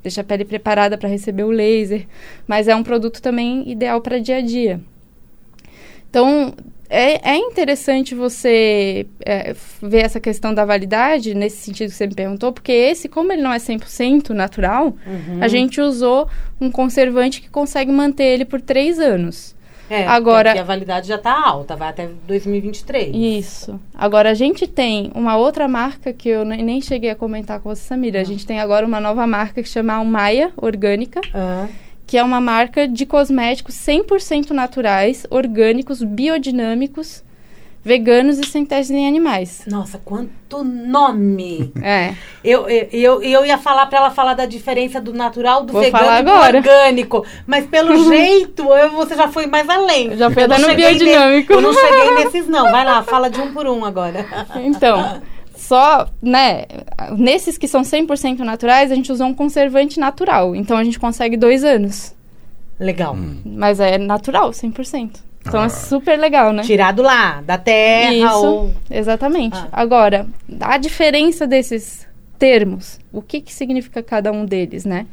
deixa 0.00 0.20
a 0.20 0.24
pele 0.24 0.44
preparada 0.44 0.96
para 0.96 1.08
receber 1.08 1.42
o 1.42 1.50
laser. 1.50 2.06
Mas 2.46 2.68
é 2.68 2.76
um 2.76 2.84
produto 2.84 3.20
também 3.20 3.68
ideal 3.68 4.00
para 4.00 4.20
dia 4.20 4.36
a 4.36 4.40
dia. 4.40 4.80
Então, 6.08 6.54
é, 6.94 7.20
é 7.32 7.36
interessante 7.36 8.14
você 8.14 9.06
é, 9.24 9.54
ver 9.82 10.04
essa 10.04 10.20
questão 10.20 10.54
da 10.54 10.64
validade, 10.64 11.34
nesse 11.34 11.58
sentido 11.58 11.90
que 11.90 11.94
você 11.96 12.06
me 12.06 12.14
perguntou, 12.14 12.52
porque 12.52 12.72
esse, 12.72 13.08
como 13.08 13.32
ele 13.32 13.42
não 13.42 13.52
é 13.52 13.58
100% 13.58 14.30
natural, 14.30 14.86
Uhum. 15.06 15.38
a 15.40 15.48
gente 15.48 15.80
usou 15.80 16.28
um 16.60 16.70
conservante 16.70 17.40
que 17.40 17.48
consegue 17.50 17.90
manter 17.92 18.24
ele 18.24 18.44
por 18.44 18.60
três 18.60 18.98
anos. 18.98 19.54
É, 19.90 20.06
Agora- 20.06 20.50
porque 20.50 20.60
a 20.60 20.64
validade 20.64 21.06
já 21.08 21.16
está 21.16 21.46
alta, 21.46 21.76
vai 21.76 21.90
até 21.90 22.08
2023. 22.26 23.14
Isso. 23.14 23.78
Agora, 23.94 24.30
a 24.30 24.34
gente 24.34 24.66
tem 24.66 25.12
uma 25.14 25.36
outra 25.36 25.68
marca 25.68 26.10
que 26.10 26.28
eu 26.30 26.42
ne- 26.42 26.62
nem 26.62 26.80
cheguei 26.80 27.10
a 27.10 27.14
comentar 27.14 27.60
com 27.60 27.68
você, 27.68 27.82
Samira. 27.82 28.18
A 28.20 28.24
gente 28.24 28.46
tem 28.46 28.60
agora 28.60 28.86
uma 28.86 28.98
nova 28.98 29.26
marca 29.26 29.62
que 29.62 29.68
chama 29.68 29.92
Almaia 29.92 30.50
Orgânica, 30.56 31.20
Ah, 31.34 31.66
que 32.06 32.16
é 32.18 32.22
uma 32.22 32.40
marca 32.40 32.86
de 32.86 33.06
cosméticos 33.06 33.74
100% 33.76 34.50
naturais, 34.50 35.26
orgânicos, 35.30 36.02
biodinâmicos, 36.02 37.22
veganos 37.82 38.38
e 38.38 38.44
sem 38.44 38.64
testes 38.64 38.90
em 38.96 39.06
animais. 39.06 39.62
nossa, 39.66 39.98
quanto 40.02 40.62
nome! 40.64 41.70
É. 41.82 42.14
Eu, 42.42 42.68
eu, 42.68 42.88
eu, 42.92 43.22
eu 43.22 43.44
ia 43.46 43.58
falar 43.58 43.86
pra 43.86 43.98
ela 43.98 44.10
falar 44.10 44.34
da 44.34 44.46
diferença 44.46 45.00
do 45.00 45.12
natural, 45.12 45.64
do 45.64 45.72
Vou 45.72 45.82
vegano 45.82 46.18
e 46.18 46.22
do 46.22 46.30
orgânico. 46.56 47.26
Mas 47.46 47.66
pelo 47.66 48.04
jeito, 48.08 48.62
eu- 48.62 48.90
você 48.92 49.14
já 49.16 49.28
foi 49.28 49.46
mais 49.46 49.68
além. 49.68 50.12
Eu 50.12 50.16
já 50.16 50.24
Eu 50.26 50.30
até 50.30 50.58
no 50.58 50.74
biodinâmico. 50.74 51.52
ne- 51.52 51.58
eu 51.58 51.62
não 51.62 51.72
cheguei 51.74 52.10
nesses, 52.24 52.46
não. 52.48 52.70
Vai 52.70 52.84
lá, 52.84 53.02
fala 53.02 53.28
de 53.28 53.40
um 53.40 53.52
por 53.52 53.66
um 53.66 53.84
agora. 53.84 54.24
Então, 54.62 55.20
só, 55.64 56.08
né, 56.22 56.64
nesses 57.16 57.56
que 57.58 57.66
são 57.66 57.82
100% 57.82 58.38
naturais, 58.40 58.92
a 58.92 58.94
gente 58.94 59.10
usou 59.10 59.26
um 59.26 59.34
conservante 59.34 59.98
natural. 59.98 60.54
Então, 60.54 60.76
a 60.76 60.84
gente 60.84 60.98
consegue 60.98 61.36
dois 61.36 61.64
anos. 61.64 62.14
Legal. 62.78 63.16
Mas 63.44 63.80
é 63.80 63.96
natural, 63.98 64.50
100%. 64.52 65.22
Então, 65.46 65.60
Ah. 65.60 65.66
é 65.66 65.68
super 65.68 66.18
legal, 66.18 66.52
né? 66.52 66.62
Tirado 66.62 67.02
lá, 67.02 67.40
da 67.42 67.58
terra 67.58 68.12
Isso, 68.14 68.46
ou... 68.46 68.74
exatamente. 68.90 69.56
Ah. 69.56 69.68
Agora, 69.72 70.26
a 70.60 70.78
diferença 70.78 71.46
desses 71.46 72.06
termos, 72.38 72.98
o 73.12 73.20
que, 73.22 73.40
que 73.40 73.52
significa 73.52 74.02
cada 74.02 74.32
um 74.32 74.44
deles, 74.44 74.84
né? 74.84 75.06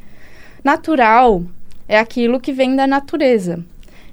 Natural 0.64 1.42
é 1.88 1.98
aquilo 1.98 2.40
que 2.40 2.52
vem 2.52 2.74
da 2.76 2.86
natureza. 2.86 3.64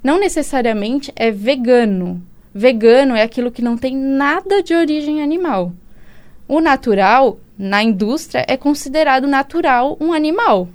Não 0.03 0.19
necessariamente 0.19 1.11
é 1.15 1.31
vegano. 1.31 2.21
Vegano 2.53 3.15
é 3.15 3.21
aquilo 3.21 3.51
que 3.51 3.61
não 3.61 3.77
tem 3.77 3.95
nada 3.95 4.61
de 4.63 4.73
origem 4.73 5.21
animal. 5.21 5.71
O 6.49 6.59
natural, 6.59 7.37
na 7.57 7.81
indústria, 7.83 8.43
é 8.47 8.57
considerado 8.57 9.27
natural 9.27 9.95
um 10.01 10.11
animal. 10.11 10.67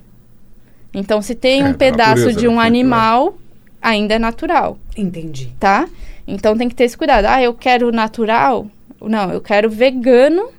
Então, 0.93 1.21
se 1.21 1.35
tem 1.35 1.61
É, 1.61 1.65
um 1.65 1.71
da 1.73 1.77
pedaço 1.77 2.31
de 2.33 2.47
um 2.47 2.55
né? 2.55 2.63
animal, 2.65 3.37
ainda 3.81 4.15
é 4.15 4.19
natural 4.19 4.79
Entendi. 4.97 5.53
tá? 5.59 5.87
Então 6.25 6.57
tem 6.57 6.69
que 6.69 6.73
ter 6.75 6.85
esse 6.85 6.97
cuidado. 6.97 7.25
Ah, 7.25 7.41
eu 7.43 7.53
quero 7.53 7.91
natural? 7.91 8.67
Não, 9.01 9.31
eu 9.31 9.41
quero 9.41 9.69
vegano. 9.69 10.49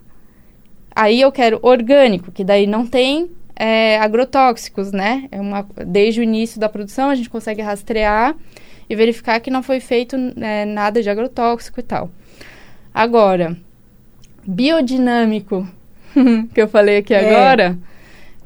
Aí 0.95 1.21
eu 1.21 1.33
quero 1.33 1.59
orgânico, 1.63 2.31
que 2.31 2.45
daí 2.45 2.67
não 2.67 2.87
tem 2.87 3.31
é, 3.57 3.99
agrotóxicos, 3.99 4.93
né? 4.93 5.27
É 5.33 5.41
uma, 5.41 5.67
desde 5.87 6.21
o 6.21 6.23
início 6.23 6.61
da 6.61 6.69
produção 6.69 7.09
a 7.11 7.15
gente 7.15 7.29
consegue 7.31 7.63
rastrear 7.63 8.35
e 8.89 8.95
verificar 8.95 9.41
que 9.41 9.51
não 9.51 9.63
foi 9.63 9.81
feito 9.81 10.15
é, 10.41 10.65
nada 10.67 11.03
de 11.03 11.09
agrotóxico 11.11 11.81
e 11.81 11.83
tal. 11.83 12.11
Agora, 12.95 13.57
biodinâmico, 14.47 15.67
que 16.55 16.61
eu 16.61 16.69
falei 16.69 16.99
aqui 16.99 17.15
É. 17.15 17.29
agora, 17.31 17.79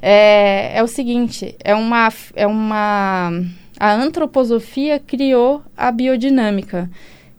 é, 0.01 0.77
é 0.77 0.83
o 0.83 0.87
seguinte, 0.87 1.55
é 1.63 1.75
uma, 1.75 2.09
é 2.35 2.47
uma... 2.47 3.31
A 3.79 3.93
antroposofia 3.93 4.99
criou 4.99 5.63
a 5.75 5.91
biodinâmica, 5.91 6.89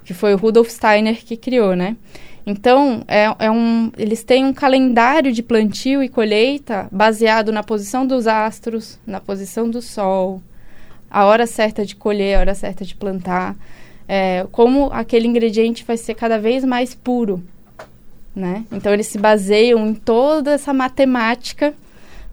que 0.05 0.12
foi 0.12 0.35
o 0.35 0.37
Rudolf 0.37 0.68
Steiner 0.68 1.25
que 1.25 1.37
criou, 1.37 1.77
né? 1.77 1.96
Então, 2.44 3.05
é, 3.07 3.33
é 3.38 3.51
um, 3.51 3.92
eles 3.96 4.25
têm 4.25 4.44
um 4.44 4.53
calendário 4.53 5.33
de 5.33 5.42
plantio 5.42 6.03
e 6.03 6.09
colheita 6.09 6.88
baseado 6.90 7.53
na 7.53 7.62
posição 7.62 8.05
dos 8.05 8.27
astros, 8.27 8.98
na 9.07 9.20
posição 9.20 9.70
do 9.70 9.81
sol, 9.81 10.42
a 11.09 11.25
hora 11.25 11.46
certa 11.46 11.87
de 11.87 11.94
colher, 11.94 12.37
a 12.37 12.40
hora 12.40 12.55
certa 12.55 12.85
de 12.85 12.96
plantar, 12.96 13.55
é, 14.09 14.44
como 14.51 14.90
aquele 14.92 15.29
ingrediente 15.29 15.85
vai 15.85 15.96
ser 15.96 16.14
cada 16.14 16.38
vez 16.38 16.64
mais 16.64 16.94
puro, 16.94 17.42
né? 18.35 18.64
Então, 18.73 18.92
eles 18.92 19.07
se 19.07 19.18
baseiam 19.18 19.87
em 19.87 19.95
toda 19.95 20.53
essa 20.53 20.73
matemática 20.73 21.75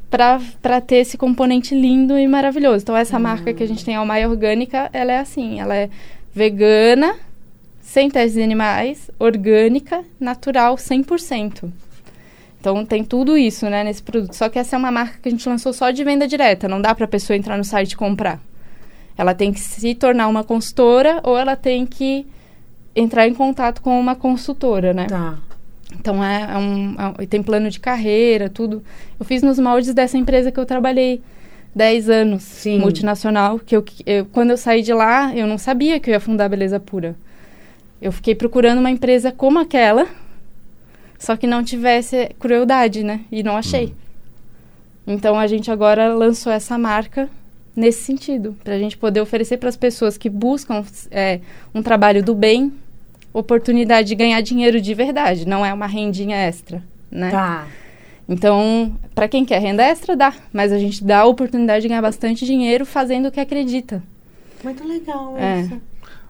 para 0.10 0.82
ter 0.82 0.98
esse 0.98 1.18
componente 1.18 1.76
lindo 1.76 2.18
e 2.18 2.28
maravilhoso. 2.28 2.84
Então, 2.84 2.98
essa 2.98 3.20
marca 3.20 3.54
que 3.54 3.62
a 3.62 3.68
gente 3.68 3.86
tem, 3.86 3.96
a 3.96 4.00
Almaia 4.00 4.30
Orgânica, 4.30 4.90
ela 4.92 5.12
é 5.12 5.20
assim, 5.20 5.60
ela 5.60 5.76
é 5.76 5.90
vegana, 6.34 7.16
sem 7.82 8.10
testes 8.10 8.34
de 8.34 8.42
animais, 8.42 9.12
orgânica, 9.20 10.04
natural, 10.20 10.76
100%. 10.76 11.72
Então, 12.60 12.86
tem 12.86 13.04
tudo 13.04 13.38
isso, 13.38 13.70
né, 13.70 13.84
nesse 13.84 14.04
produto. 14.04 14.34
Só 14.34 14.50
que 14.50 14.60
essa 14.60 14.76
é 14.76 14.80
uma 14.80 14.92
marca 14.92 15.20
que 15.22 15.30
a 15.30 15.32
gente 15.32 15.48
lançou 15.48 15.72
só 15.74 15.92
de 15.92 16.04
venda 16.04 16.28
direta. 16.28 16.68
Não 16.68 16.82
dá 16.82 16.94
para 16.94 17.06
a 17.06 17.08
pessoa 17.08 17.38
entrar 17.38 17.58
no 17.58 17.64
site 17.64 17.94
e 17.94 17.98
comprar. 17.98 18.40
Ela 19.18 19.34
tem 19.34 19.54
que 19.54 19.60
se 19.60 19.96
tornar 19.96 20.28
uma 20.28 20.44
consultora 20.44 21.20
ou 21.24 21.38
ela 21.38 21.56
tem 21.56 21.86
que 21.86 22.26
entrar 22.96 23.28
em 23.28 23.34
contato 23.34 23.82
com 23.82 24.00
uma 24.00 24.16
consultora, 24.16 24.94
né? 24.94 25.08
Tá. 25.08 25.38
Então, 25.98 26.24
é, 26.24 26.44
é 26.54 26.58
um, 26.58 26.96
é 27.20 27.26
tem 27.26 27.42
plano 27.42 27.70
de 27.70 27.80
carreira, 27.80 28.50
tudo. 28.50 28.84
Eu 29.20 29.26
fiz 29.26 29.42
nos 29.42 29.58
moldes 29.60 29.94
dessa 29.94 30.18
empresa 30.18 30.52
que 30.52 30.60
eu 30.60 30.66
trabalhei 30.66 31.22
10 31.76 32.10
anos, 32.10 32.44
Sim. 32.44 32.80
multinacional, 32.80 33.60
que 33.60 33.76
eu, 33.76 33.84
eu- 34.06 34.26
quando 34.26 34.52
eu 34.52 34.58
saí 34.58 34.82
de 34.82 34.94
lá, 34.94 35.36
eu 35.36 35.48
não 35.48 35.58
sabia 35.58 36.00
que 36.00 36.10
eu 36.10 36.14
ia 36.14 36.20
fundar 36.20 36.46
a 36.46 36.50
Beleza 36.50 36.80
Pura. 36.80 37.16
Eu 38.02 38.12
fiquei 38.12 38.34
procurando 38.34 38.80
uma 38.80 38.90
empresa 38.92 39.32
como 39.32 39.60
aquela, 39.60 40.08
só 41.18 41.36
que 41.36 41.46
não 41.48 41.64
tivesse 41.64 42.30
crueldade, 42.40 43.04
né? 43.04 43.22
E 43.32 43.44
não 43.44 43.58
achei. 43.58 43.94
Então, 45.06 45.38
a 45.38 45.48
gente 45.48 45.70
agora 45.72 46.14
lançou 46.14 46.52
essa 46.52 46.78
marca 46.78 47.30
nesse 47.76 48.04
sentido, 48.04 48.56
para 48.64 48.76
a 48.76 48.80
gente 48.80 48.98
poder 48.98 49.22
oferecer 49.22 49.58
para 49.58 49.70
as 49.70 49.76
pessoas 49.78 50.18
que 50.18 50.30
buscam 50.30 50.84
é, 51.12 51.40
um 51.74 51.82
trabalho 51.82 52.24
do 52.24 52.36
bem, 52.36 52.74
oportunidade 53.34 54.08
de 54.08 54.16
ganhar 54.16 54.42
dinheiro 54.42 54.82
de 54.82 54.94
verdade, 54.94 55.48
não 55.48 55.66
é 55.66 55.74
uma 55.74 55.88
rendinha 55.88 56.36
extra, 56.38 56.84
né? 57.12 57.30
Tá. 57.32 57.68
Então, 58.28 58.96
para 59.16 59.28
quem 59.28 59.44
quer 59.44 59.60
renda 59.60 59.84
extra, 59.84 60.16
dá, 60.16 60.34
mas 60.54 60.72
a 60.72 60.78
gente 60.78 61.04
dá 61.04 61.20
a 61.22 61.26
oportunidade 61.26 61.82
de 61.84 61.88
ganhar 61.88 62.02
bastante 62.02 62.46
dinheiro 62.46 62.86
fazendo 62.86 63.28
o 63.28 63.32
que 63.32 63.40
acredita. 63.40 64.04
Muito 64.64 64.88
legal 64.88 65.36
É. 65.38 65.62
isso. 65.62 65.82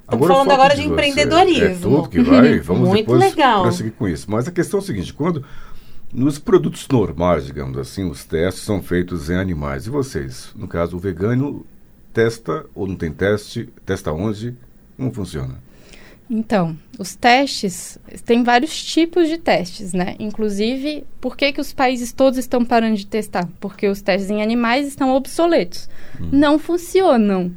Estamos 0.03 0.27
falando 0.27 0.47
o 0.47 0.49
foco 0.49 0.51
agora 0.61 0.75
de 0.75 0.81
você 0.83 0.87
empreendedorismo. 0.87 1.65
É 1.65 1.75
tudo 1.75 2.09
que 2.09 2.21
vai, 2.21 2.59
vamos 2.61 2.87
Muito 2.89 3.01
depois 3.05 3.19
legal. 3.19 3.61
prosseguir 3.63 3.91
com 3.93 4.07
isso. 4.07 4.29
Mas 4.31 4.47
a 4.47 4.51
questão 4.51 4.79
é 4.79 4.83
a 4.83 4.85
seguinte, 4.85 5.13
quando 5.13 5.43
nos 6.11 6.39
produtos 6.39 6.87
normais, 6.87 7.45
digamos 7.45 7.77
assim, 7.77 8.09
os 8.09 8.25
testes 8.25 8.63
são 8.63 8.81
feitos 8.81 9.29
em 9.29 9.35
animais. 9.35 9.85
E 9.85 9.89
vocês, 9.89 10.51
no 10.55 10.67
caso, 10.67 10.95
o 10.95 10.99
vegano 10.99 11.63
testa 12.13 12.65
ou 12.73 12.87
não 12.87 12.95
tem 12.95 13.11
teste, 13.11 13.69
testa 13.85 14.11
onde, 14.11 14.55
como 14.97 15.11
funciona? 15.13 15.55
Então, 16.29 16.77
os 16.99 17.15
testes, 17.15 17.97
tem 18.23 18.43
vários 18.43 18.83
tipos 18.83 19.27
de 19.27 19.37
testes, 19.39 19.93
né? 19.93 20.15
Inclusive, 20.19 21.03
por 21.19 21.35
que, 21.35 21.51
que 21.51 21.59
os 21.61 21.73
países 21.73 22.13
todos 22.13 22.37
estão 22.37 22.63
parando 22.63 22.95
de 22.97 23.07
testar? 23.07 23.49
Porque 23.59 23.87
os 23.87 24.01
testes 24.01 24.29
em 24.29 24.41
animais 24.41 24.87
estão 24.87 25.15
obsoletos. 25.15 25.89
Não 26.31 26.59
funcionam, 26.59 27.51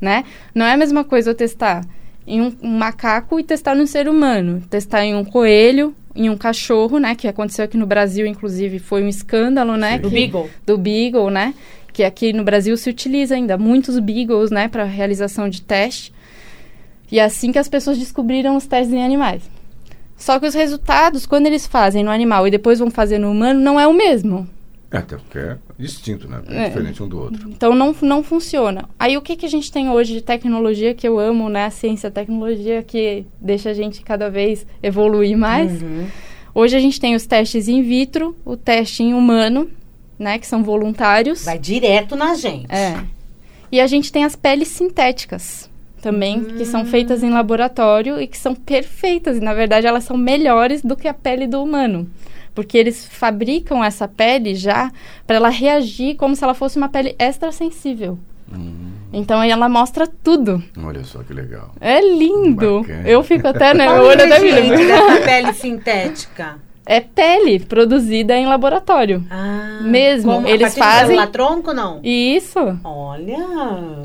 né? 0.00 0.24
Não 0.54 0.66
é 0.66 0.72
a 0.72 0.76
mesma 0.76 1.04
coisa 1.04 1.30
eu 1.30 1.34
testar 1.34 1.86
em 2.26 2.42
um, 2.42 2.54
um 2.62 2.76
macaco 2.76 3.40
e 3.40 3.42
testar 3.44 3.74
no 3.74 3.86
ser 3.86 4.08
humano. 4.08 4.62
Testar 4.68 5.04
em 5.06 5.14
um 5.14 5.24
coelho, 5.24 5.94
em 6.14 6.28
um 6.28 6.36
cachorro, 6.36 6.98
né? 6.98 7.14
Que 7.14 7.28
aconteceu 7.28 7.64
aqui 7.64 7.78
no 7.78 7.86
Brasil, 7.86 8.26
inclusive, 8.26 8.78
foi 8.78 9.02
um 9.02 9.08
escândalo, 9.08 9.74
né? 9.78 9.92
Sim. 9.96 10.00
Do 10.02 10.10
que- 10.10 10.14
Beagle. 10.16 10.50
do 10.66 10.76
Beagle, 10.76 11.30
né? 11.30 11.54
Que 11.94 12.04
aqui 12.04 12.34
no 12.34 12.44
Brasil 12.44 12.76
se 12.76 12.90
utiliza 12.90 13.34
ainda 13.34 13.56
muitos 13.56 13.98
Beagles, 13.98 14.50
né, 14.50 14.68
para 14.68 14.84
realização 14.84 15.48
de 15.48 15.62
teste. 15.62 16.12
E 17.10 17.18
é 17.18 17.24
assim 17.24 17.52
que 17.52 17.58
as 17.58 17.68
pessoas 17.68 17.98
descobriram 17.98 18.56
os 18.56 18.66
testes 18.66 18.92
em 18.94 19.04
animais. 19.04 19.42
Só 20.16 20.38
que 20.38 20.46
os 20.46 20.54
resultados, 20.54 21.26
quando 21.26 21.46
eles 21.46 21.66
fazem 21.66 22.02
no 22.02 22.10
animal 22.10 22.46
e 22.46 22.50
depois 22.50 22.78
vão 22.80 22.90
fazer 22.90 23.18
no 23.18 23.30
humano, 23.30 23.60
não 23.60 23.78
é 23.78 23.86
o 23.86 23.94
mesmo. 23.94 24.48
É, 24.90 24.98
até 24.98 25.16
porque 25.16 25.38
é 25.38 25.56
distinto, 25.78 26.26
né? 26.28 26.40
É, 26.48 26.64
É. 26.64 26.68
diferente 26.68 27.02
um 27.02 27.08
do 27.08 27.20
outro. 27.20 27.48
Então 27.50 27.74
não, 27.74 27.94
não 28.02 28.22
funciona. 28.22 28.88
Aí 28.98 29.16
o 29.16 29.22
que, 29.22 29.36
que 29.36 29.46
a 29.46 29.48
gente 29.48 29.70
tem 29.70 29.88
hoje 29.90 30.14
de 30.14 30.22
tecnologia 30.22 30.94
que 30.94 31.06
eu 31.06 31.18
amo, 31.18 31.48
né? 31.48 31.66
A 31.66 31.70
ciência, 31.70 32.08
a 32.08 32.10
tecnologia 32.10 32.82
que 32.82 33.24
deixa 33.40 33.70
a 33.70 33.74
gente 33.74 34.02
cada 34.02 34.30
vez 34.30 34.66
evoluir 34.82 35.36
mais. 35.36 35.82
Uhum. 35.82 36.06
Hoje 36.54 36.74
a 36.76 36.80
gente 36.80 36.98
tem 36.98 37.14
os 37.14 37.26
testes 37.26 37.68
in 37.68 37.82
vitro, 37.82 38.34
o 38.44 38.56
teste 38.56 39.02
em 39.02 39.14
humano, 39.14 39.70
né? 40.18 40.38
Que 40.38 40.46
são 40.46 40.64
voluntários. 40.64 41.44
Vai 41.44 41.58
direto 41.58 42.16
na 42.16 42.34
gente. 42.34 42.66
É. 42.72 42.98
E 43.70 43.80
a 43.80 43.86
gente 43.86 44.10
tem 44.10 44.24
as 44.24 44.34
peles 44.34 44.68
sintéticas. 44.68 45.67
Também, 46.00 46.42
que 46.44 46.64
são 46.64 46.84
feitas 46.84 47.22
em 47.22 47.30
laboratório 47.30 48.20
e 48.20 48.26
que 48.26 48.38
são 48.38 48.54
perfeitas. 48.54 49.36
E, 49.36 49.40
na 49.40 49.54
verdade, 49.54 49.86
elas 49.86 50.04
são 50.04 50.16
melhores 50.16 50.82
do 50.82 50.96
que 50.96 51.08
a 51.08 51.14
pele 51.14 51.46
do 51.46 51.62
humano. 51.62 52.08
Porque 52.54 52.76
eles 52.76 53.06
fabricam 53.06 53.84
essa 53.84 54.08
pele 54.08 54.54
já 54.54 54.90
para 55.26 55.36
ela 55.36 55.48
reagir 55.48 56.16
como 56.16 56.34
se 56.34 56.42
ela 56.42 56.54
fosse 56.54 56.76
uma 56.76 56.88
pele 56.88 57.14
extrasensível. 57.18 58.18
Hum, 58.52 58.88
Então, 59.12 59.40
aí 59.40 59.50
ela 59.50 59.68
mostra 59.68 60.06
tudo. 60.06 60.62
olha 60.82 61.04
só 61.04 61.22
que 61.22 61.32
legal. 61.32 61.72
É 61.80 62.00
lindo. 62.00 62.80
Bacana. 62.80 63.08
Eu 63.08 63.22
fico 63.22 63.46
até, 63.46 63.74
né? 63.74 63.84
Qual 63.86 63.96
Eu 63.98 64.02
o 64.04 64.06
olho 64.08 64.24
até 64.24 64.38
ingrediente 64.38 64.76
vira. 64.76 64.96
dessa 64.96 65.20
pele 65.24 65.52
sintética? 65.52 66.56
É 66.90 67.00
pele 67.00 67.60
produzida 67.60 68.34
em 68.34 68.46
laboratório. 68.46 69.22
Ah, 69.30 69.80
Mesmo, 69.82 70.32
como, 70.32 70.48
eles 70.48 70.74
fazem- 70.74 71.26
tronco, 71.26 71.74
não? 71.74 72.00
Isso. 72.02 72.58
Olha... 72.82 73.36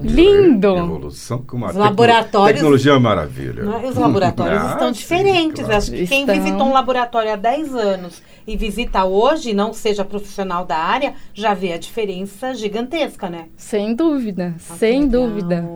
Lindo. 0.01 0.75
Evolução 0.77 1.37
com 1.47 1.55
uma 1.55 1.69
Os 1.69 1.75
laboratórios- 1.77 2.55
Tecnologia 2.59 2.91
é 2.91 2.99
maravilha. 2.99 3.63
Não? 3.63 3.87
Os 3.87 3.95
laboratórios 3.95 4.61
Ah, 4.61 4.71
estão 4.73 4.87
sim, 4.93 4.99
diferentes. 4.99 5.61
claro. 5.63 5.77
Acho 5.77 5.91
que 5.91 6.05
quem 6.07 6.19
Estão. 6.21 6.35
visitou 6.35 6.67
um 6.67 6.73
laboratório 6.73 7.31
há 7.31 7.37
10 7.37 7.73
anos 7.73 8.21
e 8.45 8.57
visita 8.57 9.05
hoje, 9.05 9.53
não 9.53 9.71
seja 9.71 10.03
profissional 10.03 10.65
da 10.65 10.75
área, 10.77 11.13
já 11.33 11.53
vê 11.53 11.71
a 11.71 11.77
diferença 11.77 12.53
gigantesca, 12.53 13.29
né? 13.29 13.45
Sem 13.55 13.95
dúvida, 13.95 14.55
Ah, 14.57 14.59
sem 14.75 15.03
legal. 15.03 15.21
dúvida. 15.27 15.69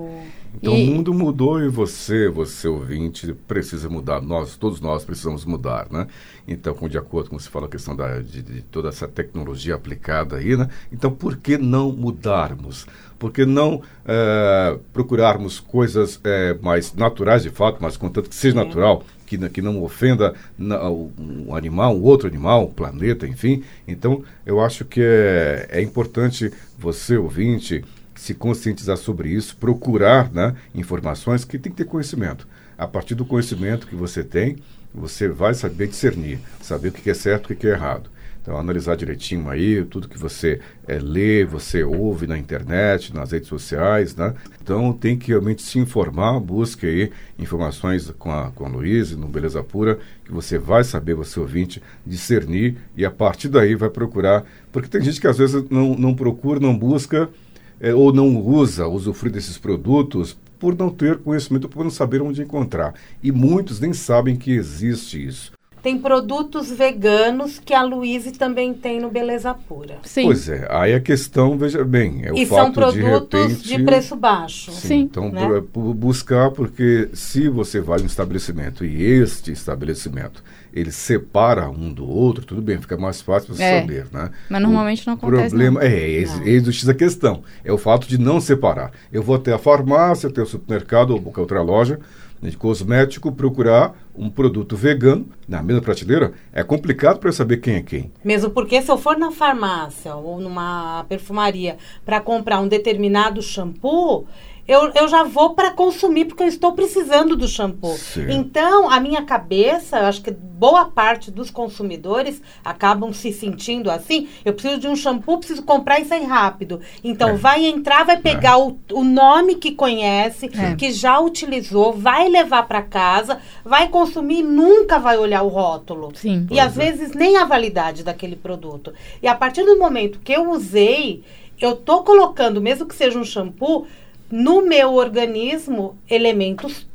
Então 0.55 0.73
E- 0.73 0.83
o 0.83 0.86
mundo 0.86 1.13
mudou 1.13 1.62
e 1.62 1.67
você, 1.69 2.27
você 2.29 2.67
ouvinte, 2.67 3.31
precisa 3.47 3.89
mudar. 3.89 4.21
Nós, 4.21 4.57
todos 4.57 4.81
nós 4.81 5.05
precisamos 5.05 5.45
mudar, 5.45 5.88
né? 5.91 6.07
Então, 6.47 6.73
com, 6.73 6.88
de 6.89 6.97
acordo 6.97 7.29
com 7.29 7.38
você 7.38 7.49
fala 7.49 7.67
a 7.67 7.69
questão 7.69 7.95
da, 7.95 8.19
de, 8.21 8.41
de 8.41 8.62
toda 8.63 8.89
essa 8.89 9.07
tecnologia 9.07 9.75
aplicada 9.75 10.38
aí, 10.38 10.57
né? 10.57 10.67
Então, 10.91 11.12
por 11.12 11.38
que 11.38 11.57
não 11.57 11.91
mudarmos? 11.91 12.88
Por 13.19 13.31
que 13.31 13.45
não 13.45 13.81
eh, 14.05 14.77
procurarmos 14.93 15.60
coisas 15.60 16.19
eh, 16.23 16.55
mais 16.62 16.93
naturais 16.93 17.43
de 17.43 17.49
fato, 17.49 17.77
mas 17.81 17.97
contanto 17.97 18.29
que 18.29 18.36
seja 18.36 18.55
Sim. 18.55 18.63
natural, 18.63 19.03
que, 19.25 19.38
não- 19.38 19.49
que 19.49 19.62
não 19.62 19.83
ofenda 19.83 20.33
um 20.60 21.55
animal, 21.55 21.95
um 21.95 22.03
outro 22.03 22.27
animal, 22.27 22.65
um 22.65 22.71
planeta, 22.71 23.27
enfim. 23.27 23.63
Então, 23.88 24.23
eu 24.45 24.60
acho 24.62 24.86
que 24.86 25.01
é, 25.01 25.67
é 25.71 25.81
importante 25.81 26.51
você, 26.77 27.17
ouvinte, 27.17 27.83
se 28.17 28.34
conscientizar 28.34 28.97
sobre 28.97 29.30
isso, 29.30 29.56
procurar 29.58 30.32
né, 30.32 30.56
informações 30.73 31.45
que 31.45 31.58
tem 31.58 31.71
que 31.71 31.77
ter 31.77 31.86
conhecimento. 31.86 32.47
A 32.77 32.88
partir 32.88 33.15
do 33.15 33.25
conhecimento 33.25 33.88
que 33.88 33.95
você 33.95 34.23
tem, 34.23 34.58
você 34.93 35.27
vai 35.27 35.53
saber 35.53 35.88
discernir, 35.88 36.39
saber 36.62 36.89
o 36.89 36.91
que 36.91 37.10
é 37.10 37.13
certo 37.13 37.51
e 37.51 37.53
o 37.53 37.56
que 37.56 37.67
é 37.67 37.71
errado. 37.71 38.10
Então, 38.47 38.58
analisar 38.58 38.95
direitinho 38.95 39.49
aí 39.49 39.84
tudo 39.84 40.08
que 40.08 40.17
você 40.17 40.62
eh, 40.88 40.99
lê, 40.99 41.43
você 41.43 41.84
ouve 41.84 42.25
na 42.25 42.38
internet, 42.38 43.13
nas 43.13 43.34
redes 43.34 43.49
sociais, 43.49 44.15
né? 44.15 44.34
Então, 44.63 44.93
tem 44.93 45.17
que 45.17 45.32
realmente 45.32 45.62
se 45.62 45.77
informar, 45.77 46.39
busque 46.39 46.86
aí 46.86 47.12
informações 47.38 48.10
com 48.12 48.32
a, 48.32 48.49
com 48.51 48.65
a 48.65 48.69
Luísa, 48.69 49.17
no 49.17 49.27
Beleza 49.27 49.62
Pura, 49.62 49.99
que 50.23 50.32
você 50.32 50.58
vai 50.58 50.86
saber, 50.86 51.13
você 51.13 51.38
ouvinte, 51.41 51.84
discernir 52.06 52.77
e 52.95 53.03
a 53.03 53.12
partir 53.12 53.49
daí 53.49 53.75
vai 53.75 53.89
procurar. 53.89 54.45
Porque 54.71 54.88
tem 54.88 55.01
gente 55.01 55.19
que 55.19 55.27
às 55.27 55.38
vezes 55.38 55.69
não, 55.69 55.93
não 55.95 56.15
procura, 56.15 56.58
não 56.58 56.77
busca, 56.77 57.30
eh, 57.79 57.93
ou 57.93 58.13
não 58.13 58.37
usa, 58.37 58.87
usufrui 58.87 59.31
desses 59.31 59.57
produtos 59.57 60.37
por 60.59 60.75
não 60.75 60.89
ter 60.89 61.17
conhecimento, 61.17 61.69
por 61.69 61.83
não 61.83 61.91
saber 61.91 62.21
onde 62.21 62.41
encontrar. 62.41 62.93
E 63.21 63.31
muitos 63.31 63.79
nem 63.79 63.93
sabem 63.93 64.35
que 64.35 64.51
existe 64.51 65.25
isso. 65.25 65.57
Tem 65.88 65.97
produtos 65.97 66.69
veganos 66.69 67.60
que 67.63 67.73
a 67.73 67.82
Luíse 67.82 68.34
também 68.34 68.73
tem 68.73 69.00
no 69.00 69.10
Beleza 69.10 69.54
Pura. 69.54 70.00
Sim. 70.04 70.26
Pois 70.26 70.50
é, 70.50 70.67
aí 70.69 70.93
a 70.93 71.00
questão, 71.00 71.58
veja 71.58 71.82
bem, 71.86 72.26
é 72.26 72.34
o 72.34 72.38
e 72.38 72.45
fato 72.45 72.62
são 72.62 72.71
produtos 72.73 73.62
de 73.62 73.63
de, 73.63 73.69
repente... 73.71 73.86
preço 73.86 74.15
baixo. 74.17 74.69
Sim, 74.73 74.88
Sim. 74.88 75.00
então 75.04 75.32
Né? 75.32 75.47
bu- 75.47 75.62
bu- 75.62 75.93
buscar, 75.93 76.52
porque 76.52 77.08
se 77.13 77.47
você 77.47 77.80
vai 77.80 78.00
em 78.00 78.04
um 78.04 78.06
estabelecimento 78.06 78.84
e 78.84 79.02
este 79.02 79.54
estabelecimento 79.54 80.43
ele 80.73 80.91
separa 80.91 81.69
um 81.69 81.93
do 81.93 82.06
outro, 82.06 82.45
tudo 82.45 82.62
bem, 82.62 82.78
fica 82.82 82.97
mais 82.97 83.21
fácil 83.21 83.56
você 83.56 83.63
É. 83.63 83.80
saber, 83.80 84.08
né? 84.12 84.30
Mas 84.50 84.62
normalmente 84.62 85.08
não 85.08 85.13
O 85.13 85.17
acontece, 85.17 85.47
problema 85.52 85.82
é, 85.86 85.97
eis, 86.10 86.36
Não. 86.38 86.45
eis 86.45 86.67
o 86.67 86.73
X 86.73 86.84
da 86.84 86.93
questão, 86.93 87.43
é 87.63 87.71
o 87.71 87.78
fato 87.78 88.10
de 88.10 88.17
não 88.17 88.41
separar. 88.41 88.91
Eu 89.10 89.23
vou 89.23 89.38
até 89.38 89.54
a 89.54 89.58
farmácia, 89.58 90.28
até 90.28 90.41
o 90.41 90.45
supermercado 90.45 91.12
ou 91.12 91.21
qualquer 91.21 91.39
outra 91.39 91.62
loja 91.62 91.97
de 92.41 92.56
cosmético 92.58 93.32
procurar 93.32 93.95
um 94.15 94.30
produto 94.30 94.76
vegano 94.76 95.28
na 95.47 95.62
mesma 95.62 95.82
prateleira, 95.82 96.34
é 96.52 96.63
complicado 96.63 97.19
para 97.19 97.32
saber 97.32 97.58
quem 97.58 97.76
é 97.76 97.82
quem. 97.82 98.12
Mesmo 98.23 98.50
porque 98.50 98.82
se 98.82 98.91
eu 98.91 98.97
for 98.97 99.17
na 99.17 99.32
farmácia 99.32 100.15
ou 100.15 100.39
numa 100.39 101.06
perfumaria 101.08 101.78
para 102.06 102.19
comprar 102.19 102.60
um 102.60 102.67
determinado 102.67 103.41
shampoo, 103.41 104.28
eu, 104.67 104.91
eu 104.93 105.08
já 105.08 105.23
vou 105.23 105.51
para 105.53 105.71
consumir 105.71 106.25
porque 106.25 106.43
eu 106.43 106.47
estou 106.47 106.73
precisando 106.73 107.36
do 107.36 107.47
shampoo. 107.47 107.95
Sim. 107.97 108.25
Então, 108.30 108.89
a 108.89 108.99
minha 108.99 109.23
cabeça, 109.23 109.97
eu 109.97 110.06
acho 110.06 110.21
que 110.21 110.32
boa 110.32 110.86
parte 110.86 111.32
dos 111.32 111.49
consumidores 111.49 112.41
acabam 112.65 113.13
se 113.13 113.32
sentindo 113.32 113.89
assim. 113.89 114.27
Eu 114.43 114.53
preciso 114.53 114.80
de 114.80 114.88
um 114.88 114.95
shampoo, 114.95 115.38
preciso 115.38 115.63
comprar 115.63 115.99
e 115.99 116.06
sair 116.06 116.25
rápido. 116.25 116.82
Então, 117.03 117.30
É. 117.30 117.34
vai 117.36 117.65
entrar, 117.65 118.03
vai 118.03 118.17
pegar 118.17 118.58
o, 118.58 118.77
o 118.91 119.03
nome 119.03 119.56
que 119.56 119.71
conhece, 119.71 120.49
É. 120.53 120.75
que 120.75 120.91
já 120.91 121.19
utilizou, 121.19 121.93
vai 121.93 122.27
levar 122.27 122.63
para 122.67 122.82
casa, 122.82 123.39
vai 123.63 123.88
consumir 123.88 124.39
e 124.39 124.43
nunca 124.43 124.99
vai 124.99 125.17
olhar 125.17 125.43
o 125.43 125.47
rótulo. 125.47 126.12
Sim. 126.15 126.47
E 126.51 126.60
às 126.60 126.77
é. 126.77 126.91
vezes 126.91 127.13
nem 127.13 127.38
a 127.38 127.45
validade 127.45 128.03
daquele 128.03 128.36
produto. 128.36 128.93
E 129.21 129.27
a 129.27 129.36
partir 129.36 129.63
do 129.63 129.77
momento 129.77 130.19
que 130.19 130.34
eu 130.34 130.49
usei, 130.51 131.23
eu 131.62 131.75
tô 131.75 132.03
colocando, 132.03 132.62
mesmo 132.62 132.86
que 132.86 132.95
seja 132.95 133.17
um 133.17 133.23
shampoo, 133.23 133.88
no 134.31 134.61
meu 134.61 134.93
organismo 134.93 135.97
elementos 136.09 136.85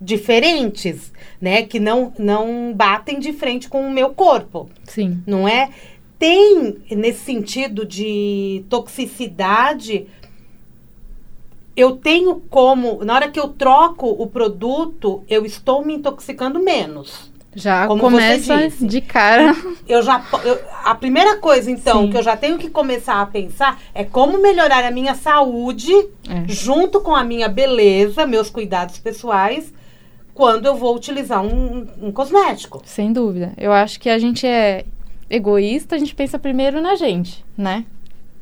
diferentes, 0.00 1.12
né, 1.40 1.62
que 1.62 1.80
não 1.80 2.12
não 2.18 2.72
batem 2.72 3.18
de 3.18 3.32
frente 3.32 3.68
com 3.68 3.86
o 3.86 3.90
meu 3.90 4.10
corpo, 4.10 4.70
Sim. 4.84 5.22
não 5.26 5.48
é? 5.48 5.70
Tem 6.18 6.76
nesse 6.90 7.24
sentido 7.24 7.84
de 7.84 8.64
toxicidade 8.68 10.06
eu 11.78 11.92
tenho 11.92 12.42
como, 12.50 13.04
na 13.04 13.14
hora 13.14 13.30
que 13.30 13.38
eu 13.38 13.50
troco 13.50 14.08
o 14.08 14.26
produto, 14.26 15.22
eu 15.28 15.46
estou 15.46 15.84
me 15.84 15.94
intoxicando 15.94 16.58
menos. 16.58 17.30
Já 17.54 17.86
Como 17.88 18.00
começa 18.00 18.68
de 18.80 19.00
cara. 19.00 19.56
Eu 19.88 20.02
já 20.02 20.22
eu- 20.44 20.58
a 20.84 20.94
primeira 20.94 21.38
coisa 21.38 21.70
então 21.70 22.02
Sim. 22.02 22.10
que 22.10 22.16
eu 22.18 22.22
já 22.22 22.36
tenho 22.36 22.58
que 22.58 22.68
começar 22.68 23.20
a 23.22 23.26
pensar 23.26 23.80
é 23.94 24.04
como 24.04 24.38
melhorar 24.40 24.84
a 24.84 24.90
minha 24.90 25.14
saúde 25.14 25.92
É. 26.28 26.44
junto 26.46 27.00
com 27.00 27.14
a 27.16 27.24
minha 27.24 27.48
beleza, 27.48 28.26
meus 28.26 28.50
cuidados 28.50 28.98
pessoais, 28.98 29.72
quando 30.34 30.66
eu 30.66 30.76
vou 30.76 30.94
utilizar 30.94 31.42
um, 31.42 31.86
um 32.02 32.12
cosmético. 32.12 32.82
Sem 32.84 33.12
dúvida. 33.12 33.52
Eu 33.56 33.72
acho 33.72 33.98
que 33.98 34.10
a 34.10 34.18
gente 34.18 34.46
é 34.46 34.84
egoísta, 35.30 35.96
a 35.96 35.98
gente 35.98 36.14
pensa 36.14 36.38
primeiro 36.38 36.80
na 36.82 36.94
gente, 36.96 37.44
né? 37.56 37.84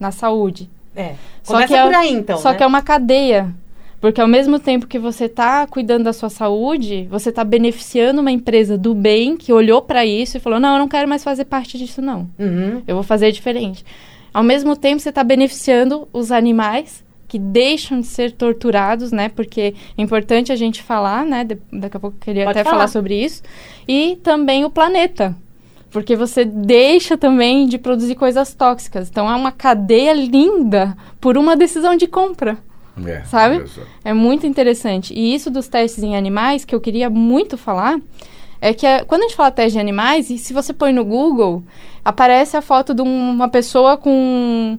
Na 0.01 0.11
saúde. 0.11 0.69
É. 0.97 1.15
Só 1.45 1.55
Começa 1.55 1.69
que 1.69 1.75
é- 1.79 1.85
por 1.85 1.95
aí 1.95 2.13
então, 2.13 2.39
Só 2.39 2.51
né? 2.51 2.57
que 2.57 2.63
é 2.63 2.67
uma 2.67 2.83
cadeia. 2.83 3.55
Porque 4.01 4.21
ao 4.21 4.29
mesmo 4.29 4.59
tempo 4.59 4.87
que 4.87 4.99
você 4.99 5.25
está 5.25 5.67
cuidando 5.67 6.05
da 6.05 6.13
sua 6.13 6.29
saúde, 6.29 7.07
você 7.11 7.31
está 7.31 7.43
beneficiando 7.43 8.21
uma 8.21 8.31
empresa 8.31 8.77
do 8.77 8.95
bem 8.95 9.37
que 9.37 9.53
olhou 9.53 9.81
para 9.83 10.05
isso 10.05 10.37
e 10.37 10.41
falou: 10.41 10.61
não, 10.61 10.75
eu 10.75 10.79
não 10.79 10.89
quero 10.89 11.09
mais 11.09 11.25
fazer 11.25 11.47
parte 11.47 11.79
disso, 11.79 12.03
não. 12.03 12.29
Uhum. 12.39 12.83
Eu 12.87 12.95
vou 12.95 13.03
fazer 13.03 13.33
diferente. 13.33 13.85
Ao 14.33 14.43
mesmo 14.43 14.77
tempo, 14.77 15.01
você 15.01 15.09
está 15.09 15.25
beneficiando 15.25 16.07
os 16.13 16.31
animais 16.31 17.03
que 17.27 17.39
deixam 17.39 17.99
de 18.01 18.07
ser 18.07 18.33
torturados, 18.33 19.11
né? 19.11 19.29
Porque 19.31 19.75
é 19.97 20.03
importante 20.03 20.53
a 20.53 20.57
gente 20.57 20.83
falar, 20.83 21.25
né? 21.25 21.43
De- 21.43 21.59
daqui 21.73 21.97
a 21.97 22.01
pouco 22.01 22.17
eu 22.21 22.25
queria 22.25 22.45
Pode 22.45 22.59
até 22.59 22.65
falar. 22.65 22.77
falar 22.83 22.89
sobre 22.89 23.17
isso. 23.25 23.43
E 23.89 24.17
também 24.23 24.65
o 24.65 24.71
planeta. 24.71 25.35
Porque 25.91 26.15
você 26.15 26.45
deixa 26.45 27.17
também 27.17 27.67
de 27.67 27.79
produzir 27.79 28.15
coisas 28.15 28.53
tóxicas. 28.55 29.09
Então 29.09 29.29
é 29.29 29.35
uma 29.35 29.51
cadeia 29.51 30.13
linda 30.13 30.95
por 31.21 31.39
uma 31.39 31.57
decisão 31.57 31.97
de 31.97 32.07
compra. 32.07 32.59
É, 33.05 33.23
Sabe? 33.25 33.57
É 34.05 34.13
muito 34.13 34.47
interessante. 34.47 35.13
E 35.15 35.35
isso 35.35 35.51
dos 35.51 35.69
testes 35.69 36.03
em 36.03 36.17
animais, 36.17 36.65
que 36.65 36.75
eu 36.75 36.81
queria 36.81 37.11
muito 37.11 37.59
falar, 37.59 37.99
é 38.61 38.73
que 38.73 38.87
é- 38.87 39.05
quando 39.05 39.23
a 39.23 39.25
gente 39.25 39.37
fala 39.37 39.51
teste 39.51 39.73
de 39.73 39.79
animais, 39.79 40.31
e 40.31 40.39
se 40.39 40.53
você 40.53 40.73
põe 40.73 40.93
no 40.93 41.05
Google, 41.05 41.63
aparece 42.05 42.57
a 42.57 42.63
foto 42.63 42.95
de 42.95 43.03
um- 43.03 43.31
uma 43.33 43.49
pessoa 43.49 43.97
com 43.97 44.79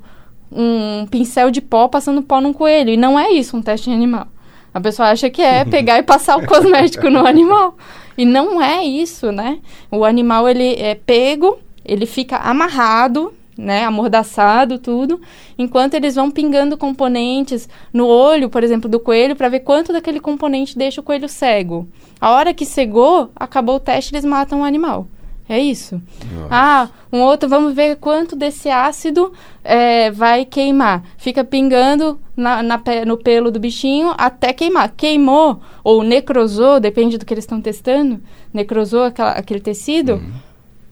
um 0.52 1.06
pincel 1.12 1.52
de 1.52 1.62
pó 1.62 1.88
passando 1.88 2.22
pó 2.22 2.40
num 2.42 2.54
coelho. 2.54 2.90
E 2.92 2.98
não 2.98 3.20
é 3.20 3.30
isso 3.32 3.56
um 3.58 3.62
teste 3.62 3.90
em 3.90 3.94
animal. 3.94 4.28
A 4.74 4.80
pessoa 4.82 5.10
acha 5.10 5.30
que 5.30 5.42
é 5.42 5.64
pegar 5.66 6.00
e 6.00 6.04
passar 6.04 6.38
o 6.38 6.46
cosmético 6.46 7.10
no 7.10 7.26
animal. 7.26 7.78
E 8.18 8.26
não 8.26 8.62
é 8.62 8.84
isso, 8.84 9.32
né? 9.32 9.60
O 9.92 10.04
animal, 10.04 10.48
ele 10.50 10.74
é 10.80 10.96
pego, 10.96 11.60
ele 11.86 12.06
fica 12.06 12.38
amarrado, 12.38 13.32
né? 13.58 13.84
Amordaçado, 13.84 14.80
tudo. 14.80 15.20
Enquanto 15.58 15.94
eles 15.96 16.16
vão 16.16 16.30
pingando 16.30 16.78
componentes 16.78 17.68
no 17.92 18.08
olho, 18.08 18.50
por 18.50 18.64
exemplo, 18.64 18.90
do 18.90 19.00
coelho, 19.00 19.36
para 19.36 19.50
ver 19.50 19.62
quanto 19.62 19.92
daquele 19.92 20.20
componente 20.20 20.78
deixa 20.78 21.02
o 21.02 21.04
coelho 21.04 21.28
cego. 21.28 21.88
A 22.20 22.32
hora 22.32 22.54
que 22.54 22.66
cegou, 22.66 23.32
acabou 23.36 23.76
o 23.76 23.80
teste, 23.80 24.14
eles 24.14 24.26
matam 24.26 24.62
o 24.62 24.64
animal. 24.64 25.08
É 25.50 25.60
isso. 25.60 26.02
Nossa. 26.34 26.48
Ah, 26.52 26.90
um 27.12 27.22
outro, 27.22 27.48
vamos 27.48 27.74
ver 27.74 27.96
quanto 27.98 28.36
desse 28.36 28.70
ácido 28.70 29.32
é, 29.64 30.12
vai 30.12 30.44
queimar. 30.44 31.04
Fica 31.18 31.42
pingando 31.42 32.20
na, 32.36 32.62
na, 32.62 32.82
no 33.06 33.18
pelo 33.18 33.50
do 33.50 33.60
bichinho 33.60 34.14
até 34.18 34.52
queimar. 34.52 34.92
Queimou 34.96 35.62
ou 35.84 36.04
necrosou, 36.04 36.82
depende 36.82 37.18
do 37.18 37.26
que 37.26 37.34
eles 37.34 37.46
estão 37.46 37.62
testando, 37.62 38.22
necrosou 38.54 39.04
aquela, 39.04 39.32
aquele 39.32 39.62
tecido, 39.62 40.16
uhum. 40.16 40.34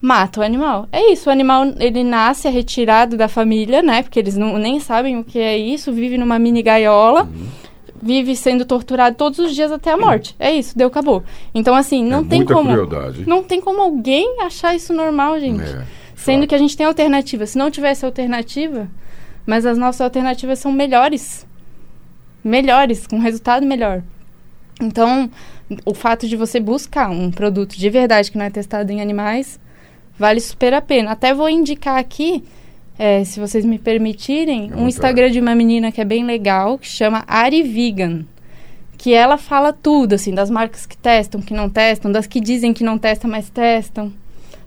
Mata 0.00 0.40
o 0.40 0.42
animal. 0.42 0.88
É 0.92 1.12
isso, 1.12 1.28
o 1.28 1.32
animal 1.32 1.64
ele 1.78 2.04
nasce 2.04 2.46
é 2.46 2.50
retirado 2.50 3.16
da 3.16 3.28
família, 3.28 3.82
né? 3.82 4.02
Porque 4.02 4.18
eles 4.18 4.36
não, 4.36 4.58
nem 4.58 4.80
sabem 4.80 5.18
o 5.18 5.24
que 5.24 5.38
é 5.38 5.56
isso, 5.56 5.92
vive 5.92 6.18
numa 6.18 6.38
mini 6.38 6.62
gaiola. 6.62 7.22
Uhum 7.22 7.66
vive 8.00 8.36
sendo 8.36 8.64
torturado 8.64 9.16
todos 9.16 9.38
os 9.38 9.54
dias 9.54 9.72
até 9.72 9.90
a 9.90 9.96
morte. 9.96 10.34
É 10.38 10.52
isso, 10.52 10.76
deu, 10.76 10.88
acabou. 10.88 11.22
Então, 11.54 11.74
assim, 11.74 12.04
não 12.04 12.20
é 12.20 12.24
tem 12.24 12.44
como. 12.44 12.70
Crueldade. 12.70 13.24
Não 13.26 13.42
tem 13.42 13.60
como 13.60 13.82
alguém 13.82 14.42
achar 14.42 14.74
isso 14.74 14.92
normal, 14.92 15.38
gente. 15.40 15.62
É, 15.62 15.84
Sendo 16.14 16.36
claro. 16.36 16.48
que 16.48 16.54
a 16.54 16.58
gente 16.58 16.76
tem 16.76 16.86
alternativa. 16.86 17.46
Se 17.46 17.58
não 17.58 17.70
tivesse 17.70 18.04
alternativa, 18.04 18.88
mas 19.44 19.66
as 19.66 19.76
nossas 19.76 20.00
alternativas 20.00 20.58
são 20.58 20.72
melhores. 20.72 21.46
Melhores, 22.42 23.06
com 23.06 23.18
resultado 23.18 23.66
melhor. 23.66 24.02
Então, 24.80 25.30
o 25.84 25.94
fato 25.94 26.28
de 26.28 26.36
você 26.36 26.60
buscar 26.60 27.10
um 27.10 27.30
produto 27.30 27.76
de 27.76 27.90
verdade 27.90 28.30
que 28.30 28.38
não 28.38 28.44
é 28.44 28.50
testado 28.50 28.92
em 28.92 29.00
animais 29.00 29.58
vale 30.18 30.40
super 30.40 30.74
a 30.74 30.80
pena. 30.80 31.12
Até 31.12 31.32
vou 31.32 31.48
indicar 31.48 31.98
aqui 31.98 32.44
é, 32.98 33.24
se 33.24 33.38
vocês 33.38 33.64
me 33.64 33.78
permitirem, 33.78 34.70
é 34.72 34.76
um 34.76 34.88
Instagram 34.88 35.30
de 35.30 35.38
uma 35.38 35.54
menina 35.54 35.92
que 35.92 36.00
é 36.00 36.04
bem 36.04 36.24
legal, 36.24 36.78
que 36.78 36.88
chama 36.88 37.24
Ari 37.26 37.62
Vegan. 37.62 38.24
Que 38.96 39.12
ela 39.12 39.36
fala 39.36 39.72
tudo, 39.72 40.14
assim, 40.14 40.34
das 40.34 40.48
marcas 40.48 40.86
que 40.86 40.96
testam, 40.96 41.42
que 41.42 41.52
não 41.52 41.68
testam, 41.68 42.10
das 42.10 42.26
que 42.26 42.40
dizem 42.40 42.72
que 42.72 42.82
não 42.82 42.96
testam, 42.96 43.30
mas 43.30 43.50
testam. 43.50 44.10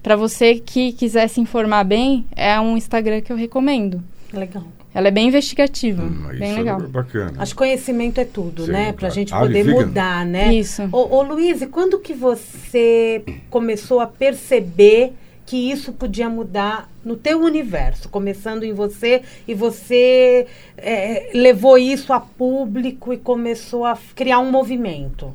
Para 0.04 0.16
você 0.16 0.56
que 0.56 0.94
quiser 0.94 1.28
se 1.28 1.42
informar 1.42 1.84
bem, 1.84 2.26
é 2.36 2.60
um 2.60 2.78
Instagram 2.78 3.22
que 3.22 3.32
eu 3.32 3.36
recomendo. 3.36 4.02
Legal. 4.32 4.64
Ela 4.94 5.08
é 5.08 5.12
bem 5.12 5.28
investigativa, 5.28 6.04
hum, 6.04 6.28
bem 6.38 6.56
legal. 6.56 6.80
É 6.82 6.88
bacana. 6.88 7.34
Acho 7.38 7.54
que 7.54 7.58
conhecimento 7.58 8.20
é 8.20 8.26
tudo, 8.26 8.66
Sim, 8.66 8.72
né? 8.72 8.94
Para 8.94 9.08
a 9.08 9.12
gente 9.12 9.32
poder 9.32 9.64
mudar, 9.64 10.26
né? 10.26 10.54
Isso. 10.54 10.88
Ô, 10.92 11.18
ô 11.18 11.24
Luiz, 11.24 11.66
quando 11.72 12.00
que 12.00 12.14
você 12.14 13.24
começou 13.50 14.00
a 14.00 14.08
perceber 14.08 15.14
que 15.50 15.72
isso 15.72 15.92
podia 15.94 16.30
mudar 16.30 16.88
no 17.04 17.16
teu 17.16 17.42
universo, 17.42 18.08
começando 18.08 18.64
em 18.64 18.72
você, 18.72 19.24
e 19.48 19.56
você 19.56 20.46
é, 20.78 21.32
levou 21.34 21.76
isso 21.76 22.14
a 22.14 22.20
público 22.20 23.12
e 23.12 23.18
começou 23.18 23.84
a 23.84 23.98
criar 24.14 24.38
um 24.38 24.52
movimento? 24.52 25.34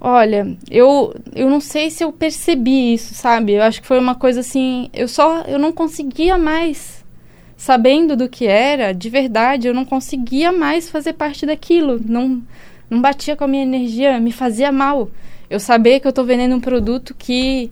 Olha, 0.00 0.56
eu, 0.70 1.14
eu 1.34 1.50
não 1.50 1.60
sei 1.60 1.90
se 1.90 2.02
eu 2.02 2.10
percebi 2.10 2.94
isso, 2.94 3.12
sabe? 3.12 3.52
Eu 3.52 3.62
acho 3.64 3.82
que 3.82 3.86
foi 3.86 3.98
uma 3.98 4.14
coisa 4.14 4.40
assim, 4.40 4.88
eu 4.94 5.06
só 5.06 5.42
eu 5.42 5.58
não 5.58 5.72
conseguia 5.72 6.38
mais 6.38 7.04
sabendo 7.54 8.16
do 8.16 8.30
que 8.30 8.46
era, 8.46 8.94
de 8.94 9.10
verdade, 9.10 9.68
eu 9.68 9.74
não 9.74 9.84
conseguia 9.84 10.50
mais 10.50 10.88
fazer 10.88 11.12
parte 11.12 11.44
daquilo, 11.44 12.00
não 12.02 12.42
não 12.88 13.02
batia 13.02 13.36
com 13.36 13.44
a 13.44 13.48
minha 13.48 13.62
energia, 13.62 14.18
me 14.18 14.32
fazia 14.32 14.72
mal. 14.72 15.10
Eu 15.50 15.60
saber 15.60 16.00
que 16.00 16.06
eu 16.06 16.10
estou 16.10 16.24
vendendo 16.24 16.56
um 16.56 16.60
produto 16.60 17.14
que 17.14 17.70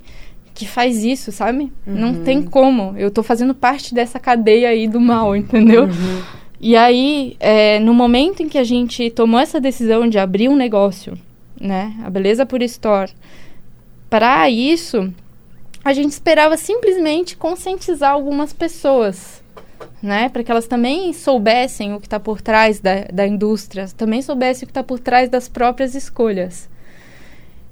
que 0.56 0.66
faz 0.66 1.04
isso, 1.04 1.30
sabe? 1.30 1.70
Uhum. 1.86 1.94
Não 1.94 2.24
tem 2.24 2.42
como. 2.42 2.94
Eu 2.96 3.10
tô 3.10 3.22
fazendo 3.22 3.54
parte 3.54 3.94
dessa 3.94 4.18
cadeia 4.18 4.70
aí 4.70 4.88
do 4.88 4.98
mal, 4.98 5.36
entendeu? 5.36 5.84
Uhum. 5.84 6.22
E 6.58 6.74
aí, 6.74 7.36
é, 7.38 7.78
no 7.78 7.92
momento 7.92 8.42
em 8.42 8.48
que 8.48 8.56
a 8.56 8.64
gente 8.64 9.10
tomou 9.10 9.38
essa 9.38 9.60
decisão 9.60 10.08
de 10.08 10.18
abrir 10.18 10.48
um 10.48 10.56
negócio, 10.56 11.16
né? 11.60 11.94
A 12.02 12.08
Beleza 12.08 12.46
por 12.46 12.62
Store, 12.62 13.12
para 14.08 14.48
isso, 14.48 15.12
a 15.84 15.92
gente 15.92 16.12
esperava 16.12 16.56
simplesmente 16.56 17.36
conscientizar 17.36 18.12
algumas 18.12 18.54
pessoas, 18.54 19.44
né? 20.02 20.30
Para 20.30 20.42
que 20.42 20.50
elas 20.50 20.66
também 20.66 21.12
soubessem 21.12 21.92
o 21.92 22.00
que 22.00 22.06
está 22.06 22.18
por 22.18 22.40
trás 22.40 22.80
da, 22.80 23.02
da 23.12 23.26
indústria, 23.26 23.86
também 23.94 24.22
soubessem 24.22 24.64
o 24.64 24.66
que 24.66 24.70
está 24.70 24.82
por 24.82 24.98
trás 24.98 25.28
das 25.28 25.50
próprias 25.50 25.94
escolhas. 25.94 26.66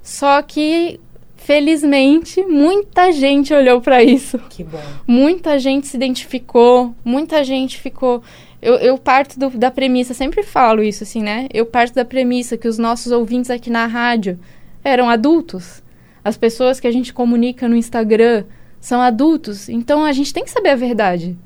Só 0.02 0.42
que 0.42 1.00
felizmente, 1.44 2.42
muita 2.42 3.12
gente 3.12 3.52
olhou 3.52 3.78
para 3.80 4.02
isso. 4.02 4.38
Que 4.48 4.64
bom. 4.64 4.80
Muita 5.07 5.59
gente 5.59 5.87
se 5.87 5.96
identificou, 5.96 6.94
muita 7.04 7.44
gente 7.44 7.78
ficou. 7.78 8.22
Eu, 8.62 8.76
eu 8.76 8.96
parto 8.96 9.38
do, 9.38 9.50
da 9.50 9.70
premissa, 9.70 10.14
sempre 10.14 10.42
falo 10.42 10.83
isso 10.83 11.02
assim, 11.02 11.22
né? 11.22 11.46
Eu 11.52 11.66
parto 11.66 11.94
da 11.94 12.04
premissa 12.04 12.57
que 12.57 12.66
os 12.66 12.78
nossos 12.78 13.12
ouvintes 13.12 13.50
aqui 13.50 13.68
na 13.68 13.87
rádio 13.87 14.38
eram 14.83 15.07
adultos. 15.09 15.83
As 16.24 16.38
pessoas 16.38 16.80
que 16.80 16.87
a 16.87 16.90
gente 16.90 17.12
comunica 17.12 17.68
no 17.68 17.76
Instagram 17.76 18.44
são 18.80 19.02
adultos. 19.02 19.68
Então 19.68 20.02
a 20.02 20.12
gente 20.12 20.33
tem 20.33 20.44
que 20.44 20.50
saber 20.50 20.70
a 20.70 20.76
verdade. 20.76 21.37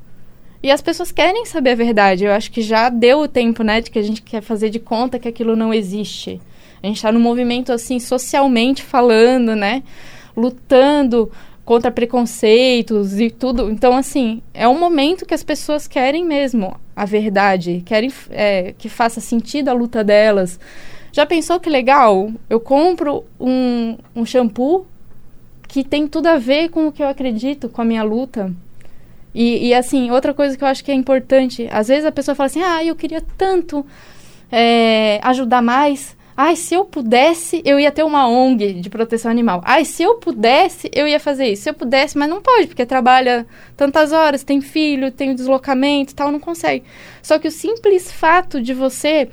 E 0.62 0.70
as 0.70 0.80
pessoas 0.80 1.10
querem 1.10 1.44
saber 1.44 1.70
a 1.70 1.74
verdade. 1.74 2.24
Eu 2.24 2.32
acho 2.32 2.52
que 2.52 2.62
já 2.62 2.88
deu 2.88 3.22
o 3.22 3.28
tempo, 3.28 3.64
né, 3.64 3.80
de 3.80 3.90
que 3.90 3.98
a 3.98 4.02
gente 4.02 4.22
quer 4.22 4.42
fazer 4.42 4.70
de 4.70 4.78
conta 4.78 5.18
que 5.18 5.26
aquilo 5.26 5.56
não 5.56 5.74
existe. 5.74 6.40
A 6.82 6.86
gente 6.86 6.96
está 6.96 7.10
no 7.10 7.20
movimento, 7.20 7.72
assim, 7.72 7.98
socialmente 7.98 8.82
falando, 8.82 9.54
né? 9.54 9.82
Lutando 10.36 11.30
contra 11.64 11.90
preconceitos 11.90 13.20
e 13.20 13.30
tudo. 13.30 13.70
Então, 13.70 13.96
assim, 13.96 14.40
é 14.54 14.66
um 14.66 14.78
momento 14.78 15.26
que 15.26 15.34
as 15.34 15.42
pessoas 15.42 15.86
querem 15.86 16.24
mesmo 16.24 16.74
a 16.96 17.04
verdade, 17.04 17.82
querem 17.84 18.10
é, 18.30 18.74
que 18.78 18.88
faça 18.88 19.20
sentido 19.20 19.68
a 19.68 19.72
luta 19.72 20.02
delas. 20.02 20.58
Já 21.12 21.26
pensou 21.26 21.60
que 21.60 21.68
legal? 21.68 22.30
Eu 22.48 22.58
compro 22.58 23.24
um, 23.38 23.96
um 24.14 24.24
shampoo 24.24 24.86
que 25.68 25.84
tem 25.84 26.08
tudo 26.08 26.28
a 26.28 26.38
ver 26.38 26.70
com 26.70 26.88
o 26.88 26.92
que 26.92 27.02
eu 27.02 27.08
acredito, 27.08 27.68
com 27.68 27.82
a 27.82 27.84
minha 27.84 28.02
luta. 28.02 28.52
E, 29.34 29.68
e, 29.68 29.74
assim, 29.74 30.10
outra 30.10 30.32
coisa 30.32 30.56
que 30.56 30.64
eu 30.64 30.68
acho 30.68 30.82
que 30.82 30.90
é 30.90 30.94
importante, 30.94 31.68
às 31.70 31.88
vezes 31.88 32.04
a 32.04 32.10
pessoa 32.10 32.34
fala 32.34 32.46
assim, 32.46 32.62
ah, 32.62 32.82
eu 32.82 32.96
queria 32.96 33.22
tanto 33.36 33.84
é, 34.50 35.20
ajudar 35.22 35.62
mais, 35.62 36.16
Ai, 36.40 36.54
se 36.54 36.72
eu 36.72 36.84
pudesse, 36.84 37.60
eu 37.64 37.80
ia 37.80 37.90
ter 37.90 38.04
uma 38.04 38.28
ONG 38.28 38.74
de 38.74 38.88
proteção 38.88 39.28
animal. 39.28 39.60
Ai, 39.64 39.84
se 39.84 40.04
eu 40.04 40.18
pudesse, 40.18 40.88
eu 40.94 41.08
ia 41.08 41.18
fazer 41.18 41.46
isso. 41.46 41.64
Se 41.64 41.70
eu 41.70 41.74
pudesse, 41.74 42.16
mas 42.16 42.30
não 42.30 42.40
pode, 42.40 42.68
porque 42.68 42.86
trabalha 42.86 43.44
tantas 43.76 44.12
horas, 44.12 44.44
tem 44.44 44.60
filho, 44.60 45.10
tem 45.10 45.34
deslocamento 45.34 46.12
e 46.12 46.14
tal, 46.14 46.30
não 46.30 46.38
consegue. 46.38 46.84
Só 47.20 47.40
que 47.40 47.48
o 47.48 47.50
simples 47.50 48.12
fato 48.12 48.62
de 48.62 48.72
você 48.72 49.28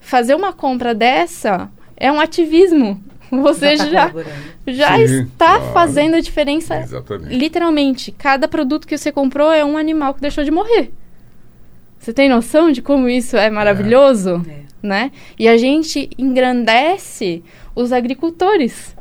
fazer 0.00 0.34
uma 0.34 0.52
compra 0.52 0.94
dessa 0.94 1.70
é 1.96 2.12
um 2.12 2.20
ativismo. 2.20 3.02
Você 3.30 3.76
já, 3.76 4.10
tá 4.10 4.22
já, 4.66 4.98
já 4.98 5.06
Sim, 5.06 5.22
está 5.22 5.56
claro. 5.56 5.72
fazendo 5.72 6.16
a 6.16 6.20
diferença. 6.20 6.76
Exatamente. 6.80 7.32
Literalmente, 7.32 8.12
cada 8.12 8.48
produto 8.48 8.88
que 8.88 8.98
você 8.98 9.12
comprou 9.12 9.52
é 9.52 9.64
um 9.64 9.78
animal 9.78 10.12
que 10.12 10.20
deixou 10.20 10.42
de 10.42 10.50
morrer. 10.50 10.92
Você 11.96 12.12
tem 12.12 12.28
noção 12.28 12.72
de 12.72 12.82
como 12.82 13.08
isso 13.08 13.36
é 13.36 13.48
maravilhoso? 13.48 14.44
É. 14.48 14.52
É 14.52 14.69
né? 14.82 15.10
E 15.38 15.48
a 15.48 15.56
gente 15.56 16.10
engrandece 16.18 17.42
os 17.74 17.92
agricultores. 17.92 18.96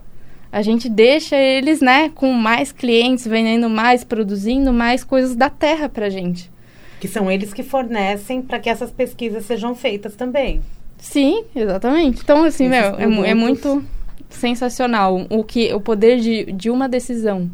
A 0.51 0.61
gente 0.61 0.89
deixa 0.89 1.35
eles, 1.35 1.79
né, 1.79 2.09
com 2.09 2.33
mais 2.33 2.71
clientes, 2.71 3.27
vendendo 3.27 3.69
mais, 3.69 4.03
produzindo 4.03 4.73
mais 4.73 5.03
coisas 5.03 5.35
da 5.35 5.49
terra 5.49 5.87
para 5.87 6.09
gente. 6.09 6.51
Que 6.99 7.07
são 7.07 7.31
eles 7.31 7.53
que 7.53 7.63
fornecem 7.63 8.41
para 8.41 8.59
que 8.59 8.69
essas 8.69 8.91
pesquisas 8.91 9.45
sejam 9.45 9.75
feitas 9.75 10.15
também. 10.15 10.61
Sim, 10.97 11.45
exatamente. 11.55 12.21
Então, 12.21 12.43
assim, 12.43 12.67
meu, 12.67 12.95
é, 12.99 13.29
é, 13.29 13.33
muito 13.33 13.83
sensacional 14.29 15.25
o 15.29 15.43
que 15.43 15.73
o 15.73 15.79
poder 15.79 16.19
de, 16.19 16.51
de 16.51 16.69
uma 16.69 16.89
decisão 16.89 17.49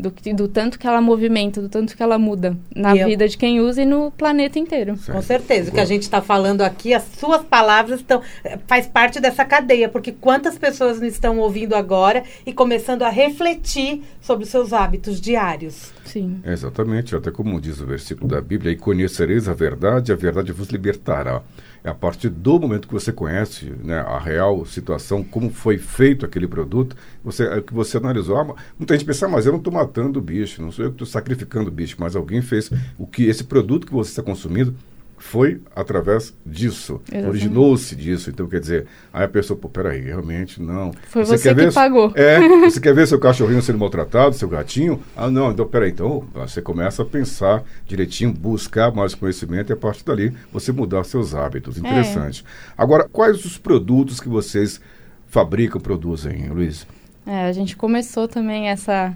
do, 0.00 0.12
do 0.34 0.48
tanto 0.48 0.78
que 0.78 0.86
ela 0.86 1.00
movimenta, 1.00 1.60
do 1.60 1.68
tanto 1.68 1.96
que 1.96 2.02
ela 2.02 2.18
muda 2.18 2.56
na 2.74 2.96
e 2.96 3.04
vida 3.04 3.24
eu... 3.24 3.28
de 3.28 3.36
quem 3.36 3.60
usa 3.60 3.82
e 3.82 3.86
no 3.86 4.10
planeta 4.10 4.58
inteiro. 4.58 4.94
Com 5.06 5.22
certeza. 5.22 5.70
O 5.70 5.74
que 5.74 5.80
a 5.80 5.84
gente 5.84 6.02
está 6.02 6.20
falando 6.22 6.62
aqui, 6.62 6.94
as 6.94 7.04
suas 7.18 7.42
palavras 7.42 8.00
estão 8.00 8.22
eh, 8.44 8.58
faz 8.66 8.86
parte 8.86 9.20
dessa 9.20 9.44
cadeia, 9.44 9.88
porque 9.88 10.12
quantas 10.12 10.56
pessoas 10.58 11.02
estão 11.02 11.38
ouvindo 11.38 11.74
agora 11.74 12.24
e 12.46 12.52
começando 12.52 13.02
a 13.02 13.10
refletir 13.10 14.02
sobre 14.20 14.44
os 14.44 14.50
seus 14.50 14.72
hábitos 14.72 15.20
diários. 15.20 15.92
Sim. 16.04 16.40
Exatamente, 16.44 17.14
até 17.14 17.30
como 17.30 17.60
diz 17.60 17.80
o 17.80 17.86
versículo 17.86 18.28
da 18.28 18.40
Bíblia, 18.40 18.72
e 18.72 18.76
conhecereis 18.76 19.48
a 19.48 19.54
verdade, 19.54 20.12
a 20.12 20.16
verdade 20.16 20.52
vos 20.52 20.68
libertará. 20.68 21.42
É 21.82 21.90
a 21.90 21.94
partir 21.94 22.28
do 22.28 22.60
momento 22.60 22.86
que 22.86 22.94
você 22.94 23.12
conhece 23.12 23.72
né, 23.82 24.00
a 24.00 24.18
real 24.18 24.64
situação, 24.66 25.24
como 25.24 25.50
foi 25.50 25.78
feito 25.78 26.26
aquele 26.26 26.46
produto, 26.46 26.94
você, 27.24 27.44
é 27.44 27.60
que 27.60 27.72
você 27.72 27.96
analisou. 27.96 28.36
Ah, 28.36 28.54
muita 28.78 28.94
gente 28.94 29.06
pensa, 29.06 29.26
ah, 29.26 29.28
mas 29.28 29.46
eu 29.46 29.52
não 29.52 29.58
estou 29.58 29.72
matando 29.72 30.18
o 30.18 30.22
bicho, 30.22 30.60
não 30.60 30.70
sou 30.70 30.84
eu 30.84 30.90
que 30.90 30.96
estou 30.96 31.06
sacrificando 31.06 31.68
o 31.68 31.72
bicho, 31.72 31.96
mas 31.98 32.14
alguém 32.14 32.42
fez 32.42 32.70
o 32.98 33.06
que 33.06 33.24
esse 33.24 33.44
produto 33.44 33.86
que 33.86 33.92
você 33.92 34.10
está 34.10 34.22
consumindo 34.22 34.74
foi 35.20 35.60
através 35.76 36.34
disso. 36.46 37.00
Originou-se 37.28 37.94
disso. 37.94 38.30
Então, 38.30 38.48
quer 38.48 38.58
dizer, 38.58 38.86
aí 39.12 39.24
a 39.24 39.28
pessoa, 39.28 39.56
pô, 39.56 39.68
peraí, 39.68 40.00
realmente 40.00 40.60
não. 40.60 40.92
Foi 41.08 41.24
você, 41.24 41.36
você 41.36 41.48
quer 41.50 41.54
que 41.54 41.66
ver, 41.66 41.74
pagou. 41.74 42.10
É, 42.16 42.40
você 42.64 42.80
quer 42.80 42.94
ver 42.94 43.06
seu 43.06 43.20
cachorrinho 43.20 43.60
sendo 43.60 43.78
maltratado, 43.78 44.34
seu 44.34 44.48
gatinho? 44.48 45.00
Ah, 45.14 45.30
não, 45.30 45.52
então, 45.52 45.66
peraí, 45.66 45.90
então 45.90 46.24
você 46.32 46.62
começa 46.62 47.02
a 47.02 47.04
pensar 47.04 47.62
direitinho, 47.86 48.32
buscar 48.32 48.90
mais 48.92 49.14
conhecimento 49.14 49.70
e 49.70 49.74
a 49.74 49.76
partir 49.76 50.04
dali 50.04 50.34
você 50.50 50.72
mudar 50.72 51.04
seus 51.04 51.34
hábitos. 51.34 51.76
É. 51.76 51.80
Interessante. 51.80 52.42
É. 52.42 52.72
Agora, 52.78 53.06
quais 53.06 53.44
os 53.44 53.58
produtos 53.58 54.20
que 54.20 54.28
vocês 54.28 54.80
fabricam, 55.28 55.80
produzem, 55.80 56.48
Luiz? 56.48 56.86
É, 57.26 57.44
a 57.44 57.52
gente 57.52 57.76
começou 57.76 58.26
também 58.26 58.68
essa 58.68 59.14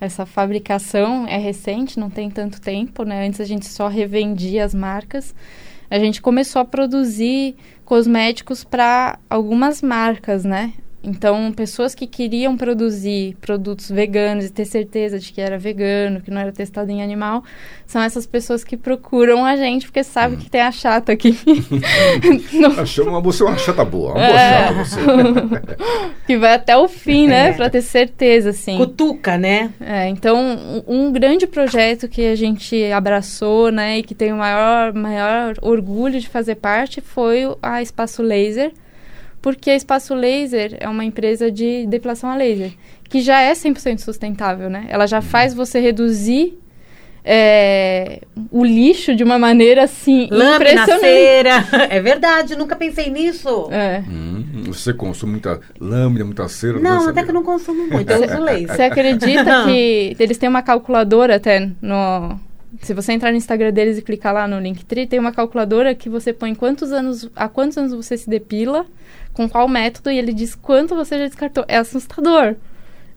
essa 0.00 0.26
fabricação 0.26 1.26
é 1.26 1.38
recente, 1.38 1.98
não 1.98 2.10
tem 2.10 2.30
tanto 2.30 2.60
tempo, 2.60 3.02
né? 3.04 3.26
Antes 3.26 3.40
a 3.40 3.44
gente 3.44 3.66
só 3.66 3.88
revendia 3.88 4.64
as 4.64 4.74
marcas. 4.74 5.34
A 5.90 5.98
gente 5.98 6.20
começou 6.20 6.60
a 6.60 6.64
produzir 6.64 7.56
cosméticos 7.84 8.64
para 8.64 9.18
algumas 9.30 9.80
marcas, 9.80 10.44
né? 10.44 10.72
Então, 11.06 11.52
pessoas 11.52 11.94
que 11.94 12.04
queriam 12.04 12.56
produzir 12.56 13.36
produtos 13.40 13.88
veganos 13.88 14.46
e 14.46 14.50
ter 14.50 14.64
certeza 14.64 15.20
de 15.20 15.32
que 15.32 15.40
era 15.40 15.56
vegano, 15.56 16.20
que 16.20 16.32
não 16.32 16.40
era 16.40 16.50
testado 16.50 16.90
em 16.90 17.00
animal, 17.00 17.44
são 17.86 18.02
essas 18.02 18.26
pessoas 18.26 18.64
que 18.64 18.76
procuram 18.76 19.44
a 19.44 19.56
gente, 19.56 19.86
porque 19.86 20.02
sabe 20.02 20.34
hum. 20.34 20.38
que 20.38 20.50
tem 20.50 20.60
a 20.60 20.72
chata 20.72 21.12
aqui. 21.12 21.38
Achou 22.76 23.08
uma, 23.08 23.20
você 23.20 23.44
é 23.44 23.46
uma 23.46 23.56
chata 23.56 23.84
boa, 23.84 24.14
uma 24.14 24.26
boa 24.26 24.40
é. 24.40 24.66
chata 24.66 24.74
você. 24.74 25.00
que 26.26 26.36
vai 26.36 26.54
até 26.54 26.76
o 26.76 26.88
fim, 26.88 27.28
né? 27.28 27.50
É. 27.50 27.52
Pra 27.52 27.70
ter 27.70 27.82
certeza, 27.82 28.50
assim. 28.50 28.76
Cutuca, 28.76 29.38
né? 29.38 29.72
É, 29.80 30.08
então, 30.08 30.36
um, 30.36 31.06
um 31.06 31.12
grande 31.12 31.46
projeto 31.46 32.08
que 32.08 32.26
a 32.26 32.34
gente 32.34 32.90
abraçou, 32.90 33.70
né? 33.70 33.98
E 33.98 34.02
que 34.02 34.14
tem 34.14 34.32
o 34.32 34.36
maior, 34.36 34.92
maior 34.92 35.54
orgulho 35.62 36.18
de 36.18 36.28
fazer 36.28 36.56
parte 36.56 37.00
foi 37.00 37.42
a 37.62 37.80
Espaço 37.80 38.22
Laser, 38.22 38.72
porque 39.46 39.70
a 39.70 39.76
Espaço 39.76 40.12
Laser 40.12 40.76
é 40.80 40.88
uma 40.88 41.04
empresa 41.04 41.52
de 41.52 41.86
depilação 41.86 42.28
a 42.28 42.34
laser, 42.34 42.72
que 43.08 43.20
já 43.20 43.40
é 43.40 43.52
100% 43.52 44.00
sustentável, 44.00 44.68
né? 44.68 44.86
Ela 44.88 45.06
já 45.06 45.22
faz 45.22 45.54
você 45.54 45.78
reduzir 45.78 46.58
é, 47.24 48.22
o 48.50 48.64
lixo 48.64 49.14
de 49.14 49.22
uma 49.22 49.38
maneira 49.38 49.84
assim 49.84 50.26
Lâmina, 50.32 50.56
impressionante. 50.56 51.00
cera. 51.00 51.64
É 51.88 52.00
verdade, 52.00 52.56
nunca 52.56 52.74
pensei 52.74 53.08
nisso. 53.08 53.68
É. 53.70 54.02
Hum, 54.08 54.64
você 54.66 54.92
consome 54.92 55.30
muita 55.34 55.60
lâmina, 55.80 56.24
muita 56.24 56.48
cera? 56.48 56.80
Não, 56.80 57.08
até 57.08 57.22
que 57.22 57.30
eu 57.30 57.34
não 57.34 57.44
consumo 57.44 57.86
muito, 57.86 58.10
eu 58.10 58.24
uso 58.24 58.40
laser. 58.40 58.74
Você 58.74 58.82
acredita 58.82 59.62
que 59.64 60.16
eles 60.18 60.38
têm 60.38 60.48
uma 60.48 60.62
calculadora 60.62 61.36
até 61.36 61.70
no... 61.80 62.36
Se 62.82 62.92
você 62.92 63.12
entrar 63.12 63.30
no 63.30 63.36
Instagram 63.36 63.72
deles 63.72 63.96
e 63.96 64.02
clicar 64.02 64.34
lá 64.34 64.48
no 64.48 64.58
Linktree, 64.58 65.06
tem 65.06 65.20
uma 65.20 65.30
calculadora 65.30 65.94
que 65.94 66.08
você 66.08 66.32
põe 66.32 66.52
quantos 66.52 66.90
anos, 66.90 67.30
há 67.36 67.48
quantos 67.48 67.78
anos 67.78 67.94
você 67.94 68.18
se 68.18 68.28
depila 68.28 68.84
com 69.36 69.46
qual 69.46 69.68
método 69.68 70.10
e 70.10 70.18
ele 70.18 70.32
diz 70.32 70.54
quanto 70.54 70.96
você 70.96 71.18
já 71.18 71.26
descartou. 71.26 71.62
É 71.68 71.76
assustador. 71.76 72.56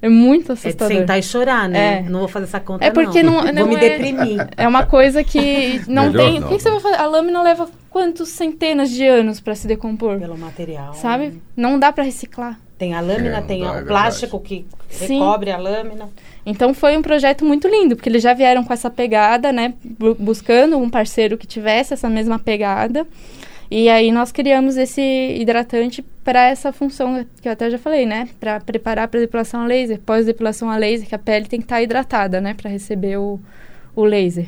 É 0.01 0.09
muito 0.09 0.51
assustador. 0.51 0.91
É 0.91 0.93
de 0.93 0.99
sentar 0.99 1.19
e 1.19 1.23
chorar, 1.23 1.69
né? 1.69 1.99
É. 1.99 2.09
Não 2.09 2.19
vou 2.19 2.27
fazer 2.27 2.45
essa 2.45 2.59
conta, 2.59 2.83
É 2.83 2.91
porque 2.91 3.23
não, 3.23 3.43
não, 3.43 3.53
não 3.53 3.67
Vou 3.67 3.69
me 3.69 3.75
é, 3.75 3.89
deprimir. 3.89 4.47
É 4.57 4.67
uma 4.67 4.85
coisa 4.85 5.23
que 5.23 5.81
não 5.87 6.11
Melhor 6.11 6.25
tem... 6.25 6.39
Não. 6.39 6.47
O 6.47 6.49
que, 6.49 6.57
que, 6.57 6.63
você 6.63 6.69
vai 6.69 6.79
fazer? 6.81 6.95
A 6.97 7.05
lâmina 7.05 7.41
leva 7.41 7.69
quantos 7.89 8.29
centenas 8.29 8.89
de 8.89 9.05
anos 9.05 9.39
para 9.39 9.55
se 9.55 9.65
decompor? 9.65 10.19
Pelo 10.19 10.37
material. 10.37 10.93
Sabe? 10.93 11.41
Não 11.55 11.79
dá 11.79 11.91
para 11.91 12.03
reciclar. 12.03 12.59
Tem 12.77 12.93
a 12.93 13.01
lâmina, 13.01 13.37
é, 13.37 13.41
tem 13.41 13.61
dá, 13.61 13.71
o 13.71 13.77
é 13.77 13.81
plástico 13.81 14.39
que 14.39 14.65
Sim. 14.89 15.19
recobre 15.19 15.51
a 15.51 15.57
lâmina. 15.57 16.09
Então 16.45 16.73
foi 16.73 16.97
um 16.97 17.01
projeto 17.01 17.45
muito 17.45 17.67
lindo, 17.67 17.95
porque 17.95 18.09
eles 18.09 18.23
já 18.23 18.33
vieram 18.33 18.63
com 18.63 18.73
essa 18.73 18.89
pegada, 18.89 19.51
né? 19.51 19.73
Buscando 20.17 20.77
um 20.77 20.89
parceiro 20.89 21.37
que 21.37 21.47
tivesse 21.47 21.93
essa 21.93 22.09
mesma 22.09 22.39
pegada. 22.39 23.05
E 23.71 23.87
aí 23.87 24.11
nós 24.11 24.31
criamos 24.31 24.77
esse 24.77 25.01
hidratante 25.01 26.03
para 26.23 26.49
essa 26.49 26.73
função 26.73 27.23
que 27.39 27.47
eu 27.47 27.51
até 27.51 27.69
já 27.69 27.77
falei, 27.77 28.05
né? 28.05 28.27
Para 28.39 28.59
preparar 28.59 29.07
para 29.07 29.19
depilação 29.19 29.61
a 29.61 29.65
laser, 29.67 29.99
pós-depilação 29.99 30.69
a 30.69 30.77
laser, 30.77 31.07
que 31.07 31.13
a 31.13 31.19
pele 31.19 31.45
tem 31.45 31.59
que 31.59 31.65
estar 31.65 31.75
tá 31.75 31.81
hidratada, 31.81 32.41
né? 32.41 32.55
Para 32.55 32.69
receber 32.69 33.17
o, 33.17 33.39
o 33.95 34.03
laser. 34.03 34.47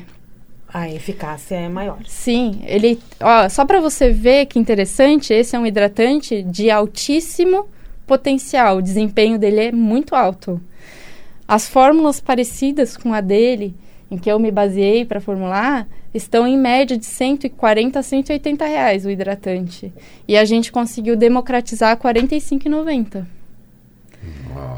A 0.74 0.90
eficácia 0.90 1.54
é 1.54 1.68
maior. 1.68 1.98
Sim, 2.06 2.62
ele, 2.64 2.98
ó, 3.20 3.48
só 3.48 3.64
para 3.64 3.78
você 3.80 4.10
ver 4.10 4.46
que 4.46 4.58
interessante, 4.58 5.32
esse 5.32 5.54
é 5.54 5.58
um 5.58 5.66
hidratante 5.66 6.42
de 6.42 6.70
altíssimo 6.70 7.68
potencial, 8.06 8.78
o 8.78 8.82
desempenho 8.82 9.38
dele 9.38 9.60
é 9.60 9.72
muito 9.72 10.16
alto. 10.16 10.60
As 11.46 11.68
fórmulas 11.68 12.20
parecidas 12.20 12.96
com 12.96 13.12
a 13.12 13.20
dele, 13.20 13.74
em 14.12 14.18
que 14.18 14.30
eu 14.30 14.38
me 14.38 14.50
baseei 14.50 15.06
para 15.06 15.22
formular, 15.22 15.88
estão 16.12 16.46
em 16.46 16.58
média 16.58 16.98
de 16.98 17.06
140 17.06 17.98
a 17.98 18.02
180 18.02 18.66
reais 18.66 19.06
o 19.06 19.10
hidratante. 19.10 19.90
E 20.28 20.36
a 20.36 20.44
gente 20.44 20.70
conseguiu 20.70 21.16
democratizar 21.16 21.92
a 21.92 21.96
45,90. 21.96 23.24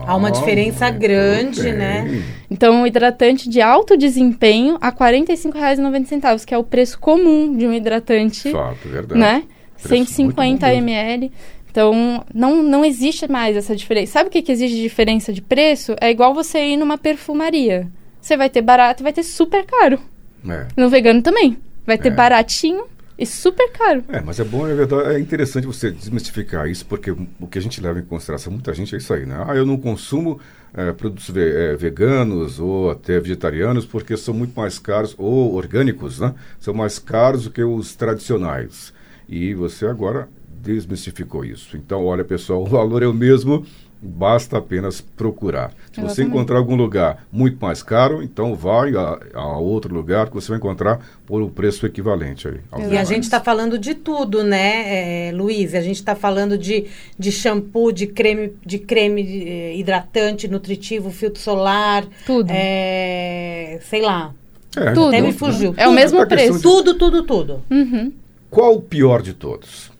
Há 0.07 0.15
uma 0.15 0.31
diferença 0.31 0.89
grande, 0.89 1.73
né? 1.73 2.23
Então, 2.49 2.83
um 2.83 2.87
hidratante 2.87 3.49
de 3.49 3.61
alto 3.61 3.97
desempenho 3.97 4.79
a 4.81 4.91
R$ 4.91 4.97
45,90, 4.97 6.45
que 6.45 6.55
é 6.55 6.59
o 6.59 6.63
preço 6.63 6.97
comum 7.01 7.57
de 7.57 7.67
um 7.67 7.73
hidratante. 7.73 8.53
Fato, 8.53 8.89
verdade. 8.89 9.21
Né? 9.21 9.43
150 9.77 10.73
ml. 10.73 11.33
Então, 11.69 12.25
não, 12.33 12.63
não 12.63 12.85
existe 12.85 13.29
mais 13.29 13.57
essa 13.57 13.75
diferença. 13.75 14.13
Sabe 14.13 14.29
o 14.29 14.31
que, 14.31 14.43
que 14.43 14.53
existe 14.53 14.77
de 14.77 14.83
diferença 14.83 15.33
de 15.33 15.43
preço? 15.43 15.97
É 16.01 16.09
igual 16.09 16.33
você 16.33 16.65
ir 16.65 16.77
numa 16.77 16.97
perfumaria. 16.97 17.91
Você 18.25 18.39
vai 18.39 18.49
ter 18.49 18.63
barato 18.63 19.03
e 19.03 19.05
vai 19.05 19.13
ter 19.13 19.23
super 19.23 19.67
caro. 19.67 20.01
É. 20.49 20.67
No 20.79 20.89
vegano 20.89 21.21
também. 21.21 21.59
Vai 21.87 21.99
ter 21.99 22.09
é. 22.09 22.11
baratinho 22.11 22.87
e 23.19 23.27
super 23.27 23.71
caro. 23.71 24.03
É, 24.09 24.23
mas 24.23 24.41
é 24.41 24.45
bom, 24.45 24.67
é 24.67 24.75
verdade, 24.75 25.15
é 25.15 25.21
interessante 25.21 25.67
você 25.67 25.91
desmistificar 25.91 26.67
isso, 26.67 26.87
porque 26.87 27.11
o 27.11 27.47
que 27.47 27.59
a 27.59 27.61
gente 27.61 27.83
leva 27.83 27.99
em 27.99 28.05
consideração, 28.05 28.51
muita 28.51 28.73
gente 28.73 28.95
é 28.95 28.99
isso 28.99 29.13
aí, 29.13 29.27
né? 29.27 29.45
Ah, 29.47 29.55
eu 29.55 29.67
não 29.67 29.77
consumo 29.77 30.41
é, 30.73 30.91
produtos 30.93 31.29
ve 31.29 31.43
é, 31.43 31.77
veganos 31.77 32.59
ou 32.59 32.91
até 32.91 33.21
vegetarianos 33.21 33.85
porque 33.85 34.17
são 34.17 34.33
muito 34.33 34.59
mais 34.59 34.79
caros, 34.79 35.15
ou 35.19 35.55
orgânicos, 35.55 36.19
né? 36.19 36.35
São 36.59 36.73
mais 36.73 36.99
caros 36.99 37.45
do 37.45 37.51
que 37.51 37.63
os 37.63 37.95
tradicionais. 37.95 38.95
E 39.29 39.53
você 39.53 39.85
agora 39.85 40.31
desmistificou 40.49 41.45
isso. 41.45 41.77
Então, 41.77 42.07
olha, 42.07 42.25
pessoal, 42.25 42.63
o 42.65 42.67
valor 42.67 43.03
é 43.03 43.07
o 43.07 43.13
mesmo 43.13 43.67
basta 44.05 44.59
apenas 44.59 45.01
procurar. 45.01 45.71
Se 45.71 46.01
Exatamente. 46.01 46.15
você 46.15 46.23
encontrar 46.23 46.59
algum 46.59 46.77
lugar 46.77 47.27
muito 47.33 47.59
mais 47.61 47.83
caro, 47.83 48.23
então 48.23 48.55
vai 48.55 48.95
a, 48.95 49.19
a, 49.35 49.59
outro 49.59 49.95
lugar 49.95 50.29
que 50.29 50.35
você 50.35 50.49
vai 50.49 50.59
encontrar 50.59 51.01
por 51.27 51.43
um 51.43 51.49
preço 51.49 51.87
equivalente. 51.87 52.47
Aí, 52.47 52.61
e 52.93 52.99
a 52.99 53.05
gente 53.05 53.25
está 53.25 53.41
falando 53.41 53.79
de 53.79 53.95
tudo, 53.95 54.45
né, 54.45 55.29
é, 55.29 55.33
Luiz? 55.33 55.75
A 55.75 55.81
gente 55.81 55.97
está 55.97 56.15
falando 56.15 56.59
de, 56.59 56.87
de 57.19 57.33
shampoo, 57.33 57.91
de 57.91 58.07
creme, 58.07 58.53
de 58.65 58.79
creme 58.79 59.23
de, 59.23 59.49
eh, 59.49 59.77
hidratante, 59.77 60.47
nutritivo, 60.47 61.11
filtro 61.11 61.41
solar. 61.41 62.05
Tudo. 62.27 62.51
É, 62.51 63.79
sei 63.83 64.03
lá. 64.03 64.33
É, 64.77 64.93
tudo. 64.93 65.09
Até 65.09 65.21
me 65.21 65.33
fugiu. 65.33 65.75
É 65.77 65.85
tudo. 65.85 65.93
o 65.93 65.95
mesmo 65.95 66.27
preço. 66.27 66.57
De... 66.59 66.63
Tudo, 66.63 66.95
tudo, 66.95 67.23
tudo. 67.23 67.63
Uhum. 67.71 68.13
Qual 68.51 68.75
o 68.75 68.83
pior 68.83 69.23
de 69.23 69.33
todos? 69.33 69.94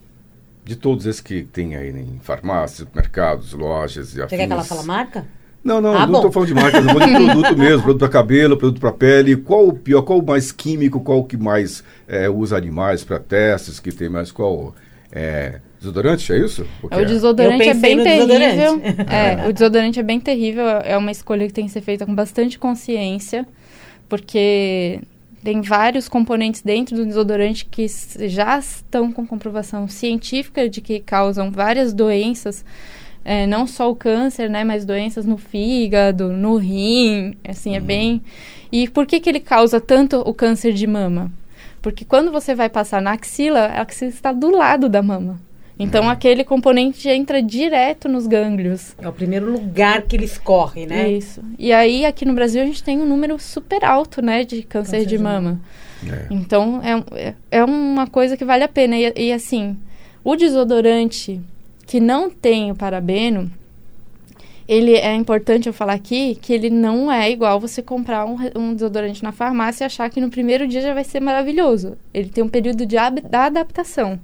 De 0.65 0.77
todos 0.77 1.05
esses 1.05 1.21
que 1.21 1.43
tem 1.45 1.77
aí 1.77 1.91
em 1.91 2.19
farmácias, 2.23 2.89
mercados, 2.95 3.53
lojas 3.53 4.17
e 4.17 4.23
afins. 4.23 4.31
Você 4.31 4.37
quer 4.37 4.47
que 4.47 4.53
ela 4.53 4.65
fale 4.65 4.83
marca? 4.85 5.27
Não, 5.63 5.81
não, 5.81 5.97
ah, 5.97 6.07
não 6.07 6.17
estou 6.17 6.31
falando 6.31 6.49
de 6.49 6.55
marca, 6.55 6.79
eu 6.79 6.85
vou 6.85 7.01
de 7.01 7.11
produto 7.33 7.59
mesmo, 7.59 7.83
produto 7.83 8.01
para 8.01 8.09
cabelo, 8.09 8.57
produto 8.57 8.81
para 8.81 8.93
pele. 8.93 9.37
Qual 9.37 9.69
o 9.69 9.73
pior, 9.73 10.03
qual 10.03 10.19
o 10.19 10.27
mais 10.27 10.53
químico, 10.53 11.01
qual 11.01 11.21
o 11.21 11.25
que 11.25 11.37
mais 11.37 11.83
é, 12.07 12.29
usa 12.29 12.57
animais 12.57 13.03
para 13.03 13.19
testes, 13.19 13.81
que 13.81 13.91
tem 13.91 14.09
mais 14.09 14.31
qual 14.31 14.75
é, 15.11 15.61
desodorante, 15.79 16.33
é 16.33 16.39
isso? 16.39 16.67
O, 16.83 16.87
o 16.87 17.05
desodorante 17.05 17.69
é 17.69 17.75
bem 17.75 18.03
terrível. 18.03 18.81
É, 19.09 19.49
o 19.49 19.53
desodorante 19.53 20.01
é 20.01 20.03
bem 20.03 20.21
terrível, 20.21 20.65
é 20.83 20.97
uma 20.99 21.11
escolha 21.11 21.47
que 21.47 21.53
tem 21.53 21.67
que 21.67 21.73
ser 21.73 21.81
feita 21.81 22.05
com 22.05 22.15
bastante 22.15 22.59
consciência, 22.59 23.47
porque 24.07 25.01
tem 25.45 25.61
vários 25.61 26.09
componentes 26.09 26.63
dentro 26.63 26.97
do 26.97 27.05
desodorante 27.05 27.67
que 27.67 27.87
já 28.27 28.59
estão 28.59 29.13
com 29.13 29.27
comprovação 29.27 29.87
científica 29.87 30.69
de 30.71 30.81
que 30.81 30.99
causam 31.01 31.51
várias 31.51 31.93
doenças, 31.93 32.65
é, 33.23 33.47
não 33.47 33.67
só 33.67 33.91
o 33.91 33.95
câncer, 33.95 34.49
né, 34.49 34.65
mas 34.65 34.87
doenças 34.87 35.27
no 35.27 35.37
fígado, 35.37 36.33
no 36.33 36.57
rim, 36.57 37.37
assim, 37.47 37.71
é 37.71 37.79
uhum. 37.79 37.85
é 37.85 37.87
bem... 37.87 38.23
E 38.73 38.89
por 38.89 39.07
que 39.07 39.21
que 39.21 39.29
ele 39.29 39.39
causa 39.39 39.81
tanto 39.81 40.19
o 40.21 40.35
câncer 40.35 40.73
de 40.73 40.85
mama? 40.85 41.31
Porque 41.81 42.05
quando 42.05 42.33
você 42.33 42.57
vai 42.57 42.69
passar 42.69 43.01
na 43.01 43.13
axila, 43.13 43.67
a 43.67 43.83
axila 43.83 44.11
está 44.11 44.33
do 44.33 44.51
lado 44.51 44.89
da 44.89 45.01
mama. 45.01 45.39
Então, 45.79 46.05
é. 46.05 46.13
aquele 46.13 46.45
componente 46.45 47.09
entra 47.09 47.43
direto 47.43 48.09
nos 48.09 48.27
gânglios. 48.27 48.95
É 48.99 49.09
o 49.09 49.13
primeiro 49.13 49.51
lugar 49.51 50.03
que 50.03 50.15
ele 50.15 50.25
escorre, 50.25 50.87
né? 50.87 51.11
Isso. 51.11 51.43
E 51.59 51.73
aí, 51.73 52.05
aqui 52.05 52.25
no 52.25 52.33
Brasil, 52.33 52.63
a 52.63 52.67
gente 52.67 52.83
tem 52.83 53.01
um 53.01 53.07
número 53.07 53.39
super 53.39 53.85
alto, 53.85 54.23
né, 54.23 54.45
de 54.45 54.63
câncer, 54.63 54.93
câncer 54.93 55.01
de, 55.01 55.17
de 55.17 55.19
mama. 55.19 55.61
É. 56.09 56.27
Então, 56.31 56.81
é, 56.83 57.35
é 57.51 57.65
uma 57.65 58.07
coisa 58.07 58.37
que 58.37 58.45
vale 58.45 58.63
a 58.63 58.69
pena. 58.69 58.97
E, 58.97 59.13
e, 59.17 59.33
assim, 59.33 59.77
o 60.23 60.37
desodorante 60.37 61.41
que 61.87 61.99
não 61.99 62.31
tem 62.31 62.71
o 62.71 62.75
parabeno, 62.77 63.51
ele 64.67 64.95
é 64.95 65.15
importante 65.15 65.67
eu 65.67 65.73
falar 65.73 65.95
aqui 65.95 66.37
que 66.41 66.53
ele 66.53 66.71
não 66.71 67.13
é 67.13 67.31
igual 67.31 67.61
você 67.61 67.83
comprar 67.83 68.25
um, 68.25 68.37
um 68.57 68.75
desodorante 68.75 69.23
na 69.23 69.33
farmácia 69.33 69.85
e 69.85 69.87
achar 69.87 70.09
que 70.09 70.21
no 70.21 70.31
primeiro 70.31 70.67
dia 70.67 70.81
já 70.81 70.95
vai 70.95 71.05
ser 71.05 71.21
maravilhoso. 71.21 71.99
Ele 72.13 72.29
tem 72.29 72.43
um 72.43 72.49
período 72.49 72.87
de 72.87 72.97
adaptação. 72.97 74.19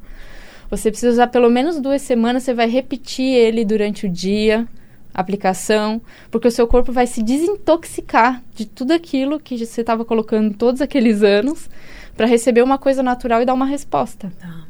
Você 0.71 0.91
precisa 0.91 1.13
usar 1.13 1.27
pelo 1.27 1.51
menos 1.51 1.81
duas 1.81 2.01
semanas, 2.01 2.45
você 2.45 2.55
vai 2.55 2.69
repetir 2.69 3.35
ele 3.35 3.65
durante 3.65 4.07
o 4.07 4.09
dia, 4.09 4.67
aplicação, 5.13 6.01
porque 6.31 6.47
o 6.47 6.51
seu 6.51 6.67
corpo 6.67 6.93
vai 6.93 7.07
se 7.07 7.23
desintoxicar 7.23 8.43
de 8.55 8.67
tudo 8.67 8.93
aquilo 8.93 9.41
que 9.41 9.59
você 9.59 9.81
estava 9.81 10.05
colocando 10.05 10.55
todos 10.55 10.81
aqueles 10.81 11.23
anos 11.23 11.69
para 12.17 12.27
receber 12.27 12.63
uma 12.63 12.79
coisa 12.79 13.03
natural 13.03 13.43
e 13.43 13.45
dar 13.45 13.55
uma 13.55 13.67
resposta. 13.67 14.33
Tá. 14.39 14.65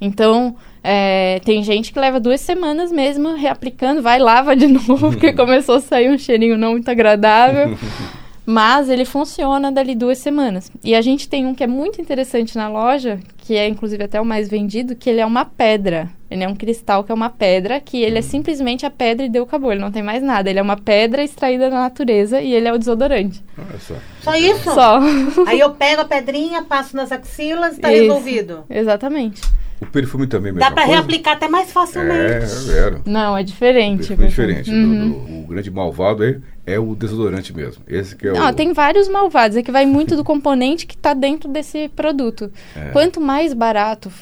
Então, 0.00 0.56
é, 0.82 1.40
tem 1.44 1.62
gente 1.62 1.92
que 1.92 1.98
leva 1.98 2.20
duas 2.20 2.40
semanas 2.40 2.92
mesmo 2.92 3.34
reaplicando, 3.34 4.02
vai 4.02 4.18
lava 4.18 4.54
de 4.54 4.66
novo, 4.68 5.10
porque 5.10 5.32
começou 5.32 5.76
a 5.76 5.80
sair 5.80 6.10
um 6.10 6.18
cheirinho 6.18 6.58
não 6.58 6.72
muito 6.72 6.88
agradável. 6.90 7.76
Mas 8.46 8.88
ele 8.88 9.04
funciona 9.04 9.72
dali 9.72 9.94
duas 9.96 10.18
semanas. 10.18 10.70
E 10.84 10.94
a 10.94 11.02
gente 11.02 11.28
tem 11.28 11.44
um 11.44 11.54
que 11.54 11.64
é 11.64 11.66
muito 11.66 12.00
interessante 12.00 12.54
na 12.56 12.68
loja, 12.68 13.18
que 13.38 13.56
é 13.56 13.66
inclusive 13.68 14.04
até 14.04 14.20
o 14.20 14.24
mais 14.24 14.48
vendido, 14.48 14.94
que 14.94 15.10
ele 15.10 15.20
é 15.20 15.26
uma 15.26 15.44
pedra. 15.44 16.08
Ele 16.30 16.44
é 16.44 16.48
um 16.48 16.54
cristal 16.54 17.02
que 17.04 17.10
é 17.10 17.14
uma 17.14 17.28
pedra, 17.30 17.80
que 17.80 18.00
ele 18.02 18.16
é 18.16 18.20
Hum. 18.20 18.22
simplesmente 18.22 18.86
a 18.86 18.90
pedra 18.90 19.26
e 19.26 19.28
deu 19.28 19.42
acabou. 19.44 19.72
Ele 19.72 19.80
não 19.80 19.90
tem 19.90 20.02
mais 20.02 20.22
nada. 20.22 20.48
Ele 20.48 20.58
é 20.58 20.62
uma 20.62 20.76
pedra 20.76 21.22
extraída 21.24 21.68
da 21.70 21.76
natureza 21.76 22.40
e 22.40 22.52
ele 22.52 22.68
é 22.68 22.72
o 22.72 22.78
desodorante. 22.78 23.42
Olha 23.58 23.78
só. 23.80 23.94
Só 24.22 24.36
isso? 24.36 24.64
Só. 24.74 25.00
Aí 25.46 25.58
eu 25.58 25.70
pego 25.70 26.02
a 26.02 26.04
pedrinha, 26.04 26.62
passo 26.62 26.96
nas 26.96 27.10
axilas 27.10 27.78
e 27.78 27.80
tá 27.80 27.92
Isso. 27.92 28.02
resolvido. 28.02 28.64
Exatamente. 28.70 29.40
O 29.80 29.86
perfume 29.86 30.26
também 30.26 30.52
é 30.52 30.54
Dá 30.54 30.70
coisa? 30.70 30.88
reaplicar 30.88 31.34
até 31.34 31.48
mais 31.48 31.68
É, 31.68 31.72
facilmente. 31.72 32.22
é 32.22 32.38
vero. 32.72 33.02
Não, 33.04 33.36
é 33.36 33.42
diferente. 33.42 33.98
Perfume 34.08 34.16
porque- 34.16 34.28
diferente. 34.28 34.70
do- 34.70 34.76
Uhum. 34.76 35.10
do- 35.10 35.38
o 35.44 35.46
grande 35.48 35.70
malvado 35.70 36.22
aí 36.22 36.38
é 36.66 36.78
o 36.78 36.94
desodorante 36.96 37.54
mesmo. 37.54 37.82
Esse 37.86 38.16
que 38.16 38.26
é 38.26 38.32
Não, 38.32 38.48
o... 38.48 38.52
tem 38.52 38.72
vários 38.72 39.08
malvados. 39.08 39.56
É 39.56 39.62
que 39.62 39.70
vai 39.70 39.86
muito 39.86 40.16
do 40.16 40.24
componente 40.24 40.86
que 40.86 40.94
está 40.94 41.14
dentro 41.14 41.48
desse 41.48 41.88
produto. 41.90 42.50
É. 42.74 42.90
Quanto 42.90 43.20
mais 43.20 43.54
barato, 43.54 44.12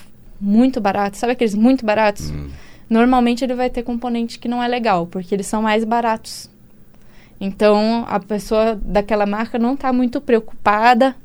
muito 0.41 0.81
barato, 0.81 1.17
sabe 1.17 1.33
aqueles 1.33 1.55
muito 1.55 1.85
baratos? 1.87 2.31
Hum. 2.31 2.49
Normalmente 2.91 3.43
ele 3.43 3.55
vai 3.55 3.71
ter 3.71 3.83
componente 3.83 4.39
que 4.39 4.47
não 4.47 4.63
é 4.63 4.69
legal, 4.69 5.07
porque 5.07 5.35
eles 5.35 5.47
são 5.47 5.63
mais 5.63 5.85
baratos. 5.85 6.51
Então 7.41 8.05
a 8.09 8.21
pessoa 8.21 8.79
daquela 8.81 9.27
marca 9.27 9.59
não 9.59 9.75
está 9.75 9.93
muito 9.93 10.21
preocupada 10.21 11.17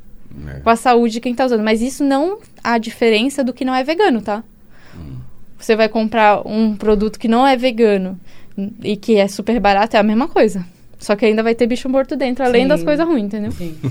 É. 0.48 0.60
com 0.62 0.70
a 0.70 0.76
saúde 0.76 1.14
de 1.16 1.20
quem 1.22 1.34
está 1.34 1.46
usando. 1.46 1.64
Mas 1.64 1.82
isso 1.82 2.04
não 2.04 2.40
há 2.64 2.78
diferença 2.78 3.44
do 3.44 3.54
que 3.54 3.66
não 3.66 3.76
é 3.76 3.84
vegano, 3.84 4.22
tá? 4.22 4.44
Você 5.58 5.76
vai 5.76 5.90
comprar 5.90 6.48
um 6.48 6.76
produto 6.78 7.20
que 7.20 7.28
não 7.28 7.46
é 7.46 7.58
vegano 7.58 8.18
e 8.82 8.96
que 8.96 9.18
é 9.18 9.28
super 9.28 9.60
barato, 9.60 9.98
é 9.98 10.00
a 10.00 10.04
mesma 10.04 10.28
coisa. 10.28 10.66
Só 11.00 11.16
que 11.16 11.26
ainda 11.26 11.42
vai 11.42 11.56
ter 11.56 11.66
bicho 11.66 11.90
morto 11.90 12.16
dentro, 12.16 12.44
além 12.44 12.64
Sim. 12.64 12.68
das 12.68 12.84
coisas 12.84 13.08
ruins, 13.08 13.26
entendeu? 13.26 13.52
Sim. 13.52 13.76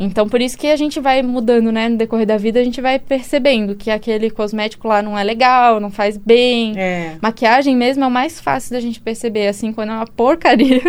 Então, 0.00 0.28
por 0.28 0.40
isso 0.40 0.56
que 0.56 0.68
a 0.68 0.76
gente 0.76 1.00
vai 1.00 1.22
mudando, 1.22 1.72
né? 1.72 1.88
No 1.88 1.96
decorrer 1.96 2.24
da 2.24 2.36
vida, 2.36 2.60
a 2.60 2.62
gente 2.62 2.80
vai 2.80 3.00
percebendo 3.00 3.74
que 3.74 3.90
aquele 3.90 4.30
cosmético 4.30 4.86
lá 4.86 5.02
não 5.02 5.18
é 5.18 5.24
legal, 5.24 5.80
não 5.80 5.90
faz 5.90 6.16
bem. 6.16 6.78
É. 6.78 7.16
Maquiagem 7.20 7.74
mesmo 7.74 8.04
é 8.04 8.06
o 8.06 8.10
mais 8.10 8.40
fácil 8.40 8.74
da 8.74 8.80
gente 8.80 9.00
perceber, 9.00 9.48
assim, 9.48 9.72
quando 9.72 9.90
é 9.90 9.94
uma 9.94 10.06
porcaria. 10.06 10.80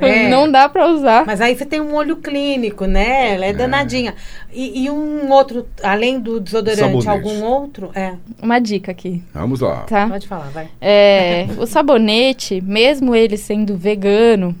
É. 0.00 0.28
não 0.28 0.50
dá 0.50 0.68
pra 0.68 0.86
usar. 0.86 1.26
Mas 1.26 1.40
aí 1.40 1.56
você 1.56 1.66
tem 1.66 1.80
um 1.80 1.92
olho 1.94 2.16
clínico, 2.16 2.84
né? 2.84 3.34
Ela 3.34 3.46
é, 3.46 3.52
danadinha. 3.52 4.14
E, 4.52 4.84
e 4.84 4.90
um 4.90 5.28
outro, 5.32 5.66
além 5.82 6.20
do 6.20 6.38
desodorante, 6.38 6.80
Sabonete. 6.80 7.08
algum 7.08 7.42
outro? 7.42 7.90
É. 7.94 8.14
Uma 8.40 8.60
dica 8.60 8.92
aqui, 8.92 9.20
Vamos 9.34 9.60
lá. 9.60 9.80
tá? 9.82 10.06
Pode 10.06 10.28
falar, 10.28 10.50
vai. 10.50 10.68
É, 10.80 11.48
o 11.58 11.66
sabonete, 11.66 12.60
mesmo 12.60 13.14
ele 13.14 13.36
sendo 13.36 13.76
vegano, 13.76 14.54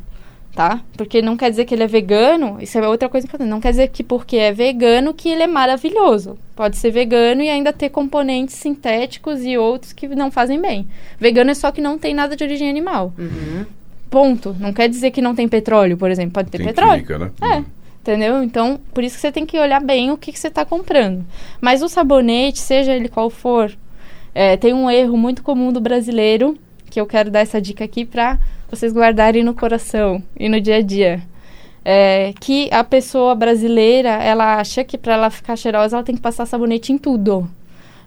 tá? 0.58 0.80
Porque 0.96 1.22
não 1.22 1.36
quer 1.36 1.50
dizer 1.50 1.66
que 1.66 1.72
ele 1.72 1.84
é 1.84 1.86
vegano, 1.86 2.58
isso 2.60 2.76
é 2.76 2.88
outra 2.88 3.08
coisa 3.08 3.24
importante. 3.24 3.48
Não 3.48 3.60
quer 3.60 3.70
dizer 3.70 3.86
que 3.90 4.02
porque 4.02 4.36
é 4.36 4.50
vegano 4.50 5.14
que 5.14 5.28
ele 5.28 5.44
é 5.44 5.46
maravilhoso. 5.46 6.36
Pode 6.56 6.76
ser 6.76 6.90
vegano 6.90 7.40
e 7.42 7.48
ainda 7.48 7.72
ter 7.72 7.90
componentes 7.90 8.56
sintéticos 8.56 9.44
e 9.44 9.56
outros 9.56 9.92
que 9.92 10.08
não 10.08 10.32
fazem 10.32 10.60
bem. 10.60 10.88
Vegano 11.16 11.52
é 11.52 11.54
só 11.54 11.70
que 11.70 11.80
não 11.80 11.96
tem 11.96 12.12
nada 12.12 12.34
de 12.34 12.42
origem 12.42 12.68
animal. 12.68 13.14
Uhum. 13.16 13.66
Ponto. 14.10 14.56
Não 14.58 14.72
quer 14.72 14.88
dizer 14.88 15.12
que 15.12 15.22
não 15.22 15.32
tem 15.32 15.46
petróleo, 15.46 15.96
por 15.96 16.10
exemplo. 16.10 16.32
Pode 16.32 16.50
ter 16.50 16.58
Tem 16.58 16.66
petróleo. 16.66 17.04
química, 17.04 17.18
né? 17.18 17.30
É. 17.40 17.64
Entendeu? 18.00 18.42
Então, 18.42 18.80
por 18.92 19.04
isso 19.04 19.14
que 19.14 19.20
você 19.20 19.30
tem 19.30 19.46
que 19.46 19.60
olhar 19.60 19.80
bem 19.80 20.10
o 20.10 20.16
que, 20.16 20.32
que 20.32 20.40
você 20.40 20.48
está 20.48 20.64
comprando. 20.64 21.24
Mas 21.60 21.82
o 21.82 21.88
sabonete, 21.88 22.58
seja 22.58 22.92
ele 22.92 23.08
qual 23.08 23.30
for, 23.30 23.70
é, 24.34 24.56
tem 24.56 24.74
um 24.74 24.90
erro 24.90 25.16
muito 25.16 25.40
comum 25.40 25.72
do 25.72 25.80
brasileiro, 25.80 26.58
que 26.90 27.00
eu 27.00 27.06
quero 27.06 27.30
dar 27.30 27.40
essa 27.40 27.60
dica 27.60 27.84
aqui 27.84 28.04
para 28.04 28.40
vocês 28.70 28.92
guardarem 28.92 29.42
no 29.42 29.54
coração 29.54 30.22
e 30.38 30.48
no 30.48 30.60
dia 30.60 30.76
a 30.76 30.82
dia. 30.82 31.22
É, 31.84 32.34
que 32.38 32.68
a 32.70 32.84
pessoa 32.84 33.34
brasileira, 33.34 34.10
ela 34.10 34.56
acha 34.56 34.84
que 34.84 34.98
para 34.98 35.14
ela 35.14 35.30
ficar 35.30 35.56
cheirosa, 35.56 35.96
ela 35.96 36.04
tem 36.04 36.14
que 36.14 36.20
passar 36.20 36.44
sabonete 36.44 36.92
em 36.92 36.98
tudo. 36.98 37.48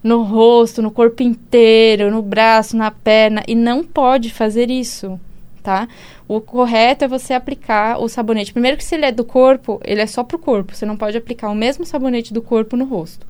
No 0.03 0.23
rosto, 0.23 0.81
no 0.81 0.91
corpo 0.91 1.23
inteiro, 1.23 2.11
no 2.11 2.21
braço, 2.21 2.77
na 2.77 2.91
perna. 2.91 3.43
E 3.47 3.55
não 3.55 3.83
pode 3.83 4.31
fazer 4.31 4.69
isso, 4.69 5.19
tá? 5.63 5.87
O 6.27 6.39
correto 6.39 7.05
é 7.05 7.07
você 7.07 7.33
aplicar 7.33 7.99
o 7.99 8.07
sabonete. 8.07 8.53
Primeiro 8.53 8.77
que 8.77 8.83
se 8.83 8.95
ele 8.95 9.05
é 9.05 9.11
do 9.11 9.23
corpo, 9.23 9.81
ele 9.83 10.01
é 10.01 10.07
só 10.07 10.23
pro 10.23 10.39
corpo. 10.39 10.75
Você 10.75 10.85
não 10.85 10.97
pode 10.97 11.17
aplicar 11.17 11.49
o 11.49 11.55
mesmo 11.55 11.85
sabonete 11.85 12.33
do 12.33 12.41
corpo 12.41 12.77
no 12.77 12.85
rosto. 12.85 13.25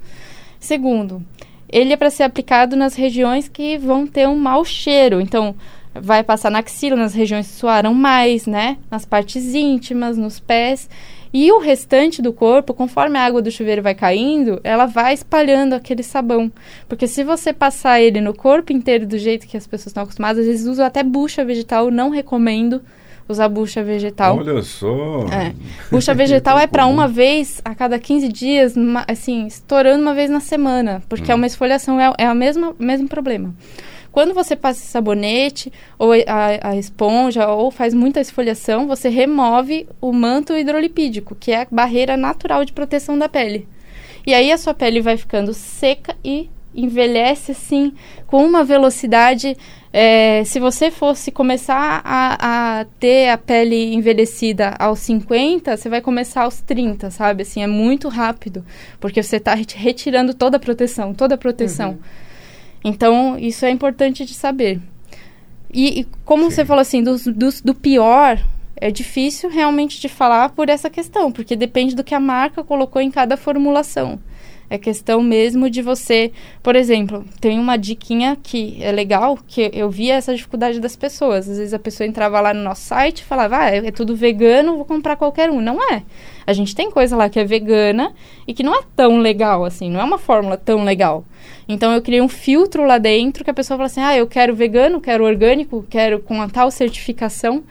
Segundo, 0.59 1.23
ele 1.67 1.93
é 1.93 1.97
para 1.97 2.09
ser 2.09 2.23
aplicado 2.23 2.75
nas 2.75 2.95
regiões 2.95 3.47
que 3.47 3.77
vão 3.77 4.05
ter 4.05 4.27
um 4.27 4.36
mau 4.36 4.65
cheiro. 4.65 5.21
Então, 5.21 5.55
vai 5.94 6.24
passar 6.24 6.50
na 6.50 6.60
axila, 6.60 6.96
nas 6.96 7.14
regiões 7.14 7.48
que 7.48 7.54
suaram 7.54 7.94
mais, 7.94 8.46
né? 8.46 8.78
Nas 8.89 9.06
partes 9.06 9.54
íntimas, 9.54 10.18
nos 10.18 10.39
pés. 10.39 10.89
E 11.34 11.50
o 11.52 11.60
restante 11.60 12.22
do 12.22 12.34
corpo, 12.34 12.74
conforme 12.74 13.18
a 13.18 13.26
água 13.26 13.42
do 13.42 13.50
chuveiro 13.50 13.82
vai 13.82 13.96
caindo, 13.96 14.60
ela 14.64 14.86
vai 14.86 15.14
espalhando 15.14 15.74
aquele 15.74 16.04
sabão. 16.04 16.52
Porque 16.89 17.08
se 17.08 17.24
você 17.24 17.54
passar 17.54 18.02
ele 18.02 18.20
no 18.20 18.34
corpo 18.34 18.74
inteiro 18.74 19.08
do 19.08 19.18
jeito 19.18 19.48
que 19.48 19.56
as 19.56 19.66
pessoas 19.66 19.88
estão 19.88 20.04
acostumadas, 20.04 20.39
às 20.39 20.46
vezes 20.46 20.68
usam 20.68 20.86
até 20.86 21.04
bucha 21.04 21.46
vegetal, 21.46 21.89
não 21.89 22.10
recomendo 22.10 22.82
usar 23.30 23.48
bucha 23.48 23.82
vegetal. 23.82 24.38
Olha 24.38 24.62
só. 24.62 25.26
É. 25.32 25.54
Bucha 25.89 26.14
vegetal 26.14 26.60
é 26.60 26.68
para 26.68 26.86
uma 26.86 27.08
vez 27.08 27.62
a 27.64 27.74
cada 27.74 27.98
15 27.98 28.28
dias, 28.28 28.76
assim, 29.08 29.48
estourando 29.48 30.02
uma 30.02 30.14
vez 30.14 30.30
na 30.30 30.42
semana, 30.42 31.02
porque 31.08 31.32
é 31.32 31.36
uma 31.36 31.48
esfoliação, 31.48 32.00
é, 32.00 32.12
é 32.18 32.30
o 32.30 32.36
mesmo, 32.36 32.76
mesmo 32.78 33.08
problema. 33.08 33.54
Quando 34.12 34.34
você 34.34 34.55
passa 34.55 34.82
sabonete, 34.82 35.72
ou 35.97 36.12
a, 36.12 36.70
a 36.70 36.76
esponja, 36.76 37.47
ou 37.47 37.72
faz 37.72 37.93
muita 37.93 38.20
esfoliação, 38.20 38.88
você 38.88 39.07
remove 39.07 39.88
o 40.01 40.12
manto 40.12 40.55
hidrolipídico, 40.55 41.36
que 41.36 41.51
é 41.51 41.62
a 41.62 41.68
barreira 41.72 42.18
natural 42.18 42.66
de 42.66 42.74
proteção 42.74 43.18
da 43.18 43.30
pele. 43.30 43.68
E 44.26 44.34
aí 44.34 44.51
a 44.51 44.57
sua 44.57 44.74
pele 44.74 45.01
vai 45.01 45.18
ficando 45.18 45.53
seca 45.53 46.16
e 46.24 46.49
envelhece 46.76 47.51
assim 47.51 47.93
com 48.28 48.45
uma 48.45 48.64
velocidade. 48.64 49.57
é, 49.93 50.43
se 50.45 50.59
você 50.59 50.89
fosse 50.89 51.32
começar 51.32 52.01
a, 52.03 52.80
a 52.80 52.86
ter 52.99 53.30
a 53.30 53.38
pele 53.38 53.93
envelhecida 53.93 54.74
aos 54.80 54.99
50, 54.99 55.76
você 55.76 55.89
vai 55.89 56.01
começar 56.01 56.43
aos 56.43 56.62
30, 56.62 57.12
sabe? 57.12 57.41
Assim, 57.43 57.62
é 57.62 57.68
muito 57.68 58.07
rápido, 58.07 58.66
porque 58.99 59.22
você 59.22 59.38
está 59.38 59.53
retirando 59.53 60.34
toda 60.34 60.57
a 60.57 60.59
proteção, 60.59 61.14
toda 61.14 61.36
a 61.36 61.38
proteção. 61.38 61.97
Então, 62.84 63.38
isso 63.38 63.65
é 63.65 63.69
importante 63.69 64.25
de 64.25 64.34
saber. 64.34 64.79
E, 65.73 66.01
e 66.01 66.03
como 66.25 66.43
Sim. 66.45 66.49
você 66.51 66.65
falou 66.65 66.82
assim, 66.82 67.03
dos, 67.03 67.25
dos- 67.25 67.61
do 67.61 67.73
pior, 67.73 68.39
é 68.75 68.89
difícil 68.91 69.49
realmente 69.49 70.01
de 70.01 70.09
falar 70.09 70.49
por 70.49 70.67
essa 70.69 70.89
questão, 70.89 71.32
porque 71.32 71.55
depende 71.55 71.95
do 71.95 72.03
que 72.03 72.15
a 72.15 72.19
marca 72.19 72.63
colocou 72.63 73.01
em 73.01 73.11
cada 73.11 73.38
formulação. 73.38 74.19
É 74.72 74.78
questão 74.78 75.22
mesmo 75.22 75.69
de 75.69 75.82
você, 75.82 76.32
por 76.63 76.78
exemplo, 76.78 77.26
tem 77.41 77.59
uma 77.59 77.76
diquinha 77.76 78.38
que 78.41 78.82
é 78.82 78.89
legal, 78.89 79.38
que 79.45 79.69
eu 79.74 79.89
via 79.89 80.13
essa 80.13 80.34
dificuldade 80.34 80.80
das 80.80 80.95
pessoas. 80.95 81.49
Às 81.49 81.57
vezes 81.57 81.74
a 81.74 81.78
pessoa 81.78 82.07
entrava 82.07 82.39
lá 82.39 82.53
no 82.53 82.63
nosso 82.63 82.84
site 82.84 83.19
e 83.19 83.26
falava, 83.26 83.57
ah, 83.57 83.69
é 83.69 83.91
tudo 83.91 84.15
vegano, 84.15 84.78
vou 84.78 84.86
comprar 84.86 85.17
qualquer 85.17 85.49
um. 85.49 85.59
Não 85.59 85.78
é. 85.91 86.03
A 86.47 86.53
gente 86.53 86.74
tem 86.74 86.89
coisa 86.89 87.17
lá 87.17 87.28
que 87.28 87.38
é 87.38 87.43
vegana 87.43 88.13
e 88.47 88.53
que 88.53 88.63
não 88.63 88.74
é 88.74 88.82
tão 88.95 89.17
legal 89.17 89.65
assim, 89.65 89.91
não 89.91 89.99
é 89.99 90.05
uma 90.05 90.17
fórmula 90.17 90.55
tão 90.55 90.86
legal. 90.86 91.26
Então 91.67 91.91
eu 91.91 92.01
criei 92.01 92.22
um 92.22 92.30
filtro 92.30 92.86
lá 92.86 92.97
dentro 92.97 93.43
que 93.43 93.51
a 93.51 93.53
pessoa 93.53 93.78
fala 93.78 93.88
assim: 93.88 93.99
"Ah, 94.01 94.15
eu 94.15 94.26
quero 94.26 94.55
vegano, 94.55 95.01
quero 95.01 95.26
orgânico, 95.26 95.86
quero 95.89 96.19
com 96.19 96.41
a 96.41 96.47
tal 96.47 96.72
certificação". 96.72 97.61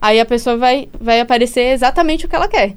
Aí 0.00 0.18
a 0.18 0.24
pessoa 0.24 0.56
vai 0.56 0.88
vai 0.98 1.20
aparecer 1.20 1.72
exatamente 1.74 2.24
o 2.24 2.28
que 2.28 2.34
ela 2.34 2.48
quer. 2.48 2.74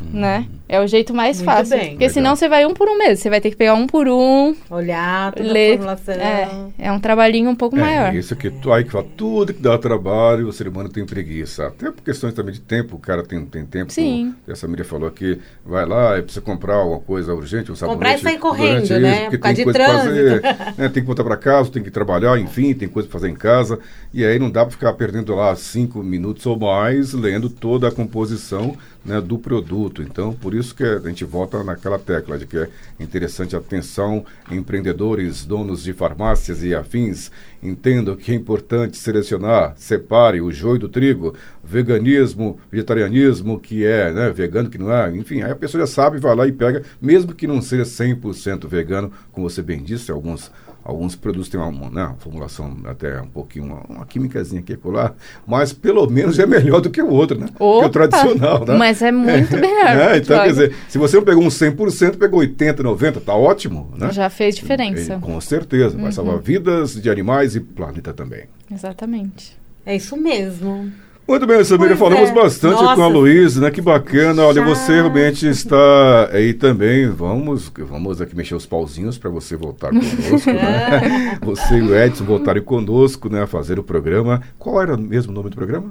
Né? 0.00 0.46
É 0.68 0.80
o 0.80 0.86
jeito 0.86 1.14
mais 1.14 1.38
Muito 1.40 1.50
fácil. 1.50 1.76
bem. 1.76 1.90
Porque 1.90 2.08
senão 2.08 2.30
Legal. 2.30 2.36
você 2.36 2.48
vai 2.48 2.66
um 2.66 2.74
por 2.74 2.88
um 2.88 2.98
mesmo. 2.98 3.16
Você 3.16 3.30
vai 3.30 3.40
ter 3.40 3.50
que 3.50 3.56
pegar 3.56 3.74
um 3.74 3.86
por 3.86 4.08
um, 4.08 4.54
Olhar 4.68 5.32
toda 5.32 5.52
ler. 5.52 5.74
a 5.74 5.76
formulação. 5.76 6.14
É, 6.14 6.48
é 6.78 6.92
um 6.92 6.98
trabalhinho 6.98 7.48
um 7.50 7.54
pouco 7.54 7.76
maior. 7.76 8.14
É, 8.14 8.18
isso 8.18 8.34
que 8.34 8.50
tu, 8.50 8.72
aí 8.72 8.84
que 8.84 8.90
fala, 8.90 9.06
tudo 9.16 9.54
que 9.54 9.62
dá 9.62 9.78
trabalho, 9.78 10.48
o 10.48 10.52
ser 10.52 10.66
humano 10.68 10.88
tem 10.88 11.04
preguiça. 11.06 11.66
Até 11.68 11.90
por 11.90 12.02
questões 12.02 12.34
também 12.34 12.52
de 12.52 12.60
tempo, 12.60 12.96
o 12.96 12.98
cara 12.98 13.22
tem, 13.22 13.44
tem 13.46 13.64
tempo. 13.64 13.92
Sim. 13.92 14.34
como 14.44 14.52
Essa 14.52 14.66
Miriam 14.66 14.84
falou 14.84 15.08
aqui, 15.08 15.38
vai 15.64 15.86
lá, 15.86 16.16
é 16.16 16.22
precisa 16.22 16.40
comprar 16.44 16.74
alguma 16.76 17.00
coisa 17.00 17.32
urgente, 17.34 17.70
um 17.70 17.76
sabonete. 17.76 17.96
Comprar 17.98 18.14
e 18.14 18.22
sair 18.22 18.38
correndo, 18.38 19.00
né? 19.00 19.12
isso, 19.12 19.20
porque 19.22 19.38
Por 19.38 19.42
causa 19.42 19.56
tem 19.56 19.66
de 19.66 19.72
pra 19.72 19.86
fazer, 19.86 20.40
trânsito. 20.40 20.80
né, 20.80 20.88
tem 20.88 21.02
que 21.02 21.06
voltar 21.06 21.24
para 21.24 21.36
casa, 21.36 21.70
tem 21.70 21.82
que 21.82 21.90
trabalhar, 21.90 22.38
enfim, 22.38 22.74
tem 22.74 22.88
coisa 22.88 23.08
para 23.08 23.20
fazer 23.20 23.30
em 23.30 23.36
casa. 23.36 23.78
E 24.12 24.24
aí 24.24 24.38
não 24.38 24.50
dá 24.50 24.62
para 24.62 24.70
ficar 24.72 24.92
perdendo 24.94 25.34
lá 25.34 25.54
cinco 25.56 26.02
minutos 26.02 26.44
ou 26.46 26.58
mais 26.58 27.12
lendo 27.12 27.48
toda 27.48 27.88
a 27.88 27.92
composição 27.92 28.76
né, 29.06 29.20
do 29.20 29.38
produto. 29.38 30.02
Então, 30.02 30.32
por 30.32 30.54
isso 30.54 30.74
que 30.74 30.82
a 30.82 30.98
gente 30.98 31.24
volta 31.24 31.62
naquela 31.62 31.98
tecla 31.98 32.36
de 32.36 32.46
que 32.46 32.58
é 32.58 32.68
interessante 32.98 33.54
atenção, 33.54 34.24
empreendedores, 34.50 35.44
donos 35.46 35.82
de 35.82 35.92
farmácias 35.92 36.62
e 36.62 36.74
afins, 36.74 37.30
entendam 37.62 38.16
que 38.16 38.32
é 38.32 38.34
importante 38.34 38.96
selecionar, 38.96 39.74
separe 39.76 40.40
o 40.40 40.50
joio 40.50 40.80
do 40.80 40.88
trigo, 40.88 41.34
veganismo, 41.62 42.58
vegetarianismo, 42.70 43.58
que 43.60 43.84
é 43.84 44.12
né, 44.12 44.30
vegano, 44.30 44.68
que 44.68 44.78
não 44.78 44.92
é, 44.92 45.14
enfim, 45.16 45.42
aí 45.42 45.52
a 45.52 45.56
pessoa 45.56 45.86
já 45.86 45.86
sabe, 45.86 46.18
vai 46.18 46.34
lá 46.34 46.46
e 46.46 46.52
pega, 46.52 46.82
mesmo 47.00 47.34
que 47.34 47.46
não 47.46 47.62
seja 47.62 47.84
100% 47.84 48.66
vegano, 48.66 49.12
como 49.32 49.48
você 49.48 49.62
bem 49.62 49.82
disse, 49.82 50.10
alguns 50.10 50.50
Alguns 50.86 51.16
produtos 51.16 51.48
têm 51.48 51.58
uma, 51.58 51.90
né, 51.90 52.04
uma 52.04 52.14
formulação 52.14 52.76
até 52.84 53.20
um 53.20 53.26
pouquinho, 53.26 53.64
uma, 53.64 53.80
uma 53.88 54.06
químicazinha 54.06 54.60
aqui 54.60 54.72
e 54.72 54.88
lá, 54.88 55.14
mas 55.44 55.72
pelo 55.72 56.08
menos 56.08 56.38
é 56.38 56.46
melhor 56.46 56.80
do 56.80 56.88
que 56.88 57.02
o 57.02 57.08
outro, 57.08 57.36
né? 57.36 57.48
Opa, 57.58 57.80
que 57.80 57.86
o 57.86 57.90
tradicional, 57.90 58.64
né? 58.64 58.76
Mas 58.76 59.02
é 59.02 59.10
muito 59.10 59.50
melhor. 59.58 59.96
né? 59.96 60.18
Então, 60.18 60.40
quer 60.40 60.48
dizer, 60.48 60.74
se 60.88 60.96
você 60.96 61.16
não 61.16 61.24
pegou 61.24 61.42
um 61.42 61.48
100%, 61.48 62.16
pegou 62.18 62.40
80%, 62.40 62.76
90%, 62.76 63.20
tá 63.20 63.34
ótimo, 63.34 63.92
né? 63.98 64.12
Já 64.12 64.30
fez 64.30 64.54
diferença. 64.54 65.14
E, 65.14 65.20
com 65.20 65.40
certeza, 65.40 65.98
vai 65.98 66.12
salvar 66.12 66.38
vidas 66.38 66.94
de 66.94 67.10
animais 67.10 67.56
e 67.56 67.60
planeta 67.60 68.12
também. 68.12 68.44
Exatamente. 68.70 69.58
É 69.84 69.96
isso 69.96 70.16
mesmo. 70.16 70.92
Muito 71.28 71.44
bem, 71.44 71.64
Samira, 71.64 71.96
Pois 71.96 71.98
falamos 71.98 72.30
é. 72.30 72.32
bastante 72.32 72.80
Nossa. 72.82 72.94
com 72.94 73.02
a 73.02 73.08
Luísa, 73.08 73.60
né? 73.60 73.70
Que 73.72 73.80
bacana. 73.80 74.44
Olha, 74.44 74.60
Já. 74.60 74.64
você 74.64 74.92
realmente 74.92 75.48
está 75.48 76.28
aí 76.32 76.54
também. 76.54 77.08
Vamos, 77.08 77.70
vamos 77.76 78.20
aqui 78.20 78.36
mexer 78.36 78.54
os 78.54 78.64
pauzinhos 78.64 79.18
para 79.18 79.28
você 79.28 79.56
voltar 79.56 79.90
conosco, 79.90 80.52
né? 80.52 81.38
Você 81.42 81.78
e 81.78 81.82
o 81.82 81.96
Edson 81.96 82.24
voltarem 82.24 82.62
conosco, 82.62 83.28
né? 83.28 83.42
A 83.42 83.46
fazer 83.46 83.76
o 83.78 83.82
programa. 83.82 84.40
Qual 84.58 84.80
era 84.80 84.96
mesmo 84.96 85.32
o 85.32 85.34
nome 85.34 85.50
do 85.50 85.56
programa? 85.56 85.90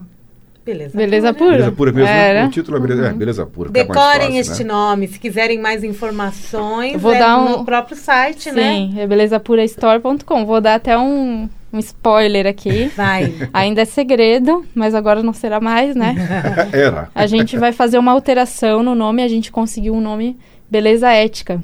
Beleza. 0.65 0.97
Beleza 0.97 1.33
pura. 1.33 1.37
pura? 1.45 1.51
Beleza 1.57 1.71
Pura 1.73 1.91
mesmo, 1.91 2.07
né? 2.07 2.29
Era. 2.29 2.47
O 2.47 2.49
título 2.49 2.77
é 2.77 2.79
Beleza, 2.79 3.07
é, 3.07 3.13
beleza 3.13 3.45
Pura. 3.45 3.69
é 3.69 3.71
mais 3.73 3.87
Decorem 3.87 4.27
fácil, 4.37 4.39
este 4.53 4.63
né? 4.63 4.73
nome. 4.73 5.07
Se 5.09 5.19
quiserem 5.19 5.59
mais 5.61 5.83
informações, 5.83 6.93
Eu 6.93 6.99
vou 6.99 7.13
é 7.13 7.19
dar 7.19 7.37
um- 7.39 7.57
no 7.59 7.65
próprio 7.65 7.95
site, 7.95 8.51
né? 8.51 8.73
Sim, 8.73 8.99
é 8.99 9.05
belezapurastore.com. 9.05 10.45
Vou 10.45 10.59
dar 10.61 10.75
até 10.75 10.97
um, 10.97 11.47
um 11.75 11.79
spoiler 11.79 12.47
aqui. 12.47 12.91
Vai. 12.95 13.33
Ainda 13.53 13.81
é 13.81 13.85
segredo, 13.85 14.65
mas 14.73 14.95
agora 14.95 15.21
não 15.21 15.33
será 15.33 15.59
mais, 15.59 15.95
né? 15.95 16.15
Era. 16.71 17.09
A 17.13 17.27
gente 17.27 17.57
vai 17.57 17.71
fazer 17.71 17.97
uma 17.97 18.11
alteração 18.11 18.81
no 18.81 18.95
nome, 18.95 19.21
a 19.23 19.27
gente 19.27 19.51
conseguiu 19.51 19.93
um 19.93 20.01
nome 20.01 20.37
Beleza 20.69 21.11
Ética. 21.11 21.61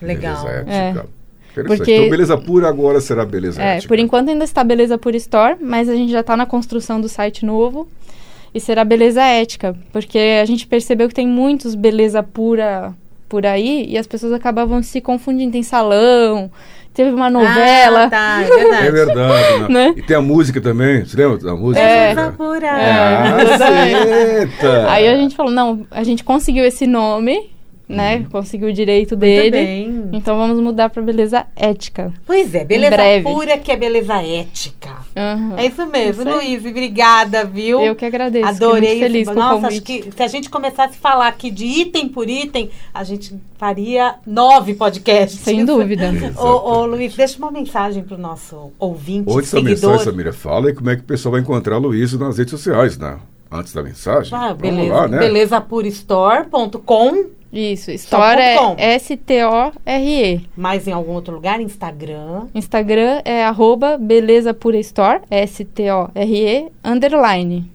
Legal. 0.00 0.42
Beleza 0.44 0.70
É. 0.70 0.88
ética. 0.88 1.06
Interessante. 1.52 1.76
Porque- 1.78 1.94
Então, 1.96 2.10
beleza 2.10 2.38
pura 2.38 2.68
agora 2.68 2.98
será 3.00 3.24
beleza 3.26 3.62
É, 3.62 3.76
ética. 3.76 3.88
por 3.88 3.98
enquanto 3.98 4.30
ainda 4.30 4.42
está 4.44 4.64
Beleza 4.64 4.96
Pura 4.96 5.16
Store, 5.18 5.56
mas 5.60 5.86
a 5.88 5.94
gente 5.94 6.10
já 6.10 6.20
está 6.20 6.34
na 6.34 6.46
construção 6.46 6.98
do 6.98 7.10
site 7.10 7.44
novo 7.44 7.86
e 8.54 8.58
será 8.58 8.84
Beleza 8.86 9.22
Ética, 9.22 9.76
porque 9.92 10.18
a 10.40 10.44
gente 10.46 10.66
percebeu 10.66 11.08
que 11.08 11.14
tem 11.14 11.28
muitos 11.28 11.74
Beleza 11.74 12.22
Pura 12.22 12.94
por 13.28 13.44
aí 13.44 13.84
e 13.86 13.98
as 13.98 14.06
pessoas 14.06 14.32
acabavam 14.32 14.82
se 14.82 14.98
confundindo. 15.02 15.52
Tem 15.52 15.62
salão, 15.62 16.50
teve 16.92 17.10
uma 17.10 17.30
novela. 17.30 18.04
Ah, 18.04 18.10
tá, 18.10 18.42
é 18.42 18.44
verdade. 18.48 18.86
É 18.86 18.90
verdade, 18.90 19.58
né? 19.60 19.68
Né? 19.68 19.94
E 19.96 20.02
tem 20.02 20.16
a 20.16 20.20
música 20.20 20.60
também. 20.60 21.04
Você 21.04 21.16
lembra 21.16 21.38
da 21.38 21.54
música? 21.54 21.80
É. 21.80 22.14
Ah, 22.14 23.86
eita! 23.86 24.90
Aí 24.90 25.08
a 25.08 25.16
gente 25.16 25.36
falou, 25.36 25.52
não, 25.52 25.86
a 25.90 26.02
gente 26.02 26.24
conseguiu 26.24 26.64
esse 26.64 26.86
nome, 26.86 27.51
né? 27.92 28.26
Conseguiu 28.30 28.68
o 28.68 28.72
direito 28.72 29.10
Muito 29.10 29.20
dele. 29.20 29.50
bem. 29.50 30.08
Então 30.12 30.36
vamos 30.36 30.60
mudar 30.60 30.90
para 30.90 31.02
Beleza 31.02 31.46
Ética. 31.56 32.12
Pois 32.26 32.54
é, 32.54 32.64
beleza 32.64 32.90
breve. 32.96 33.24
pura 33.24 33.58
que 33.58 33.70
é 33.72 33.76
beleza 33.76 34.14
ética. 34.22 34.90
Aham. 35.16 35.54
É 35.56 35.66
isso 35.66 35.86
mesmo, 35.86 36.22
Isso 36.22 36.28
aí. 36.38 36.56
Luiz. 36.56 36.66
Obrigada, 36.66 37.44
viu? 37.44 37.80
Eu 37.80 37.94
que 37.94 38.04
agradeço. 38.04 38.46
fiquei 38.52 38.66
Adorei. 38.66 38.88
muito 38.90 39.00
feliz 39.02 39.28
com 39.28 39.34
o 39.34 39.36
Nossa, 39.36 39.66
acho 39.68 39.82
que 39.82 40.10
se 40.14 40.22
a 40.22 40.28
gente 40.28 40.48
começasse 40.50 40.94
a 40.96 41.00
falar 41.00 41.28
aqui 41.28 41.50
de 41.50 41.64
item 41.66 42.08
por 42.08 42.28
item, 42.28 42.70
a 42.94 43.04
gente 43.04 43.34
faria 43.58 44.14
nove 44.26 44.74
podcasts. 44.74 45.40
Sem 45.40 45.64
dúvida. 45.64 46.10
Ô, 46.36 46.80
ô, 46.80 46.86
Luiz, 46.86 47.14
deixa 47.14 47.38
uma 47.38 47.50
mensagem 47.50 48.02
para 48.02 48.16
o 48.16 48.20
nosso 48.20 48.70
ouvinte, 48.78 49.26
da 49.34 49.42
seguidor. 49.42 49.90
mensagem, 49.92 50.04
Samira, 50.04 50.32
fala 50.32 50.70
e 50.70 50.74
como 50.74 50.90
é 50.90 50.96
que 50.96 51.02
o 51.02 51.06
pessoal 51.06 51.32
vai 51.32 51.40
encontrar 51.40 51.76
a 51.76 51.78
Luísa 51.78 52.18
nas 52.18 52.36
redes 52.38 52.50
sociais, 52.50 52.98
né? 52.98 53.18
Antes 53.50 53.72
da 53.74 53.82
mensagem. 53.82 54.32
Ah, 54.34 54.48
Vamos 54.54 54.62
beleza. 54.62 54.94
lá, 54.94 55.08
né? 55.08 55.18
Belezapurastore.com. 55.18 57.24
Isso, 57.52 57.90
com. 58.56 58.76
é 58.80 58.94
S-T-O-R-E. 58.94 60.40
Mais 60.56 60.88
em 60.88 60.92
algum 60.92 61.12
outro 61.12 61.34
lugar? 61.34 61.60
Instagram. 61.60 62.46
Instagram 62.54 63.20
é 63.24 63.44
arroba 63.44 63.98
Beleza 63.98 64.54
Pura 64.54 64.78
Store, 64.78 65.20
S-T-O-R-E, 65.30 66.68
underline. 66.82 67.70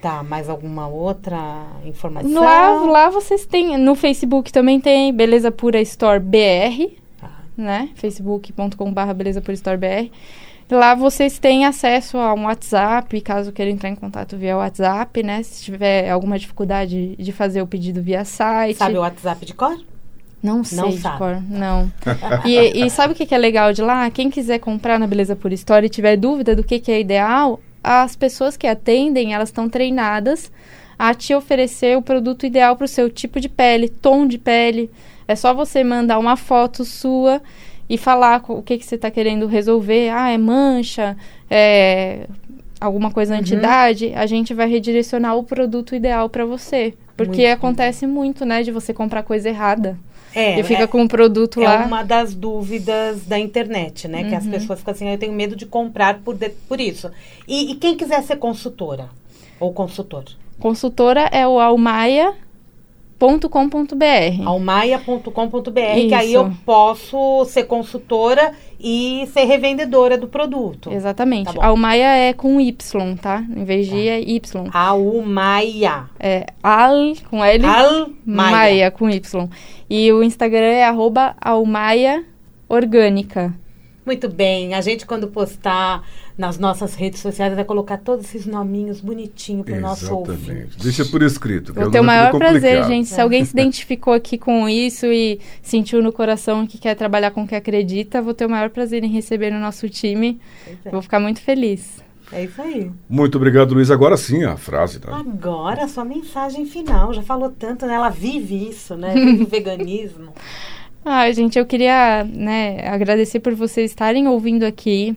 Tá, 0.00 0.22
mais 0.22 0.48
alguma 0.48 0.86
outra 0.86 1.66
informação? 1.84 2.32
Lá, 2.40 2.70
lá 2.82 3.10
vocês 3.10 3.44
têm, 3.44 3.76
no 3.76 3.96
Facebook 3.96 4.52
também 4.52 4.78
tem 4.80 5.12
Beleza 5.12 5.50
Pura 5.50 5.80
Store 5.80 6.20
BR, 6.20 6.92
Tá. 7.20 7.30
né? 7.56 7.88
facebook.com.br 7.96 9.12
Beleza 9.16 9.40
Pura 9.40 9.54
Store 9.54 9.76
BR. 9.76 10.08
Lá 10.70 10.94
vocês 10.94 11.38
têm 11.38 11.64
acesso 11.64 12.18
a 12.18 12.34
um 12.34 12.44
WhatsApp, 12.44 13.20
caso 13.22 13.52
queiram 13.52 13.72
entrar 13.72 13.88
em 13.88 13.94
contato 13.94 14.36
via 14.36 14.56
WhatsApp, 14.56 15.22
né? 15.22 15.42
Se 15.42 15.64
tiver 15.64 16.10
alguma 16.10 16.38
dificuldade 16.38 17.16
de 17.16 17.32
fazer 17.32 17.62
o 17.62 17.66
pedido 17.66 18.02
via 18.02 18.24
site. 18.24 18.76
Sabe 18.76 18.98
o 18.98 19.00
WhatsApp 19.00 19.46
de 19.46 19.54
cor? 19.54 19.78
Não 20.42 20.62
sei 20.62 20.78
Não 20.78 20.90
de 20.90 20.98
sabe. 20.98 21.18
cor, 21.18 21.42
não. 21.48 21.90
e, 22.44 22.84
e 22.84 22.90
sabe 22.90 23.12
o 23.12 23.16
que, 23.16 23.26
que 23.26 23.34
é 23.34 23.38
legal 23.38 23.72
de 23.72 23.82
lá? 23.82 24.08
Quem 24.10 24.30
quiser 24.30 24.58
comprar 24.58 24.98
na 24.98 25.06
Beleza 25.06 25.34
Pura 25.34 25.54
História 25.54 25.86
e 25.86 25.90
tiver 25.90 26.16
dúvida 26.16 26.54
do 26.54 26.62
que, 26.62 26.78
que 26.78 26.92
é 26.92 27.00
ideal, 27.00 27.58
as 27.82 28.14
pessoas 28.14 28.56
que 28.56 28.66
atendem, 28.66 29.34
elas 29.34 29.48
estão 29.48 29.68
treinadas 29.68 30.52
a 30.98 31.14
te 31.14 31.34
oferecer 31.34 31.96
o 31.96 32.02
produto 32.02 32.44
ideal 32.44 32.76
para 32.76 32.84
o 32.84 32.88
seu 32.88 33.08
tipo 33.08 33.40
de 33.40 33.48
pele, 33.48 33.88
tom 33.88 34.26
de 34.26 34.38
pele. 34.38 34.90
É 35.26 35.34
só 35.34 35.52
você 35.52 35.82
mandar 35.82 36.18
uma 36.18 36.36
foto 36.36 36.84
sua 36.84 37.40
e 37.88 37.96
falar 37.98 38.42
o 38.48 38.62
que, 38.62 38.78
que 38.78 38.84
você 38.84 38.94
está 38.96 39.10
querendo 39.10 39.46
resolver. 39.46 40.10
Ah, 40.10 40.30
é 40.30 40.38
mancha, 40.38 41.16
é 41.50 42.26
alguma 42.80 43.10
coisa 43.10 43.34
Uhum. 43.34 43.40
anti-idade. 43.40 44.12
A 44.14 44.26
gente 44.26 44.52
vai 44.54 44.68
redirecionar 44.68 45.36
o 45.36 45.42
produto 45.44 45.94
ideal 45.94 46.28
para 46.28 46.44
você. 46.44 46.94
Porque 47.16 47.42
Muito 47.42 47.52
acontece 47.52 48.06
muito, 48.06 48.44
né, 48.44 48.62
de 48.62 48.70
você 48.70 48.94
comprar 48.94 49.22
coisa 49.24 49.48
errada. 49.48 49.98
É, 50.34 50.60
e 50.60 50.62
fica 50.62 50.82
é, 50.82 50.86
com 50.86 51.02
o 51.02 51.08
produto 51.08 51.60
é 51.60 51.64
lá. 51.64 51.84
uma 51.86 52.02
das 52.04 52.34
dúvidas 52.34 53.24
da 53.24 53.38
internet, 53.38 54.06
né? 54.06 54.24
Que 54.24 54.34
as 54.34 54.44
Uhum. 54.44 54.50
pessoas 54.50 54.78
ficam 54.78 54.92
assim, 54.92 55.08
"Ah, 55.08 55.14
eu 55.14 55.18
tenho 55.18 55.32
medo 55.32 55.56
de 55.56 55.64
comprar 55.66 56.18
por, 56.18 56.36
de- 56.36 56.50
por 56.50 56.78
isso. 56.78 57.10
E, 57.48 57.72
e 57.72 57.74
quem 57.76 57.96
quiser 57.96 58.22
ser 58.22 58.36
consultora 58.36 59.08
ou 59.58 59.72
consultor? 59.72 60.24
Consultora 60.60 61.22
é 61.32 61.46
o 61.46 61.58
almaia.com.br. 63.20 64.46
almaia.com.br, 64.46 66.08
que 66.08 66.14
aí 66.14 66.34
eu 66.34 66.52
posso 66.64 67.44
ser 67.46 67.64
consultora 67.64 68.52
e 68.78 69.28
ser 69.32 69.44
revendedora 69.44 70.16
do 70.16 70.28
produto. 70.28 70.92
Exatamente. 70.92 71.52
Tá. 71.52 71.66
Almaia 71.66 72.16
é 72.16 72.32
com 72.32 72.60
Y, 72.60 73.16
tá? 73.16 73.44
Em 73.56 73.64
vez 73.64 73.88
de 73.88 74.08
é 74.08 74.20
Y. 74.20 74.70
Almaia. 74.72 76.04
É 76.20 76.46
al 76.62 77.14
com 77.28 77.44
L. 77.44 77.64
Almaia. 77.66 78.16
Maia 78.24 78.90
com 78.90 79.10
Y. 79.10 79.48
E 79.90 80.12
o 80.12 80.22
Instagram 80.22 80.66
é 80.66 80.84
arroba 80.84 81.34
almaia 81.40 82.24
orgânica. 82.68 83.52
Muito 84.08 84.26
bem. 84.26 84.72
A 84.72 84.80
gente, 84.80 85.04
quando 85.04 85.28
postar 85.28 86.02
nas 86.38 86.58
nossas 86.58 86.94
redes 86.94 87.20
sociais, 87.20 87.54
vai 87.54 87.62
colocar 87.62 87.98
todos 87.98 88.24
esses 88.24 88.46
nominhos 88.46 89.02
bonitinhos 89.02 89.66
para 89.66 89.76
o 89.76 89.80
nosso 89.82 90.14
ouvinte. 90.14 90.50
Exatamente. 90.50 90.78
Deixa 90.78 91.04
por 91.04 91.22
escrito. 91.22 91.74
que 91.74 91.78
é 91.78 91.82
Vou 91.82 91.90
um 91.90 91.92
ter 91.92 92.00
o 92.00 92.04
maior 92.04 92.32
prazer, 92.32 92.84
gente. 92.84 93.06
Se 93.10 93.20
alguém 93.20 93.44
se 93.44 93.50
identificou 93.52 94.14
aqui 94.14 94.38
com 94.38 94.66
isso 94.66 95.04
e 95.04 95.38
sentiu 95.60 96.02
no 96.02 96.10
coração 96.10 96.66
que 96.66 96.78
quer 96.78 96.94
trabalhar 96.94 97.32
com 97.32 97.42
o 97.42 97.46
que 97.46 97.54
acredita, 97.54 98.22
vou 98.22 98.32
ter 98.32 98.46
o 98.46 98.48
maior 98.48 98.70
prazer 98.70 99.04
em 99.04 99.08
receber 99.08 99.50
no 99.50 99.60
nosso 99.60 99.86
time. 99.90 100.40
É. 100.86 100.90
Vou 100.90 101.02
ficar 101.02 101.20
muito 101.20 101.42
feliz. 101.42 102.02
É 102.32 102.44
isso 102.44 102.62
aí. 102.62 102.90
Muito 103.10 103.36
obrigado, 103.36 103.74
Luiz. 103.74 103.90
Agora 103.90 104.16
sim, 104.16 104.42
a 104.42 104.56
frase. 104.56 104.98
Né? 105.00 105.12
Agora, 105.12 105.84
a 105.84 105.88
sua 105.88 106.04
mensagem 106.06 106.64
final. 106.64 107.12
Já 107.12 107.22
falou 107.22 107.50
tanto, 107.50 107.84
né? 107.84 107.92
Ela 107.92 108.08
vive 108.08 108.70
isso, 108.70 108.96
né? 108.96 109.12
Vive 109.12 109.42
o 109.42 109.46
veganismo. 109.46 110.32
Ah, 111.10 111.32
gente, 111.32 111.58
eu 111.58 111.64
queria 111.64 112.22
né, 112.22 112.86
agradecer 112.86 113.40
por 113.40 113.54
vocês 113.54 113.90
estarem 113.90 114.28
ouvindo 114.28 114.64
aqui 114.64 115.16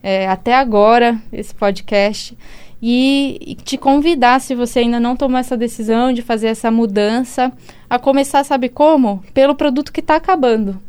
é, 0.00 0.28
até 0.28 0.54
agora 0.54 1.20
esse 1.32 1.52
podcast 1.52 2.38
e, 2.80 3.38
e 3.40 3.54
te 3.56 3.76
convidar, 3.76 4.40
se 4.40 4.54
você 4.54 4.78
ainda 4.78 5.00
não 5.00 5.16
tomou 5.16 5.40
essa 5.40 5.56
decisão 5.56 6.12
de 6.12 6.22
fazer 6.22 6.46
essa 6.46 6.70
mudança, 6.70 7.50
a 7.90 7.98
começar, 7.98 8.44
sabe 8.44 8.68
como? 8.68 9.20
Pelo 9.34 9.56
produto 9.56 9.92
que 9.92 9.98
está 9.98 10.14
acabando. 10.14 10.80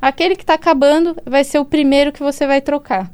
Aquele 0.00 0.36
que 0.36 0.42
está 0.42 0.54
acabando 0.54 1.14
vai 1.26 1.44
ser 1.44 1.58
o 1.58 1.64
primeiro 1.66 2.10
que 2.10 2.22
você 2.22 2.46
vai 2.46 2.62
trocar. 2.62 3.12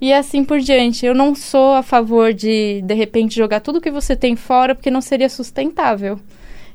E 0.00 0.12
assim 0.12 0.44
por 0.44 0.58
diante. 0.58 1.06
Eu 1.06 1.14
não 1.14 1.32
sou 1.36 1.74
a 1.74 1.82
favor 1.82 2.34
de, 2.34 2.82
de 2.82 2.94
repente, 2.94 3.36
jogar 3.36 3.60
tudo 3.60 3.80
que 3.80 3.90
você 3.90 4.16
tem 4.16 4.34
fora, 4.34 4.74
porque 4.74 4.90
não 4.90 5.00
seria 5.00 5.28
sustentável. 5.28 6.18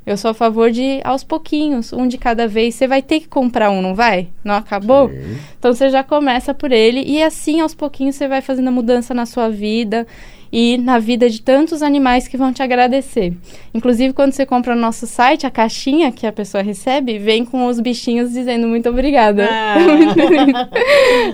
Eu 0.10 0.18
sou 0.18 0.32
a 0.32 0.34
favor 0.34 0.72
de, 0.72 1.00
aos 1.04 1.24
pouquinhos, 1.24 1.94
um 1.94 2.08
de 2.08 2.18
cada 2.18 2.48
vez. 2.48 2.74
Você 2.74 2.88
vai 2.88 3.00
ter 3.00 3.20
que 3.20 3.28
comprar 3.28 3.70
um, 3.70 3.80
não 3.80 3.94
vai? 3.94 4.30
Não 4.44 4.56
acabou? 4.56 5.08
Sim. 5.08 5.38
Então 5.60 5.72
você 5.72 5.88
já 5.92 6.04
começa 6.04 6.52
por 6.52 6.72
ele 6.72 7.04
e 7.06 7.22
assim 7.22 7.62
aos 7.62 7.76
pouquinhos 7.76 8.16
você 8.16 8.28
vai 8.28 8.42
fazendo 8.42 8.70
a 8.70 8.72
mudança 8.72 9.14
na 9.14 9.28
sua 9.28 9.50
vida 9.50 10.08
e 10.52 10.78
na 10.78 11.00
vida 11.00 11.30
de 11.30 11.42
tantos 11.42 11.82
animais 11.82 12.28
que 12.28 12.38
vão 12.38 12.52
te 12.52 12.62
agradecer. 12.64 13.34
Inclusive, 13.74 14.14
quando 14.14 14.34
você 14.34 14.46
compra 14.46 14.76
no 14.76 14.82
nosso 14.82 15.06
site, 15.06 15.46
a 15.46 15.52
caixinha 15.52 16.12
que 16.12 16.26
a 16.26 16.32
pessoa 16.32 16.64
recebe 16.64 17.18
vem 17.20 17.46
com 17.46 17.68
os 17.68 17.80
bichinhos 17.80 18.32
dizendo 18.32 18.68
muito 18.68 18.90
obrigada. 18.90 19.48
Ah. 19.50 19.76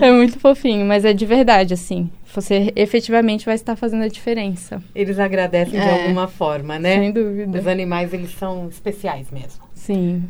é 0.00 0.10
muito 0.12 0.38
fofinho, 0.38 0.84
mas 0.86 1.04
é 1.04 1.12
de 1.12 1.24
verdade, 1.26 1.74
assim. 1.74 2.10
Você 2.34 2.72
efetivamente 2.76 3.46
vai 3.46 3.54
estar 3.54 3.76
fazendo 3.76 4.02
a 4.04 4.08
diferença. 4.08 4.82
Eles 4.94 5.18
agradecem 5.18 5.80
de 5.80 5.86
É. 5.86 6.02
alguma 6.02 6.28
forma, 6.28 6.78
né? 6.78 6.98
Sem 6.98 7.10
dúvida. 7.12 7.58
Os 7.58 7.66
animais, 7.66 8.12
eles 8.12 8.30
são 8.32 8.68
especiais 8.68 9.30
mesmo. 9.30 9.64
Sim. 9.74 10.22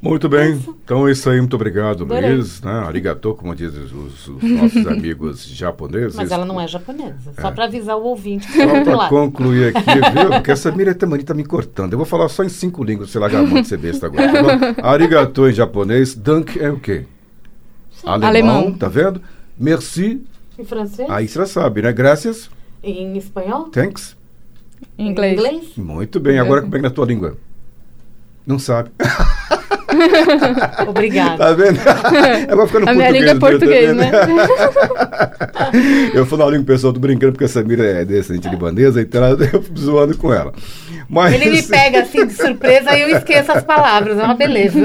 Muito 0.00 0.28
bem, 0.28 0.60
então 0.84 1.08
é 1.08 1.12
isso 1.12 1.28
aí, 1.28 1.38
muito 1.40 1.56
obrigado, 1.56 2.04
Adorei. 2.04 2.34
Luiz. 2.34 2.60
Né? 2.60 2.70
Arigato, 2.70 3.34
como 3.34 3.54
dizem 3.56 3.82
os, 3.82 4.28
os 4.28 4.42
nossos 4.42 4.86
amigos 4.86 5.46
japoneses. 5.48 6.14
Mas 6.14 6.30
ela 6.30 6.44
não 6.44 6.60
é 6.60 6.68
japonesa. 6.68 7.32
Só 7.40 7.48
É. 7.48 7.50
para 7.50 7.64
avisar 7.64 7.96
o 7.96 8.02
ouvinte 8.04 8.46
Só 8.52 8.62
está 8.62 8.78
do 8.92 8.96
para 8.98 9.08
concluir 9.08 9.74
aqui, 9.74 9.90
viu? 10.12 10.28
Porque 10.30 10.50
essa 10.52 10.70
Miriam 10.70 10.94
Tamani 10.94 11.24
tá 11.24 11.32
me 11.34 11.44
cortando. 11.44 11.92
Eu 11.94 11.98
vou 11.98 12.06
falar 12.06 12.28
só 12.28 12.44
em 12.44 12.48
cinco 12.48 12.84
línguas, 12.84 13.10
sei 13.10 13.20
lá, 13.20 13.26
de 13.28 13.64
ser 13.66 13.78
besta 13.78 14.06
agora. 14.06 14.74
Tá? 14.74 14.82
Arigato 14.88 15.48
em 15.48 15.52
japonês, 15.52 16.14
dank 16.14 16.56
é 16.60 16.70
o 16.70 16.78
quê? 16.78 17.04
Alemão, 18.04 18.28
Alemão. 18.28 18.72
tá 18.74 18.88
vendo? 18.88 19.20
Merci, 19.58 20.22
Em 20.58 20.64
francês? 20.64 21.08
aí 21.10 21.26
você 21.26 21.38
já 21.38 21.46
sabe, 21.46 21.82
né? 21.82 21.92
Graças, 21.92 22.48
Em 22.82 23.16
espanhol? 23.16 23.70
thanks. 23.70 24.14
Em 24.98 25.08
inglês. 25.08 25.72
Muito 25.76 26.20
bem, 26.20 26.38
agora 26.38 26.60
como 26.60 26.76
é 26.76 26.78
que 26.78 26.82
na 26.82 26.90
tua 26.90 27.06
língua? 27.06 27.36
Não 28.46 28.58
sabe. 28.58 28.90
Obrigada. 30.88 31.36
Tá 31.36 31.52
vendo? 31.52 31.78
Agora 32.50 32.66
ficando 32.66 32.88
A 32.88 32.94
minha 32.94 33.10
língua 33.10 33.30
é 33.30 33.34
português, 33.34 33.94
né? 33.94 34.10
eu 36.14 36.26
falo 36.26 36.44
a 36.44 36.50
língua 36.50 36.66
pessoal, 36.66 36.92
tô 36.92 37.00
brincando 37.00 37.32
porque 37.32 37.44
essa 37.44 37.62
Mira 37.62 37.84
é 37.84 38.04
descendente 38.04 38.48
libanesa, 38.48 39.00
então 39.00 39.22
eu 39.24 39.64
zoando 39.76 40.16
com 40.16 40.32
ela. 40.32 40.52
Mas, 41.08 41.34
Ele 41.34 41.50
me 41.50 41.62
pega 41.62 42.02
assim 42.02 42.26
de 42.26 42.32
surpresa 42.32 42.96
e 42.96 43.02
eu 43.02 43.16
esqueço 43.16 43.52
as 43.52 43.62
palavras. 43.62 44.18
É 44.18 44.24
uma 44.24 44.34
beleza. 44.34 44.78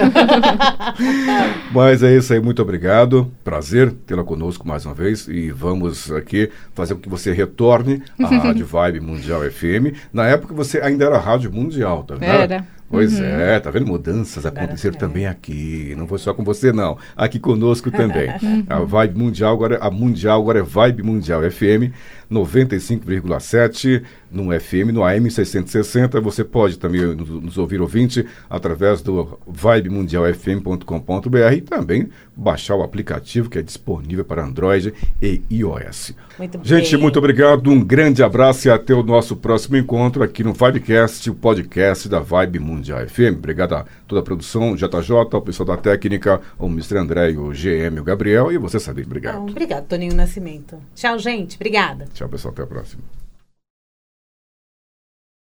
Mas 1.72 2.04
é 2.04 2.16
isso 2.16 2.34
aí, 2.34 2.40
muito 2.40 2.62
obrigado. 2.62 3.32
Prazer 3.44 3.92
tê-la 4.06 4.24
conosco 4.24 4.68
mais 4.68 4.86
uma 4.86 4.94
vez. 4.94 5.28
E 5.28 5.50
vamos 5.50 6.12
aqui 6.12 6.50
fazer 6.76 6.96
com 6.96 7.02
que 7.02 7.10
você 7.10 7.32
retorne 7.32 8.04
à 8.22 8.28
Rádio 8.28 8.66
Vibe 8.66 9.00
Mundial 9.00 9.42
FM. 9.42 9.98
Na 10.14 10.28
época 10.28 10.54
você 10.54 10.80
ainda 10.80 11.06
era 11.06 11.18
Rádio 11.18 11.52
Mundial, 11.52 12.04
tá 12.04 12.16
vendo? 12.16 12.32
Era. 12.32 12.81
Pois 12.92 13.20
é, 13.20 13.60
tá 13.60 13.72
vendo? 13.72 13.88
Mudanças 13.88 14.46
Agora 14.46 14.66
aconteceram 14.66 14.96
é. 14.96 15.00
também 15.00 15.26
aqui. 15.26 15.96
Não 15.98 16.06
foi 16.08 16.20
só 16.20 16.34
com 16.34 16.44
você, 16.44 16.72
não. 16.74 16.98
Aqui 17.16 17.40
conosco 17.40 17.90
também. 17.90 18.30
A 18.70 18.80
Vibe 18.80 19.18
Mundial 19.18 19.54
agora, 19.54 19.78
a 19.80 19.90
Mundial 19.90 20.42
agora 20.42 20.60
é 20.60 20.64
Vibe 20.64 21.04
Mundial 21.04 21.42
FM 21.50 21.94
95,7 22.32 24.04
no 24.32 24.58
FM, 24.58 24.94
no 24.94 25.04
AM 25.04 25.30
660. 25.30 26.22
Você 26.22 26.44
pode 26.44 26.80
também 26.80 27.02
nos, 27.02 27.58
ouvir 27.58 27.82
ouvinte 27.82 28.26
através 28.50 29.02
do 29.02 29.38
vibemundialfm.com.br 29.46 31.54
e 31.54 31.62
também 31.62 32.10
baixar 32.36 32.76
o 32.76 32.84
aplicativo 32.84 33.50
que 33.50 33.60
é 33.60 33.62
disponível 33.62 34.24
para 34.24 34.44
Android 34.44 34.94
e 35.22 35.42
iOS. 35.52 36.16
Muito 36.38 36.60
Gente, 36.64 36.92
bem. 36.92 37.02
muito 37.02 37.20
obrigado, 37.20 37.70
um 37.70 37.84
grande 37.84 38.24
abraço 38.24 38.68
e 38.68 38.72
até 38.72 38.94
o 38.94 39.04
nosso 39.04 39.36
próximo 39.36 39.78
encontro 39.78 40.24
aqui 40.24 40.44
no 40.44 40.54
Vibecast, 40.54 41.30
o 41.30 41.36
podcast 41.36 42.08
da 42.08 42.20
Vibe 42.20 42.60
Mundial 42.60 43.06
FM. 43.08 43.38
Obrigado 43.38 43.76
a 43.76 43.86
toda 44.08 44.22
a 44.22 44.24
produção, 44.24 44.76
JJ, 44.76 45.12
ao 45.32 45.42
pessoal 45.42 45.68
da 45.68 45.78
técnica, 45.78 46.42
o 46.58 46.68
Mr. 46.68 46.98
André, 46.98 47.32
o 47.32 47.52
GM, 47.52 48.00
o 48.00 48.04
Gabriel 48.04 48.52
e 48.52 48.58
você, 48.58 48.80
Sabine. 48.80 49.06
Obrigado. 49.06 49.36
Então, 49.36 49.48
obrigado, 49.48 49.88
Toninho 49.88 50.16
Nascimento. 50.16 50.78
Tchau, 50.96 51.20
gente. 51.20 51.56
Obrigada. 51.56 52.08
Tchau, 52.22 52.30
pessoal. 52.30 52.54
Até 52.54 52.62
a 52.62 52.68
próxima. 52.68 53.21